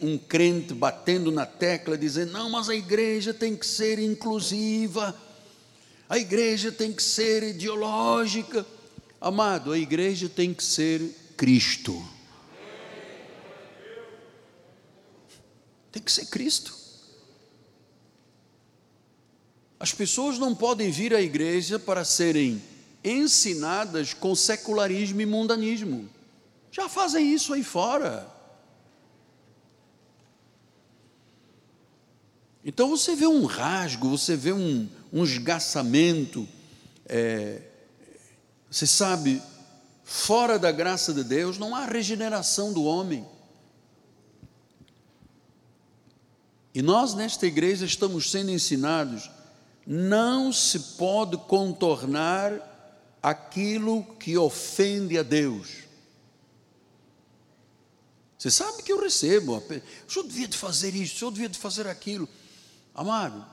um 0.02 0.18
crente 0.18 0.74
batendo 0.74 1.30
na 1.30 1.46
tecla, 1.46 1.96
dizendo: 1.96 2.32
não, 2.32 2.50
mas 2.50 2.68
a 2.68 2.74
igreja 2.74 3.32
tem 3.32 3.54
que 3.54 3.66
ser 3.66 3.98
inclusiva, 3.98 5.16
a 6.08 6.18
igreja 6.18 6.72
tem 6.72 6.92
que 6.92 7.02
ser 7.02 7.42
ideológica. 7.42 8.66
Amado, 9.20 9.70
a 9.70 9.78
igreja 9.78 10.28
tem 10.28 10.54
que 10.54 10.64
ser 10.64 11.00
Cristo. 11.36 12.02
Tem 15.92 16.02
que 16.02 16.10
ser 16.10 16.26
Cristo. 16.26 16.79
As 19.80 19.94
pessoas 19.94 20.38
não 20.38 20.54
podem 20.54 20.90
vir 20.90 21.14
à 21.14 21.22
igreja 21.22 21.78
para 21.78 22.04
serem 22.04 22.62
ensinadas 23.02 24.12
com 24.12 24.34
secularismo 24.34 25.22
e 25.22 25.26
mundanismo. 25.26 26.06
Já 26.70 26.86
fazem 26.86 27.32
isso 27.32 27.54
aí 27.54 27.64
fora. 27.64 28.30
Então 32.62 32.90
você 32.90 33.16
vê 33.16 33.26
um 33.26 33.46
rasgo, 33.46 34.10
você 34.10 34.36
vê 34.36 34.52
um, 34.52 34.86
um 35.10 35.24
esgaçamento. 35.24 36.46
É, 37.06 37.62
você 38.70 38.86
sabe, 38.86 39.42
fora 40.04 40.58
da 40.58 40.70
graça 40.70 41.14
de 41.14 41.24
Deus 41.24 41.56
não 41.56 41.74
há 41.74 41.86
regeneração 41.86 42.74
do 42.74 42.84
homem. 42.84 43.26
E 46.74 46.82
nós 46.82 47.14
nesta 47.14 47.46
igreja 47.46 47.86
estamos 47.86 48.30
sendo 48.30 48.50
ensinados, 48.50 49.30
não 49.86 50.52
se 50.52 50.78
pode 50.96 51.36
contornar 51.36 52.68
aquilo 53.22 54.04
que 54.18 54.36
ofende 54.36 55.18
a 55.18 55.22
Deus. 55.22 55.68
Você 58.38 58.50
sabe 58.50 58.82
que 58.82 58.90
eu 58.90 59.00
recebo, 59.00 59.58
o 59.58 60.10
senhor 60.10 60.26
devia 60.26 60.48
de 60.48 60.56
fazer 60.56 60.94
isso, 60.94 61.14
o 61.14 61.18
senhor 61.18 61.30
devia 61.30 61.48
de 61.48 61.58
fazer 61.58 61.86
aquilo. 61.86 62.28
Amado, 62.94 63.44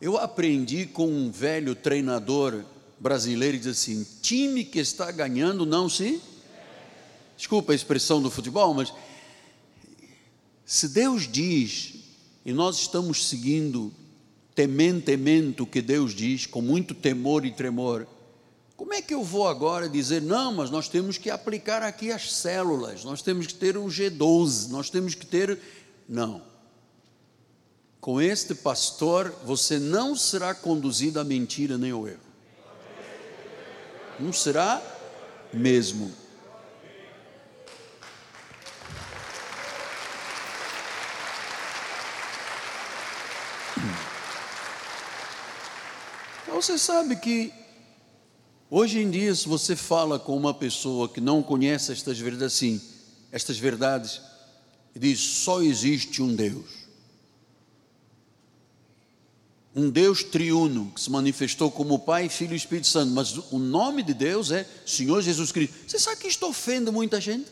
eu 0.00 0.16
aprendi 0.16 0.86
com 0.86 1.08
um 1.08 1.30
velho 1.30 1.74
treinador 1.74 2.64
brasileiro, 2.98 3.58
diz 3.58 3.66
assim, 3.66 4.06
time 4.22 4.64
que 4.64 4.78
está 4.78 5.10
ganhando 5.10 5.66
não 5.66 5.88
se... 5.88 6.20
Desculpa 7.36 7.72
a 7.72 7.74
expressão 7.74 8.22
do 8.22 8.30
futebol, 8.30 8.72
mas 8.72 8.92
se 10.64 10.88
Deus 10.88 11.30
diz 11.30 11.94
e 12.44 12.52
nós 12.52 12.78
estamos 12.78 13.28
seguindo 13.28 13.92
tementemente 14.56 15.62
o 15.62 15.66
que 15.66 15.82
Deus 15.82 16.14
diz, 16.14 16.46
com 16.46 16.62
muito 16.62 16.94
temor 16.94 17.44
e 17.44 17.52
tremor. 17.52 18.06
Como 18.74 18.94
é 18.94 19.02
que 19.02 19.12
eu 19.12 19.22
vou 19.22 19.46
agora 19.46 19.88
dizer, 19.88 20.22
não, 20.22 20.54
mas 20.54 20.70
nós 20.70 20.88
temos 20.88 21.18
que 21.18 21.28
aplicar 21.28 21.82
aqui 21.82 22.10
as 22.10 22.32
células, 22.32 23.04
nós 23.04 23.20
temos 23.20 23.46
que 23.46 23.54
ter 23.54 23.76
o 23.76 23.84
G12, 23.84 24.70
nós 24.70 24.88
temos 24.88 25.14
que 25.14 25.26
ter. 25.26 25.58
Não. 26.08 26.42
Com 28.00 28.20
este 28.20 28.54
pastor, 28.54 29.34
você 29.44 29.78
não 29.78 30.16
será 30.16 30.54
conduzido 30.54 31.20
à 31.20 31.24
mentira 31.24 31.76
nem 31.76 31.90
ao 31.90 32.08
erro. 32.08 32.20
Não 34.18 34.32
será 34.32 34.82
mesmo. 35.52 36.10
Você 46.56 46.78
sabe 46.78 47.16
que 47.16 47.52
hoje 48.70 48.98
em 48.98 49.10
dia, 49.10 49.34
se 49.34 49.46
você 49.46 49.76
fala 49.76 50.18
com 50.18 50.34
uma 50.34 50.54
pessoa 50.54 51.06
que 51.06 51.20
não 51.20 51.42
conhece 51.42 51.92
estas 51.92 52.18
verdades, 52.18 52.54
assim, 52.54 52.80
estas 53.30 53.58
verdades, 53.58 54.22
e 54.94 54.98
diz 54.98 55.20
só 55.20 55.60
existe 55.60 56.22
um 56.22 56.34
Deus. 56.34 56.86
Um 59.74 59.90
Deus 59.90 60.24
triuno 60.24 60.90
que 60.92 61.00
se 61.02 61.10
manifestou 61.10 61.70
como 61.70 61.98
Pai, 61.98 62.30
Filho 62.30 62.54
e 62.54 62.56
Espírito 62.56 62.86
Santo, 62.86 63.12
mas 63.12 63.36
o 63.52 63.58
nome 63.58 64.02
de 64.02 64.14
Deus 64.14 64.50
é 64.50 64.66
Senhor 64.86 65.20
Jesus 65.20 65.52
Cristo. 65.52 65.74
Você 65.86 65.98
sabe 65.98 66.22
que 66.22 66.28
isto 66.28 66.46
ofende 66.46 66.90
muita 66.90 67.20
gente? 67.20 67.50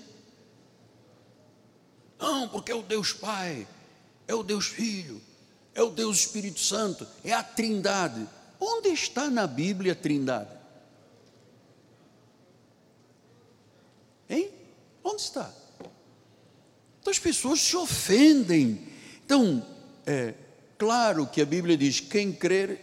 Não, 2.18 2.48
porque 2.48 2.72
é 2.72 2.74
o 2.74 2.82
Deus 2.82 3.12
Pai, 3.12 3.68
é 4.26 4.34
o 4.34 4.42
Deus 4.42 4.64
Filho, 4.64 5.20
é 5.74 5.82
o 5.82 5.90
Deus 5.90 6.20
Espírito 6.20 6.58
Santo, 6.58 7.06
é 7.22 7.34
a 7.34 7.42
Trindade. 7.42 8.26
Onde 8.66 8.88
está 8.88 9.28
na 9.28 9.46
Bíblia 9.46 9.94
Trindade? 9.94 10.48
Hein? 14.26 14.50
Onde 15.02 15.20
está? 15.20 15.52
Então 16.98 17.10
as 17.10 17.18
pessoas 17.18 17.60
se 17.60 17.76
ofendem. 17.76 18.88
Então, 19.22 19.64
é 20.06 20.32
claro 20.78 21.26
que 21.26 21.42
a 21.42 21.44
Bíblia 21.46 21.76
diz: 21.76 22.00
quem 22.00 22.32
crer 22.32 22.80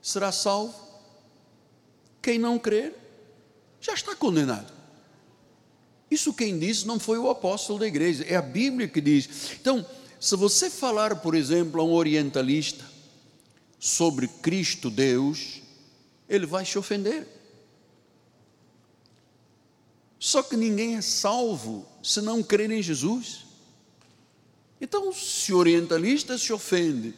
será 0.00 0.32
salvo, 0.32 0.74
quem 2.22 2.38
não 2.38 2.58
crer 2.58 2.94
já 3.82 3.92
está 3.92 4.16
condenado. 4.16 4.72
Isso 6.10 6.32
quem 6.32 6.58
disse 6.58 6.86
não 6.86 6.98
foi 6.98 7.18
o 7.18 7.28
apóstolo 7.28 7.80
da 7.80 7.86
igreja, 7.86 8.24
é 8.26 8.36
a 8.36 8.42
Bíblia 8.42 8.88
que 8.88 9.02
diz. 9.02 9.52
Então, 9.60 9.84
se 10.18 10.34
você 10.36 10.70
falar, 10.70 11.16
por 11.16 11.34
exemplo, 11.34 11.82
a 11.82 11.84
um 11.84 11.92
orientalista, 11.92 12.93
sobre 13.84 14.26
Cristo 14.26 14.88
Deus, 14.88 15.60
ele 16.26 16.46
vai 16.46 16.64
se 16.64 16.78
ofender. 16.78 17.28
Só 20.18 20.42
que 20.42 20.56
ninguém 20.56 20.96
é 20.96 21.02
salvo 21.02 21.86
se 22.02 22.22
não 22.22 22.42
crer 22.42 22.70
em 22.70 22.82
Jesus. 22.82 23.44
Então, 24.80 25.12
se 25.12 25.52
o 25.52 25.58
orientalista 25.58 26.38
se 26.38 26.50
ofende, 26.50 27.12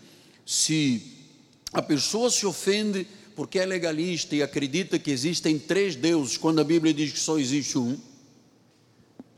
se 0.44 1.28
a 1.72 1.80
pessoa 1.80 2.32
se 2.32 2.44
ofende 2.44 3.06
porque 3.36 3.60
é 3.60 3.64
legalista 3.64 4.34
e 4.34 4.42
acredita 4.42 4.98
que 4.98 5.12
existem 5.12 5.60
três 5.60 5.94
deuses, 5.94 6.36
quando 6.36 6.60
a 6.60 6.64
Bíblia 6.64 6.92
diz 6.92 7.12
que 7.12 7.20
só 7.20 7.38
existe 7.38 7.78
um, 7.78 7.96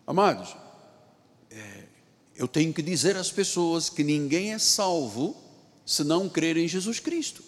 amados, 0.07 0.57
é, 1.51 1.85
eu 2.35 2.49
tenho 2.49 2.73
que 2.73 2.81
dizer 2.81 3.17
às 3.17 3.31
pessoas 3.31 3.91
que 3.91 4.03
ninguém 4.03 4.55
é 4.55 4.59
salvo 4.59 5.48
se 5.89 6.05
não 6.05 6.29
crer 6.29 6.59
em 6.59 6.69
Jesus 6.69 7.01
Cristo. 7.01 7.43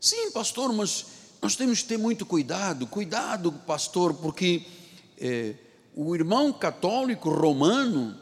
Sim, 0.00 0.32
pastor, 0.32 0.72
mas 0.72 1.06
nós 1.40 1.54
temos 1.54 1.80
que 1.80 1.86
ter 1.86 1.96
muito 1.96 2.26
cuidado, 2.26 2.88
cuidado, 2.88 3.52
pastor, 3.52 4.12
porque 4.14 4.66
é, 5.16 5.54
o 5.94 6.12
irmão 6.12 6.52
católico 6.52 7.30
romano, 7.30 8.18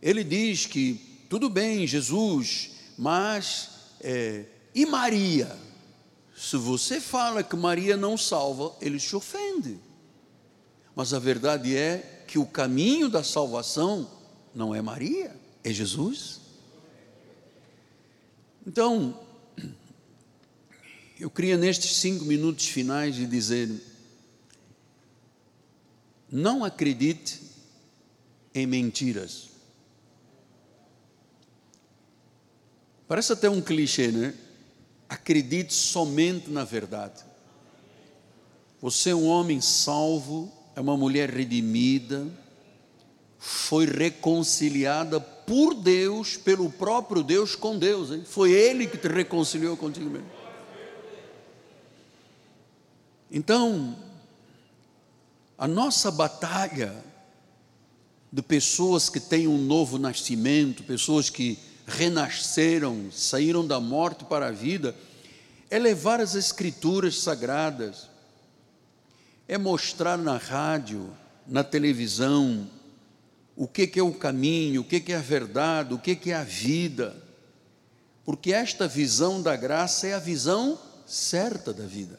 ele 0.00 0.24
diz 0.24 0.64
que 0.64 0.94
tudo 1.28 1.50
bem, 1.50 1.86
Jesus, 1.86 2.70
mas 2.96 3.68
é, 4.00 4.46
e 4.74 4.86
Maria? 4.86 5.54
Se 6.34 6.56
você 6.56 7.02
fala 7.02 7.42
que 7.42 7.54
Maria 7.54 7.98
não 7.98 8.16
salva, 8.16 8.74
ele 8.80 8.98
se 8.98 9.14
ofende. 9.14 9.78
Mas 10.96 11.12
a 11.12 11.18
verdade 11.18 11.76
é 11.76 12.24
que 12.26 12.38
o 12.38 12.46
caminho 12.46 13.10
da 13.10 13.22
salvação 13.22 14.10
não 14.54 14.74
é 14.74 14.80
Maria, 14.80 15.36
é 15.62 15.70
Jesus. 15.70 16.41
Então, 18.66 19.18
eu 21.18 21.28
queria 21.28 21.56
nestes 21.56 21.96
cinco 21.96 22.24
minutos 22.24 22.68
finais 22.68 23.14
de 23.14 23.26
dizer: 23.26 23.70
não 26.30 26.64
acredite 26.64 27.40
em 28.54 28.66
mentiras. 28.66 29.50
Parece 33.08 33.32
até 33.32 33.50
um 33.50 33.60
clichê, 33.60 34.08
né? 34.08 34.34
Acredite 35.08 35.74
somente 35.74 36.48
na 36.48 36.64
verdade. 36.64 37.22
Você 38.80 39.10
é 39.10 39.14
um 39.14 39.26
homem 39.26 39.60
salvo, 39.60 40.50
é 40.74 40.80
uma 40.80 40.96
mulher 40.96 41.30
redimida, 41.30 42.26
foi 43.38 43.86
reconciliada 43.86 45.20
por 45.52 45.74
Deus, 45.74 46.34
pelo 46.34 46.70
próprio 46.70 47.22
Deus 47.22 47.54
com 47.54 47.78
Deus. 47.78 48.10
Hein? 48.10 48.22
Foi 48.24 48.50
Ele 48.52 48.86
que 48.86 48.96
te 48.96 49.06
reconciliou 49.06 49.76
contigo 49.76 50.08
mesmo. 50.08 50.26
Então, 53.30 53.94
a 55.58 55.68
nossa 55.68 56.10
batalha 56.10 57.04
de 58.32 58.40
pessoas 58.40 59.10
que 59.10 59.20
têm 59.20 59.46
um 59.46 59.58
novo 59.58 59.98
nascimento, 59.98 60.84
pessoas 60.84 61.28
que 61.28 61.58
renasceram, 61.86 63.10
saíram 63.12 63.66
da 63.66 63.78
morte 63.78 64.24
para 64.24 64.46
a 64.46 64.52
vida, 64.52 64.96
é 65.68 65.78
levar 65.78 66.18
as 66.18 66.34
escrituras 66.34 67.20
sagradas, 67.20 68.08
é 69.46 69.58
mostrar 69.58 70.16
na 70.16 70.38
rádio, 70.38 71.10
na 71.46 71.62
televisão, 71.62 72.66
o 73.56 73.66
que, 73.66 73.90
é 73.98 74.02
o 74.02 74.12
caminho, 74.12 74.80
o 74.80 74.84
que, 74.84 75.12
é 75.12 75.16
a 75.16 75.20
verdade, 75.20 75.94
o 75.94 75.98
que, 75.98 76.16
que 76.16 76.30
é 76.30 76.34
a 76.34 76.44
vida. 76.44 77.16
Porque 78.24 78.52
esta 78.52 78.88
visão 78.88 79.42
da 79.42 79.56
graça 79.56 80.06
é 80.06 80.14
a 80.14 80.18
visão 80.18 80.78
certa 81.06 81.72
da 81.72 81.84
vida. 81.84 82.18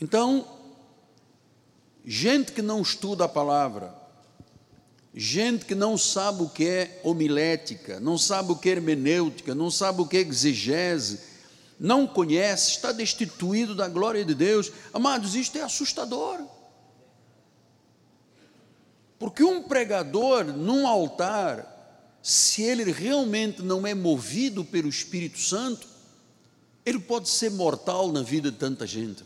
Então, 0.00 0.46
gente 2.04 2.52
que 2.52 2.62
não 2.62 2.82
estuda 2.82 3.24
a 3.24 3.28
palavra, 3.28 3.94
gente 5.14 5.64
que 5.64 5.74
não 5.74 5.96
sabe 5.96 6.42
o 6.42 6.48
que 6.48 6.66
é 6.66 7.00
homilética, 7.02 7.98
não 7.98 8.18
sabe 8.18 8.52
o 8.52 8.56
que 8.56 8.68
é 8.68 8.72
hermenêutica, 8.72 9.54
não 9.54 9.70
sabe 9.70 10.02
o 10.02 10.06
que 10.06 10.18
é 10.18 10.20
exegese, 10.20 11.20
não 11.80 12.06
conhece, 12.06 12.72
está 12.72 12.92
destituído 12.92 13.74
da 13.74 13.88
glória 13.88 14.24
de 14.24 14.34
Deus. 14.34 14.70
Amados, 14.92 15.34
isto 15.34 15.56
é 15.58 15.62
assustador. 15.62 16.40
Porque 19.18 19.42
um 19.42 19.62
pregador 19.62 20.44
num 20.44 20.86
altar, 20.86 22.18
se 22.22 22.62
ele 22.62 22.90
realmente 22.92 23.62
não 23.62 23.86
é 23.86 23.94
movido 23.94 24.64
pelo 24.64 24.88
Espírito 24.88 25.38
Santo, 25.38 25.86
ele 26.86 26.98
pode 26.98 27.28
ser 27.28 27.50
mortal 27.50 28.12
na 28.12 28.22
vida 28.22 28.50
de 28.50 28.56
tanta 28.56 28.86
gente. 28.86 29.24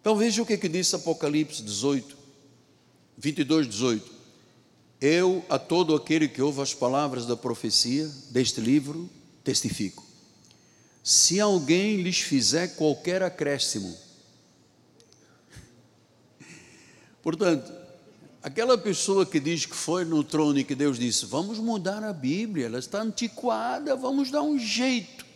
Então 0.00 0.16
veja 0.16 0.42
o 0.42 0.46
que, 0.46 0.54
é 0.54 0.56
que 0.56 0.68
diz 0.68 0.94
Apocalipse 0.94 1.62
18, 1.62 2.16
22, 3.18 3.68
18. 3.68 4.18
Eu, 5.00 5.44
a 5.48 5.58
todo 5.58 5.94
aquele 5.94 6.28
que 6.28 6.40
ouve 6.40 6.62
as 6.62 6.72
palavras 6.72 7.26
da 7.26 7.36
profecia 7.36 8.08
deste 8.30 8.60
livro, 8.60 9.10
testifico. 9.44 10.04
Se 11.02 11.40
alguém 11.40 12.02
lhes 12.02 12.20
fizer 12.20 12.68
qualquer 12.76 13.22
acréscimo, 13.22 13.94
portanto, 17.28 17.70
aquela 18.42 18.78
pessoa 18.78 19.26
que 19.26 19.38
diz 19.38 19.66
que 19.66 19.76
foi 19.76 20.02
no 20.02 20.24
trono 20.24 20.58
e 20.58 20.64
que 20.64 20.74
Deus 20.74 20.98
disse: 20.98 21.26
Vamos 21.26 21.58
mudar 21.58 22.02
a 22.02 22.12
Bíblia, 22.12 22.64
ela 22.64 22.78
está 22.78 23.02
antiquada, 23.02 23.94
vamos 23.94 24.30
dar 24.30 24.40
um 24.40 24.58
jeito 24.58 25.26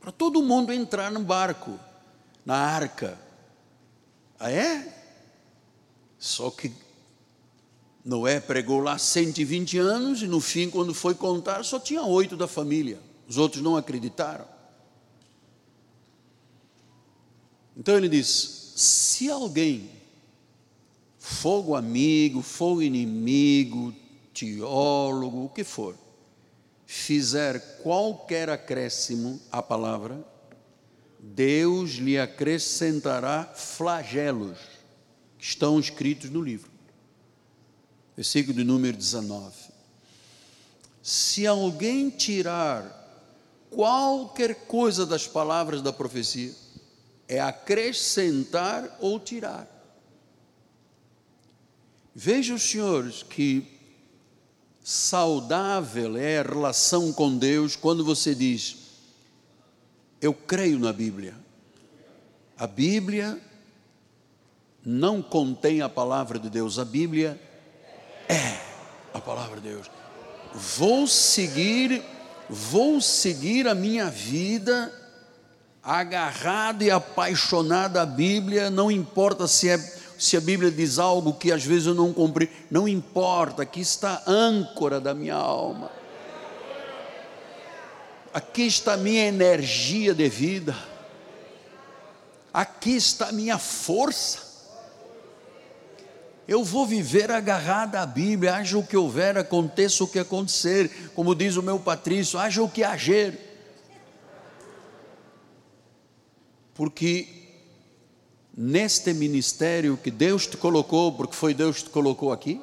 para 0.00 0.12
todo 0.12 0.40
mundo 0.42 0.72
entrar 0.72 1.10
no 1.10 1.20
barco, 1.24 1.76
na 2.46 2.54
arca. 2.54 3.18
Ah, 4.38 4.50
é? 4.50 4.96
Só 6.16 6.52
que 6.52 6.72
Noé 8.04 8.38
pregou 8.38 8.80
lá 8.80 8.96
120 8.96 9.76
anos 9.78 10.22
e 10.22 10.28
no 10.28 10.40
fim, 10.40 10.70
quando 10.70 10.94
foi 10.94 11.16
contar, 11.16 11.64
só 11.64 11.80
tinha 11.80 12.04
oito 12.04 12.36
da 12.36 12.46
família. 12.46 13.00
Os 13.28 13.36
outros 13.36 13.60
não 13.60 13.76
acreditaram. 13.76 14.46
Então 17.76 17.96
ele 17.96 18.08
diz: 18.08 18.72
se 18.76 19.28
alguém, 19.28 19.90
fogo 21.30 21.76
amigo, 21.76 22.42
fogo 22.42 22.82
inimigo, 22.82 23.94
teólogo, 24.34 25.44
o 25.44 25.48
que 25.48 25.62
for, 25.62 25.96
fizer 26.84 27.78
qualquer 27.82 28.50
acréscimo 28.50 29.40
à 29.50 29.62
palavra, 29.62 30.22
Deus 31.18 31.92
lhe 31.92 32.18
acrescentará 32.18 33.44
flagelos 33.54 34.58
que 35.38 35.44
estão 35.44 35.78
escritos 35.78 36.30
no 36.30 36.42
livro. 36.42 36.70
Versículo 38.16 38.56
de 38.56 38.64
número 38.64 38.96
19. 38.96 39.54
Se 41.00 41.46
alguém 41.46 42.10
tirar 42.10 42.96
qualquer 43.70 44.66
coisa 44.66 45.06
das 45.06 45.26
palavras 45.28 45.80
da 45.80 45.92
profecia, 45.92 46.52
é 47.28 47.40
acrescentar 47.40 48.98
ou 49.00 49.20
tirar. 49.20 49.69
Vejam, 52.22 52.58
senhores, 52.58 53.22
que 53.22 53.66
saudável 54.84 56.18
é 56.18 56.40
a 56.40 56.42
relação 56.42 57.14
com 57.14 57.34
Deus 57.38 57.76
quando 57.76 58.04
você 58.04 58.34
diz: 58.34 58.76
eu 60.20 60.34
creio 60.34 60.78
na 60.78 60.92
Bíblia. 60.92 61.34
A 62.58 62.66
Bíblia 62.66 63.40
não 64.84 65.22
contém 65.22 65.80
a 65.80 65.88
palavra 65.88 66.38
de 66.38 66.50
Deus, 66.50 66.78
a 66.78 66.84
Bíblia 66.84 67.40
é 68.28 68.58
a 69.14 69.18
palavra 69.18 69.58
de 69.58 69.70
Deus. 69.70 69.90
Vou 70.52 71.06
seguir, 71.06 72.02
vou 72.50 73.00
seguir 73.00 73.66
a 73.66 73.74
minha 73.74 74.10
vida 74.10 74.92
agarrado 75.82 76.82
e 76.82 76.90
apaixonado 76.90 77.96
à 77.96 78.04
Bíblia, 78.04 78.68
não 78.68 78.90
importa 78.90 79.48
se 79.48 79.70
é 79.70 79.99
se 80.20 80.36
a 80.36 80.40
Bíblia 80.40 80.70
diz 80.70 80.98
algo 80.98 81.32
que 81.32 81.50
às 81.50 81.64
vezes 81.64 81.86
eu 81.86 81.94
não 81.94 82.12
compreendo, 82.12 82.52
não 82.70 82.86
importa, 82.86 83.62
aqui 83.62 83.80
está 83.80 84.22
a 84.26 84.30
âncora 84.30 85.00
da 85.00 85.14
minha 85.14 85.34
alma. 85.34 85.90
Aqui 88.32 88.66
está 88.66 88.92
a 88.92 88.96
minha 88.98 89.24
energia 89.24 90.12
de 90.12 90.28
vida. 90.28 90.76
Aqui 92.52 92.96
está 92.96 93.28
a 93.28 93.32
minha 93.32 93.56
força. 93.56 94.50
Eu 96.46 96.62
vou 96.62 96.86
viver 96.86 97.30
agarrado 97.30 97.96
à 97.96 98.04
Bíblia, 98.04 98.56
haja 98.56 98.76
o 98.76 98.86
que 98.86 98.98
houver, 98.98 99.38
aconteça 99.38 100.04
o 100.04 100.08
que 100.08 100.18
acontecer, 100.18 101.10
como 101.14 101.34
diz 101.34 101.56
o 101.56 101.62
meu 101.62 101.80
Patrício, 101.80 102.38
haja 102.38 102.62
o 102.62 102.68
que 102.68 102.84
hager. 102.84 103.38
Porque 106.74 107.39
neste 108.56 109.12
ministério 109.12 109.96
que 109.96 110.10
Deus 110.10 110.46
te 110.46 110.56
colocou, 110.56 111.12
porque 111.12 111.34
foi 111.34 111.54
Deus 111.54 111.78
que 111.78 111.84
te 111.84 111.90
colocou 111.90 112.32
aqui, 112.32 112.60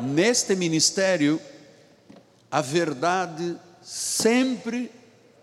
neste 0.00 0.54
ministério 0.54 1.40
a 2.50 2.60
verdade 2.60 3.58
sempre 3.82 4.90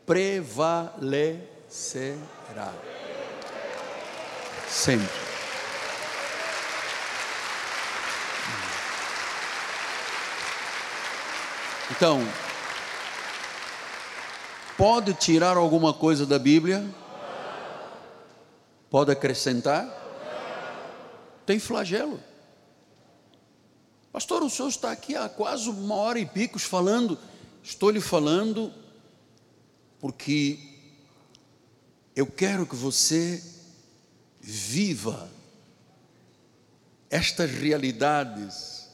prevalecerá. 0.05 2.71
Sempre. 4.67 5.29
Então, 11.91 12.23
pode 14.77 15.13
tirar 15.15 15.57
alguma 15.57 15.91
coisa 15.91 16.25
da 16.25 16.37
Bíblia? 16.37 16.85
Pode 18.89 19.11
acrescentar? 19.11 19.87
Tem 21.45 21.59
flagelo. 21.59 22.19
Pastor, 24.11 24.43
o 24.43 24.49
senhor 24.49 24.69
está 24.69 24.91
aqui 24.91 25.15
há 25.15 25.29
quase 25.29 25.69
uma 25.69 25.95
hora 25.95 26.19
e 26.19 26.25
picos 26.25 26.63
falando. 26.63 27.17
Estou 27.63 27.89
lhe 27.91 28.01
falando 28.01 28.73
porque 29.99 30.59
eu 32.15 32.25
quero 32.25 32.65
que 32.65 32.75
você 32.75 33.43
viva 34.41 35.29
estas 37.09 37.51
realidades 37.51 38.87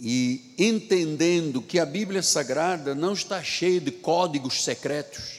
e 0.00 0.54
entendendo 0.58 1.60
que 1.60 1.78
a 1.78 1.86
Bíblia 1.86 2.22
Sagrada 2.22 2.94
não 2.94 3.12
está 3.12 3.42
cheia 3.42 3.80
de 3.80 3.90
códigos 3.90 4.62
secretos. 4.62 5.37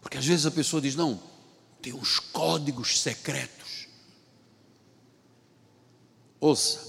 Porque 0.00 0.18
às 0.18 0.26
vezes 0.26 0.46
a 0.46 0.50
pessoa 0.50 0.80
diz: 0.80 0.94
não, 0.94 1.20
tem 1.80 1.92
uns 1.92 2.18
códigos 2.18 3.00
secretos. 3.00 3.88
Ouça, 6.40 6.80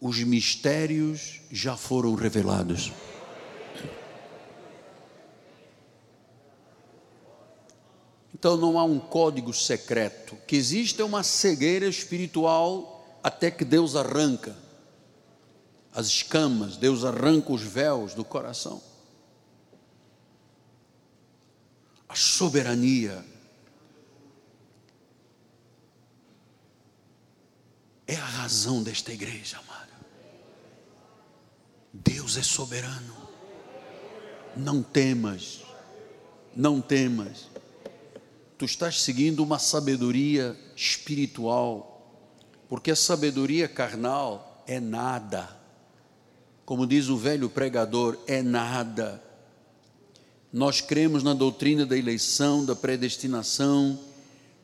os 0.00 0.18
mistérios 0.18 1.40
já 1.50 1.76
foram 1.76 2.14
revelados. 2.14 2.92
Então 8.34 8.58
não 8.58 8.78
há 8.78 8.84
um 8.84 8.98
código 8.98 9.54
secreto. 9.54 10.36
Que 10.46 10.56
existe 10.56 11.02
uma 11.02 11.22
cegueira 11.22 11.86
espiritual 11.86 13.18
até 13.22 13.50
que 13.50 13.64
Deus 13.64 13.96
arranca 13.96 14.54
as 15.94 16.08
escamas, 16.08 16.76
Deus 16.76 17.04
arranca 17.04 17.52
os 17.52 17.62
véus 17.62 18.12
do 18.12 18.22
coração. 18.22 18.82
A 22.14 22.16
soberania 22.16 23.24
é 28.06 28.14
a 28.14 28.24
razão 28.24 28.84
desta 28.84 29.12
igreja, 29.12 29.58
amada. 29.58 29.90
Deus 31.92 32.36
é 32.36 32.42
soberano. 32.44 33.16
Não 34.56 34.80
temas, 34.80 35.64
não 36.54 36.80
temas. 36.80 37.48
Tu 38.56 38.64
estás 38.64 39.02
seguindo 39.02 39.42
uma 39.42 39.58
sabedoria 39.58 40.56
espiritual 40.76 42.16
porque 42.68 42.92
a 42.92 42.96
sabedoria 42.96 43.66
carnal 43.66 44.62
é 44.68 44.78
nada. 44.78 45.48
Como 46.64 46.86
diz 46.86 47.08
o 47.08 47.16
velho 47.16 47.50
pregador, 47.50 48.16
é 48.28 48.40
nada. 48.40 49.20
Nós 50.54 50.80
cremos 50.80 51.24
na 51.24 51.34
doutrina 51.34 51.84
da 51.84 51.98
eleição, 51.98 52.64
da 52.64 52.76
predestinação, 52.76 53.98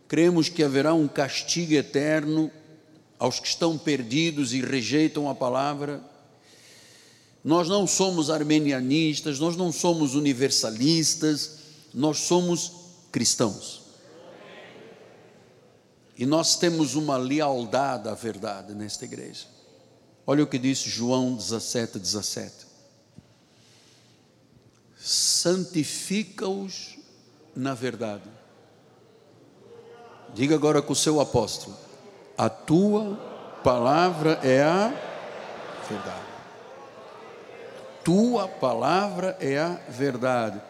cremos 0.07 0.49
que 0.49 0.63
haverá 0.63 0.95
um 0.95 1.09
castigo 1.09 1.75
eterno 1.75 2.49
aos 3.19 3.41
que 3.41 3.49
estão 3.49 3.77
perdidos 3.77 4.53
e 4.53 4.61
rejeitam 4.61 5.29
a 5.29 5.35
palavra. 5.35 6.01
Nós 7.43 7.69
não 7.69 7.89
somos 7.89 8.31
armenianistas, 8.31 9.41
nós 9.41 9.57
não 9.57 9.73
somos 9.73 10.15
universalistas, 10.15 11.59
nós 11.93 12.19
somos 12.19 12.71
cristãos. 13.11 13.83
E 16.17 16.25
nós 16.25 16.55
temos 16.55 16.95
uma 16.95 17.17
lealdade 17.17 18.09
à 18.09 18.15
verdade 18.15 18.77
nesta 18.77 19.05
igreja. 19.07 19.49
Olha 20.25 20.45
o 20.45 20.47
que 20.47 20.57
disse 20.57 20.89
João 20.89 21.35
17, 21.35 21.99
17. 21.99 22.70
Santifica-os 25.01 26.99
na 27.57 27.75
verdade. 27.75 28.31
Diga 30.35 30.55
agora 30.55 30.83
com 30.83 30.93
o 30.93 30.97
seu 30.97 31.21
apóstolo: 31.21 31.77
a 32.37 32.49
tua 32.49 33.17
palavra 33.65 34.39
é 34.43 34.63
a 34.63 34.89
verdade. 35.89 36.31
Tua 38.05 38.47
palavra 38.49 39.37
é 39.41 39.59
a 39.59 39.81
verdade. 39.89 40.61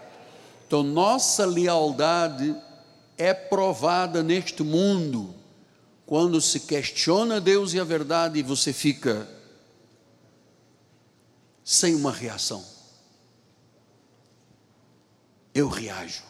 Então, 0.67 0.83
nossa 0.83 1.45
lealdade 1.45 2.57
é 3.19 3.35
provada 3.35 4.23
neste 4.23 4.63
mundo 4.63 5.35
quando 6.07 6.41
se 6.41 6.61
questiona 6.61 7.41
Deus 7.41 7.73
e 7.73 7.81
a 7.81 7.85
verdade 7.85 8.39
e 8.39 8.43
você 8.43 8.73
fica 8.73 9.29
sem 11.65 11.95
uma 11.95 12.11
reação. 12.11 12.65
Eu 15.55 15.69
reajo. 15.69 16.23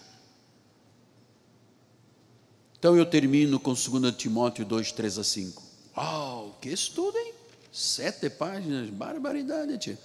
Então 2.78 2.97
eu 2.97 3.05
termino 3.05 3.60
com 3.60 3.74
2 3.74 4.16
Timóteo 4.16 4.64
2, 4.64 4.92
3 4.92 5.18
a 5.18 5.24
5. 5.24 5.62
Uau, 5.97 6.56
que 6.60 6.70
estudo, 6.70 7.16
hein? 7.18 7.34
Sete 7.70 8.30
páginas, 8.30 8.88
barbaridade, 8.88 9.76
tia. 9.78 9.98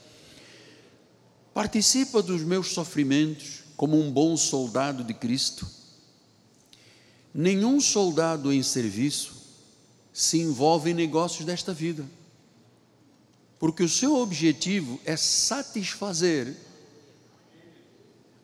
Participa 1.53 2.21
dos 2.21 2.41
meus 2.41 2.73
sofrimentos 2.73 3.63
como 3.77 3.97
um 3.97 4.11
bom 4.11 4.35
soldado 4.35 5.05
de 5.05 5.13
Cristo. 5.13 5.65
Nenhum 7.33 7.79
soldado 7.79 8.51
em 8.51 8.61
serviço 8.61 9.35
se 10.13 10.39
envolve 10.39 10.91
em 10.91 10.93
negócios 10.93 11.45
desta 11.45 11.73
vida, 11.73 12.05
porque 13.59 13.83
o 13.83 13.89
seu 13.89 14.15
objetivo 14.15 14.99
é 15.05 15.17
satisfazer 15.17 16.55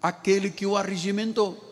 aquele 0.01 0.49
que 0.49 0.65
o 0.65 0.75
arregimentou. 0.75 1.69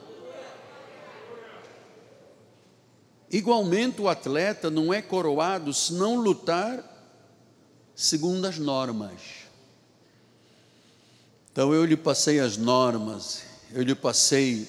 Igualmente, 3.32 4.02
o 4.02 4.10
atleta 4.10 4.70
não 4.70 4.94
é 4.94 5.02
coroado 5.02 5.74
se 5.74 5.94
não 5.94 6.16
lutar 6.16 6.84
segundo 7.96 8.46
as 8.46 8.58
normas. 8.58 9.22
Então, 11.52 11.74
eu 11.74 11.86
lhe 11.86 11.98
passei 11.98 12.40
as 12.40 12.58
normas, 12.58 13.44
eu 13.72 13.84
lhe 13.84 13.94
passei 13.94 14.68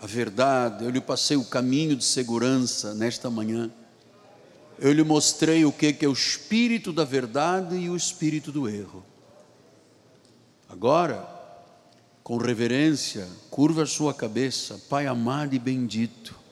a 0.00 0.06
verdade, 0.06 0.84
eu 0.84 0.90
lhe 0.90 1.00
passei 1.00 1.36
o 1.36 1.44
caminho 1.44 1.96
de 1.96 2.04
segurança 2.04 2.94
nesta 2.94 3.30
manhã. 3.30 3.70
Eu 4.78 4.92
lhe 4.92 5.04
mostrei 5.04 5.64
o 5.64 5.72
que 5.72 5.96
é 6.00 6.08
o 6.08 6.12
espírito 6.12 6.92
da 6.92 7.04
verdade 7.04 7.76
e 7.76 7.88
o 7.88 7.96
espírito 7.96 8.50
do 8.50 8.68
erro. 8.68 9.04
Agora, 10.68 11.33
com 12.24 12.38
reverência, 12.38 13.28
curva 13.50 13.84
a 13.84 13.86
sua 13.86 14.12
cabeça, 14.12 14.80
Pai 14.88 15.06
amado 15.06 15.54
e 15.54 15.58
bendito 15.60 16.42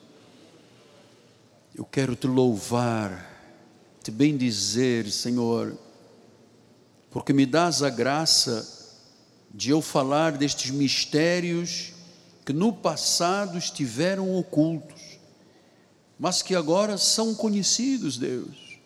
eu 1.75 1.83
quero 1.85 2.15
te 2.15 2.27
louvar, 2.27 3.27
te 4.03 4.11
bendizer, 4.11 5.09
Senhor, 5.09 5.75
porque 7.09 7.33
me 7.33 7.45
dás 7.45 7.81
a 7.81 7.89
graça 7.89 8.91
de 9.51 9.71
eu 9.71 9.81
falar 9.81 10.33
destes 10.37 10.69
mistérios 10.69 11.93
que 12.45 12.53
no 12.53 12.71
passado 12.73 13.57
estiveram 13.57 14.35
ocultos, 14.35 15.01
mas 16.19 16.41
que 16.41 16.55
agora 16.55 16.97
são 16.97 17.33
conhecidos, 17.33 18.17
Deus. 18.17 18.77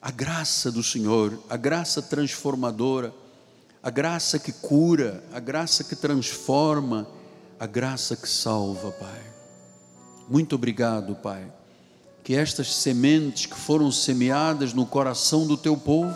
A 0.00 0.10
graça 0.10 0.70
do 0.70 0.82
Senhor, 0.82 1.38
a 1.50 1.56
graça 1.56 2.00
transformadora, 2.00 3.12
a 3.86 3.90
graça 3.90 4.38
que 4.38 4.50
cura, 4.50 5.22
a 5.32 5.38
graça 5.38 5.84
que 5.84 5.94
transforma, 5.94 7.06
a 7.58 7.66
graça 7.66 8.16
que 8.16 8.28
salva, 8.28 8.90
Pai. 8.90 9.22
Muito 10.28 10.56
obrigado, 10.56 11.14
Pai 11.14 11.46
que 12.26 12.34
estas 12.34 12.74
sementes 12.74 13.46
que 13.46 13.54
foram 13.54 13.92
semeadas 13.92 14.74
no 14.74 14.84
coração 14.84 15.46
do 15.46 15.56
teu 15.56 15.76
povo 15.76 16.12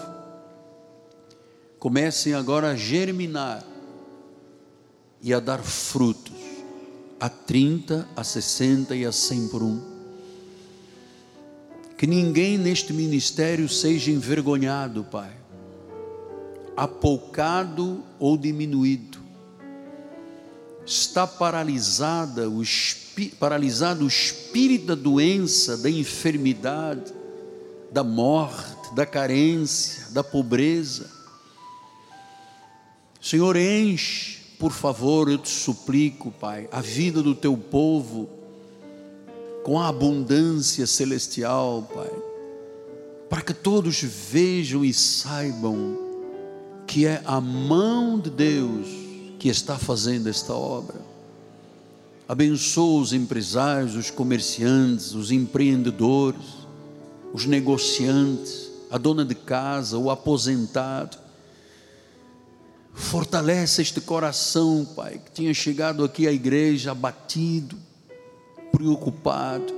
comecem 1.79 2.35
agora 2.35 2.73
a 2.73 2.75
germinar 2.75 3.65
e 5.23 5.33
a 5.33 5.39
dar 5.39 5.61
frutos 5.61 6.35
a 7.21 7.29
30, 7.29 8.09
a 8.17 8.25
60 8.25 8.97
e 8.97 9.07
a 9.07 9.13
100 9.13 9.49
por 9.51 9.63
um. 9.63 9.81
Que 11.97 12.09
ninguém 12.09 12.59
neste 12.59 12.93
ministério 12.93 13.69
seja 13.69 14.11
envergonhado, 14.11 15.05
Pai, 15.05 15.31
apoucado 16.81 18.03
ou 18.19 18.39
diminuído. 18.39 19.19
Está 20.87 21.27
paralisada 21.27 22.49
o 22.49 22.63
paralisado 23.39 24.07
o 24.07 24.09
espírito 24.09 24.87
da 24.87 24.95
doença, 24.95 25.77
da 25.77 25.91
enfermidade, 25.91 27.13
da 27.93 28.03
morte, 28.03 28.95
da 28.95 29.05
carência, 29.05 30.07
da 30.13 30.25
pobreza. 30.25 31.11
Senhor, 33.21 33.57
enche, 33.57 34.39
por 34.59 34.73
favor, 34.73 35.29
eu 35.29 35.37
te 35.37 35.51
suplico, 35.51 36.31
Pai, 36.31 36.67
a 36.73 36.81
vida 36.81 37.23
do 37.23 37.35
teu 37.35 37.59
povo 37.59 38.27
com 39.63 39.79
a 39.79 39.89
abundância 39.89 40.87
celestial, 40.87 41.87
Pai, 41.93 42.11
para 43.29 43.43
que 43.43 43.53
todos 43.53 44.01
vejam 44.01 44.83
e 44.83 44.95
saibam 44.95 46.10
que 46.91 47.07
é 47.07 47.23
a 47.25 47.41
mão 47.41 48.19
de 48.19 48.31
Deus 48.31 48.89
que 49.39 49.49
está 49.49 49.79
fazendo 49.79 50.29
esta 50.29 50.53
obra 50.53 51.11
Abençoa 52.31 53.01
os 53.01 53.13
empresários, 53.13 53.97
os 53.97 54.09
comerciantes, 54.09 55.15
os 55.15 55.33
empreendedores, 55.33 56.65
os 57.33 57.45
negociantes, 57.45 58.71
a 58.89 58.97
dona 58.97 59.25
de 59.25 59.35
casa, 59.35 59.99
o 59.99 60.13
aposentado. 60.13 61.19
Fortalece 62.95 63.83
este 63.83 64.01
coração, 64.01 64.87
Pai, 64.95 65.19
que 65.19 65.33
tinha 65.33 65.53
chegado 65.53 66.05
aqui 66.05 66.29
à 66.29 66.33
igreja 66.33 66.93
abatido, 66.93 67.77
preocupado. 68.71 69.75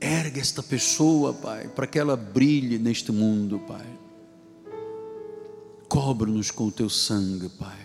Ergue 0.00 0.40
esta 0.40 0.62
pessoa, 0.62 1.34
Pai, 1.34 1.68
para 1.68 1.86
que 1.86 1.98
ela 1.98 2.16
brilhe 2.16 2.78
neste 2.78 3.12
mundo, 3.12 3.58
Pai. 3.68 4.03
Cobre-nos 5.94 6.50
com 6.50 6.66
o 6.66 6.72
teu 6.72 6.90
sangue, 6.90 7.48
Pai. 7.50 7.78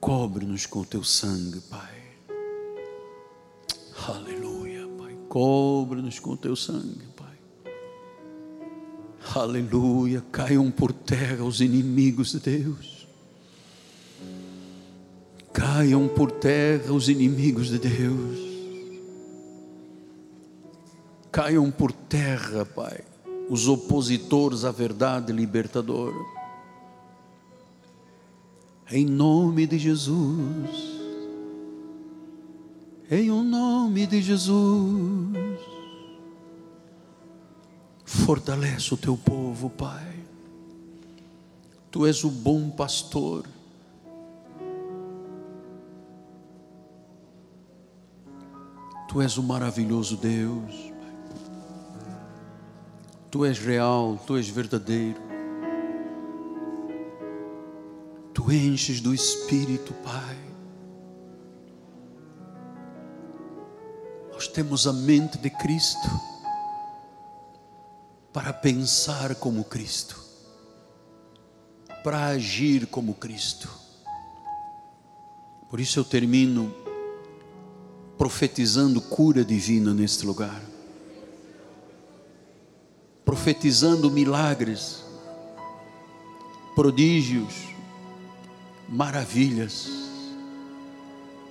Cobre-nos 0.00 0.64
com 0.64 0.80
o 0.80 0.86
teu 0.86 1.04
sangue, 1.04 1.60
Pai. 1.68 1.94
Aleluia, 4.08 4.88
Pai. 4.96 5.14
Cobre-nos 5.28 6.18
com 6.18 6.30
o 6.30 6.36
teu 6.38 6.56
sangue, 6.56 7.04
Pai. 7.14 7.36
Aleluia. 9.34 10.24
Caiam 10.32 10.70
por 10.70 10.94
terra 10.94 11.44
os 11.44 11.60
inimigos 11.60 12.32
de 12.32 12.40
Deus. 12.40 13.06
Caiam 15.52 16.08
por 16.08 16.32
terra 16.32 16.90
os 16.90 17.10
inimigos 17.10 17.68
de 17.68 17.78
Deus. 17.78 18.38
Caiam 21.30 21.70
por 21.70 21.92
terra, 21.92 22.64
Pai, 22.64 23.04
os 23.50 23.68
opositores 23.68 24.64
à 24.64 24.70
verdade 24.70 25.32
libertadora 25.32 26.42
em 28.92 29.06
nome 29.06 29.66
de 29.66 29.78
Jesus. 29.78 31.00
Em 33.10 33.30
o 33.30 33.42
nome 33.42 34.06
de 34.06 34.20
Jesus. 34.20 35.32
Fortalece 38.04 38.92
o 38.92 38.96
teu 38.98 39.16
povo, 39.16 39.70
Pai. 39.70 40.22
Tu 41.90 42.06
és 42.06 42.22
o 42.22 42.30
bom 42.30 42.68
pastor. 42.68 43.46
Tu 49.08 49.22
és 49.22 49.38
o 49.38 49.42
maravilhoso 49.42 50.18
Deus. 50.18 50.91
Tu 53.32 53.46
és 53.46 53.58
real, 53.58 54.20
tu 54.26 54.36
és 54.36 54.46
verdadeiro. 54.46 55.18
Tu 58.34 58.52
enches 58.52 59.00
do 59.00 59.14
Espírito, 59.14 59.94
Pai. 60.04 60.36
Nós 64.34 64.46
temos 64.46 64.86
a 64.86 64.92
mente 64.92 65.38
de 65.38 65.48
Cristo 65.48 66.10
para 68.34 68.52
pensar 68.52 69.34
como 69.36 69.64
Cristo, 69.64 70.22
para 72.04 72.26
agir 72.26 72.86
como 72.86 73.14
Cristo. 73.14 73.66
Por 75.70 75.80
isso 75.80 75.98
eu 75.98 76.04
termino 76.04 76.70
profetizando 78.18 79.00
cura 79.00 79.42
divina 79.42 79.94
neste 79.94 80.26
lugar, 80.26 80.60
profetizando 83.32 84.10
milagres, 84.10 85.02
prodígios, 86.76 87.54
maravilhas. 88.86 89.88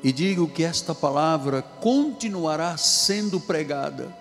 E 0.04 0.12
digo 0.12 0.48
que 0.48 0.64
esta 0.64 0.94
palavra 0.94 1.64
continuará 1.64 2.78
sendo 2.78 3.40
pregada 3.40 4.16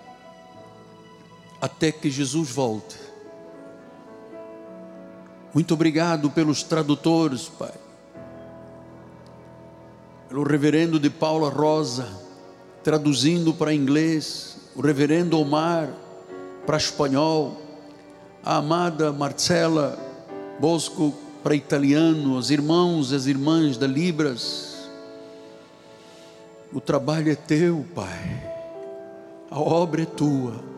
até 1.61 1.91
que 1.91 2.09
Jesus 2.09 2.49
volte. 2.49 2.97
Muito 5.53 5.75
obrigado 5.75 6.31
pelos 6.31 6.63
tradutores, 6.63 7.43
Pai. 7.43 7.75
Pelo 10.29 10.41
reverendo 10.41 10.99
de 10.99 11.11
Paula 11.11 11.51
Rosa, 11.51 12.07
traduzindo 12.83 13.53
para 13.53 13.71
inglês, 13.71 14.57
o 14.75 14.81
reverendo 14.81 15.39
Omar 15.39 16.09
para 16.65 16.77
espanhol, 16.77 17.61
a 18.43 18.57
amada 18.57 19.11
Marcela 19.11 19.97
Bosco 20.59 21.13
para 21.43 21.55
italiano, 21.55 22.37
os 22.37 22.51
irmãos 22.51 23.11
e 23.11 23.15
as 23.15 23.25
irmãs 23.25 23.77
da 23.77 23.87
Libras. 23.87 24.89
O 26.71 26.79
trabalho 26.79 27.31
é 27.31 27.35
teu, 27.35 27.85
Pai. 27.93 28.51
A 29.49 29.59
obra 29.59 30.03
é 30.03 30.05
tua 30.05 30.71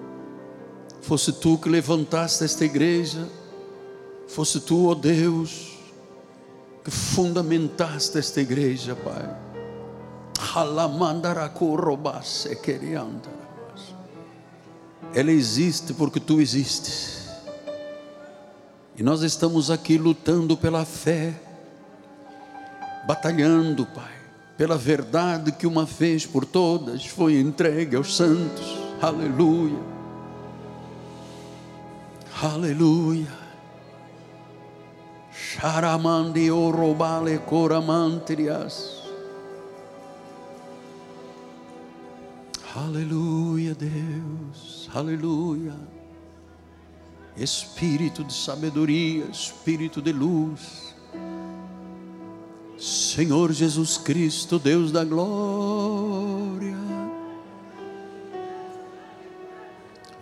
fosse 1.03 1.33
tu 1.33 1.57
que 1.57 1.67
levantaste 1.67 2.45
esta 2.45 2.63
igreja, 2.63 3.27
fosse 4.25 4.61
tu, 4.61 4.87
ó 4.87 4.91
oh 4.91 4.95
Deus, 4.95 5.77
que 6.83 6.89
fundamentaste 6.89 8.17
esta 8.17 8.39
igreja, 8.39 8.95
Pai. 8.95 9.29
Ela 15.13 15.31
existe 15.31 15.93
porque 15.93 16.19
tu 16.19 16.41
existes. 16.41 17.29
E 18.95 19.03
nós 19.03 19.21
estamos 19.21 19.69
aqui 19.69 19.97
lutando 19.97 20.55
pela 20.57 20.85
fé, 20.85 21.33
batalhando, 23.07 23.85
Pai, 23.87 24.13
pela 24.57 24.77
verdade 24.77 25.51
que 25.51 25.67
uma 25.67 25.85
vez 25.85 26.25
por 26.25 26.45
todas 26.45 27.05
foi 27.05 27.39
entregue 27.39 27.95
aos 27.95 28.15
santos. 28.15 28.77
Aleluia. 29.01 29.79
Aleluia. 32.41 33.27
Sharamandi 35.31 36.49
orobale 36.51 37.37
coramantrias. 37.39 39.02
Aleluia, 42.75 43.75
Deus. 43.75 44.89
Aleluia. 44.93 45.75
Espírito 47.35 48.23
de 48.23 48.33
sabedoria, 48.33 49.25
Espírito 49.25 50.01
de 50.01 50.11
luz. 50.11 50.93
Senhor 52.77 53.51
Jesus 53.53 53.97
Cristo, 53.97 54.59
Deus 54.59 54.91
da 54.91 55.03
glória. 55.03 56.77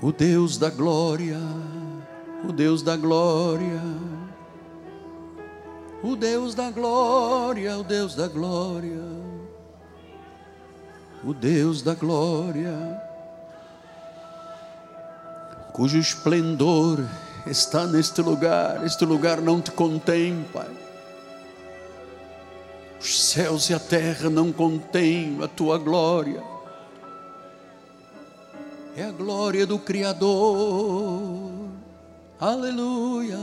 O 0.01 0.11
Deus 0.11 0.57
da 0.57 0.69
glória 0.69 1.39
o 2.47 2.51
Deus 2.51 2.81
da 2.81 2.97
glória, 2.97 3.81
o 6.03 6.15
Deus 6.15 6.55
da 6.55 6.71
glória, 6.71 7.77
o 7.77 7.83
Deus 7.83 8.15
da 8.15 8.27
glória, 8.27 9.01
o 11.23 11.33
Deus 11.33 11.81
da 11.81 11.93
glória, 11.93 12.73
cujo 15.73 15.97
esplendor 15.97 16.99
está 17.45 17.85
neste 17.87 18.21
lugar, 18.21 18.85
este 18.85 19.05
lugar 19.05 19.41
não 19.41 19.61
te 19.61 19.71
contém, 19.71 20.45
Pai. 20.53 20.69
Os 22.99 23.29
céus 23.29 23.69
e 23.69 23.73
a 23.73 23.79
terra 23.79 24.29
não 24.29 24.51
contêm 24.51 25.39
a 25.43 25.47
tua 25.47 25.77
glória. 25.77 26.43
É 28.95 29.05
a 29.05 29.11
glória 29.11 29.65
do 29.65 29.79
Criador 29.79 31.61
Aleluia. 32.41 33.37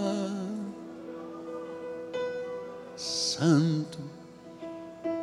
Santo, 2.96 4.00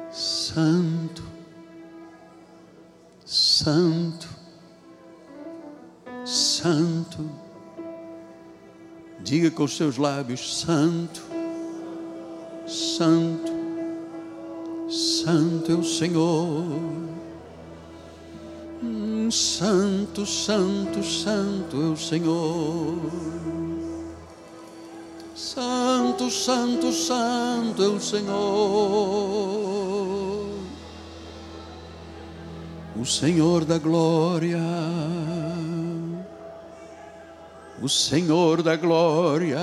Santo, 0.09 1.23
Santo, 3.55 4.27
Santo. 6.25 7.29
Diga 9.21 9.49
com 9.49 9.63
os 9.63 9.77
seus 9.77 9.95
lábios: 9.95 10.59
Santo, 10.59 11.21
Santo, 12.67 13.53
Santo 14.89 15.71
é 15.71 15.75
o 15.75 15.83
Senhor. 15.85 16.65
Santo, 19.31 20.25
Santo, 20.25 21.01
Santo 21.01 21.81
é 21.81 21.85
o 21.85 21.95
Senhor. 21.95 22.99
Santo, 25.33 26.29
Santo, 26.29 26.91
Santo 26.91 27.81
é 27.81 27.87
o 27.87 28.01
Senhor. 28.01 29.64
O 33.05 33.07
Senhor 33.07 33.63
da 33.63 33.77
glória. 33.77 34.57
O 37.79 37.87
Senhor 37.87 38.63
da 38.63 38.75
glória. 38.75 39.59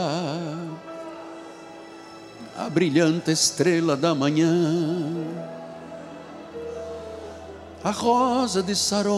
A 2.56 2.70
brilhante 2.70 3.32
estrela 3.32 3.96
da 3.96 4.14
manhã 4.14 5.42
a 7.82 7.90
rosa 7.90 8.62
de 8.62 8.76
Saron, 8.76 9.10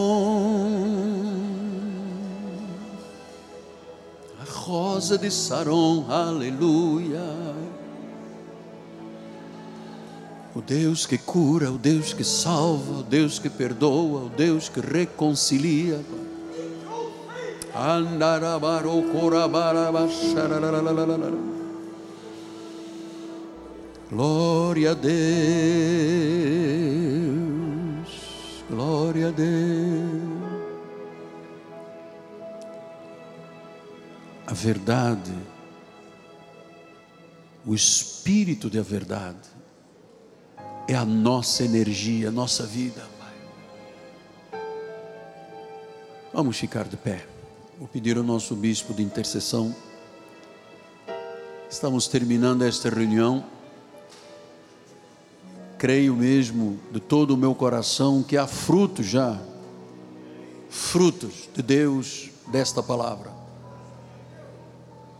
a 4.41 4.51
rosa 4.51 5.19
de 5.19 5.29
Saron, 5.29 6.07
aleluia. 6.09 7.54
O 10.55 10.61
Deus 10.61 11.05
que 11.05 11.17
cura, 11.17 11.69
o 11.69 11.77
Deus 11.77 12.13
que 12.13 12.23
salva, 12.23 12.99
o 12.99 13.03
Deus 13.03 13.37
que 13.37 13.49
perdoa, 13.49 14.21
o 14.21 14.29
Deus 14.29 14.69
que 14.69 14.79
reconcilia. 14.79 15.99
Glória 24.09 24.91
a 24.91 24.93
Deus. 24.93 25.15
Glória 28.69 29.27
a 29.27 29.31
Deus. 29.31 30.25
A 34.47 34.53
verdade, 34.53 35.33
o 37.65 37.75
espírito 37.75 38.69
da 38.69 38.81
verdade, 38.81 39.54
é 40.87 40.95
a 40.95 41.05
nossa 41.05 41.63
energia, 41.63 42.29
a 42.29 42.31
nossa 42.31 42.65
vida, 42.65 43.03
Pai. 43.19 44.61
Vamos 46.33 46.57
ficar 46.57 46.85
de 46.85 46.97
pé. 46.97 47.25
Vou 47.77 47.87
pedir 47.87 48.17
ao 48.17 48.23
nosso 48.23 48.55
bispo 48.55 48.93
de 48.93 49.03
intercessão. 49.03 49.75
Estamos 51.69 52.07
terminando 52.07 52.61
esta 52.63 52.89
reunião 52.89 53.43
creio 55.77 56.15
mesmo 56.15 56.79
de 56.91 56.99
todo 56.99 57.35
o 57.35 57.37
meu 57.37 57.53
coração 57.53 58.23
que 58.23 58.37
há 58.37 58.47
frutos 58.47 59.05
já, 59.05 59.39
frutos 60.69 61.49
de 61.53 61.61
Deus 61.61 62.31
desta 62.47 62.81
palavra. 62.81 63.31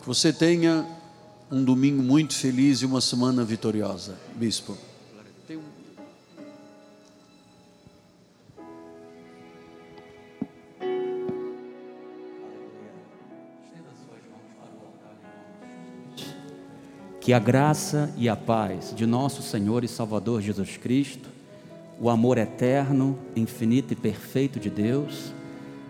Que 0.01 0.07
você 0.07 0.31
tenha 0.33 0.83
um 1.51 1.63
domingo 1.63 2.01
muito 2.01 2.33
feliz 2.33 2.81
e 2.81 2.85
uma 2.85 2.99
semana 2.99 3.43
vitoriosa, 3.43 4.17
bispo. 4.35 4.75
Que 17.26 17.34
a 17.34 17.39
graça 17.39 18.14
e 18.18 18.30
a 18.30 18.35
paz 18.35 18.93
de 18.95 19.07
nosso 19.07 19.41
Senhor 19.41 19.84
e 19.84 19.88
Salvador 19.88 20.43
Jesus 20.43 20.77
Cristo, 20.77 21.27
o 21.99 22.07
amor 22.07 22.38
eterno, 22.38 23.18
infinito 23.35 23.93
e 23.93 23.95
perfeito 23.95 24.60
de 24.60 24.69
Deus 24.69 25.34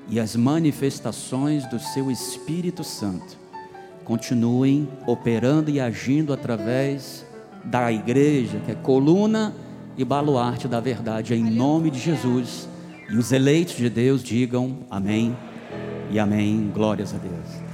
e 0.07 0.18
as 0.18 0.34
manifestações 0.38 1.70
do 1.70 1.78
seu 1.78 2.10
Espírito 2.10 2.86
Santo 2.86 3.38
continuem 4.06 4.88
operando 5.06 5.70
e 5.70 5.78
agindo 5.78 6.32
através 6.32 7.26
da 7.66 7.91
igreja, 7.91 8.62
que 8.66 8.72
é 8.72 8.76
coluna 8.76 9.53
e 9.98 10.06
baluarte 10.06 10.70
da 10.70 10.80
verdade, 10.80 11.34
em 11.34 11.44
nome 11.44 11.91
de 11.91 11.99
Jesus. 11.99 12.66
E 13.10 13.18
os 13.18 13.34
eleitos 13.34 13.76
de 13.76 13.90
Deus 13.90 14.24
digam 14.24 14.78
amém 14.90 15.36
e 16.10 16.18
amém. 16.18 16.72
Glórias 16.74 17.14
a 17.14 17.18
Deus. 17.18 17.65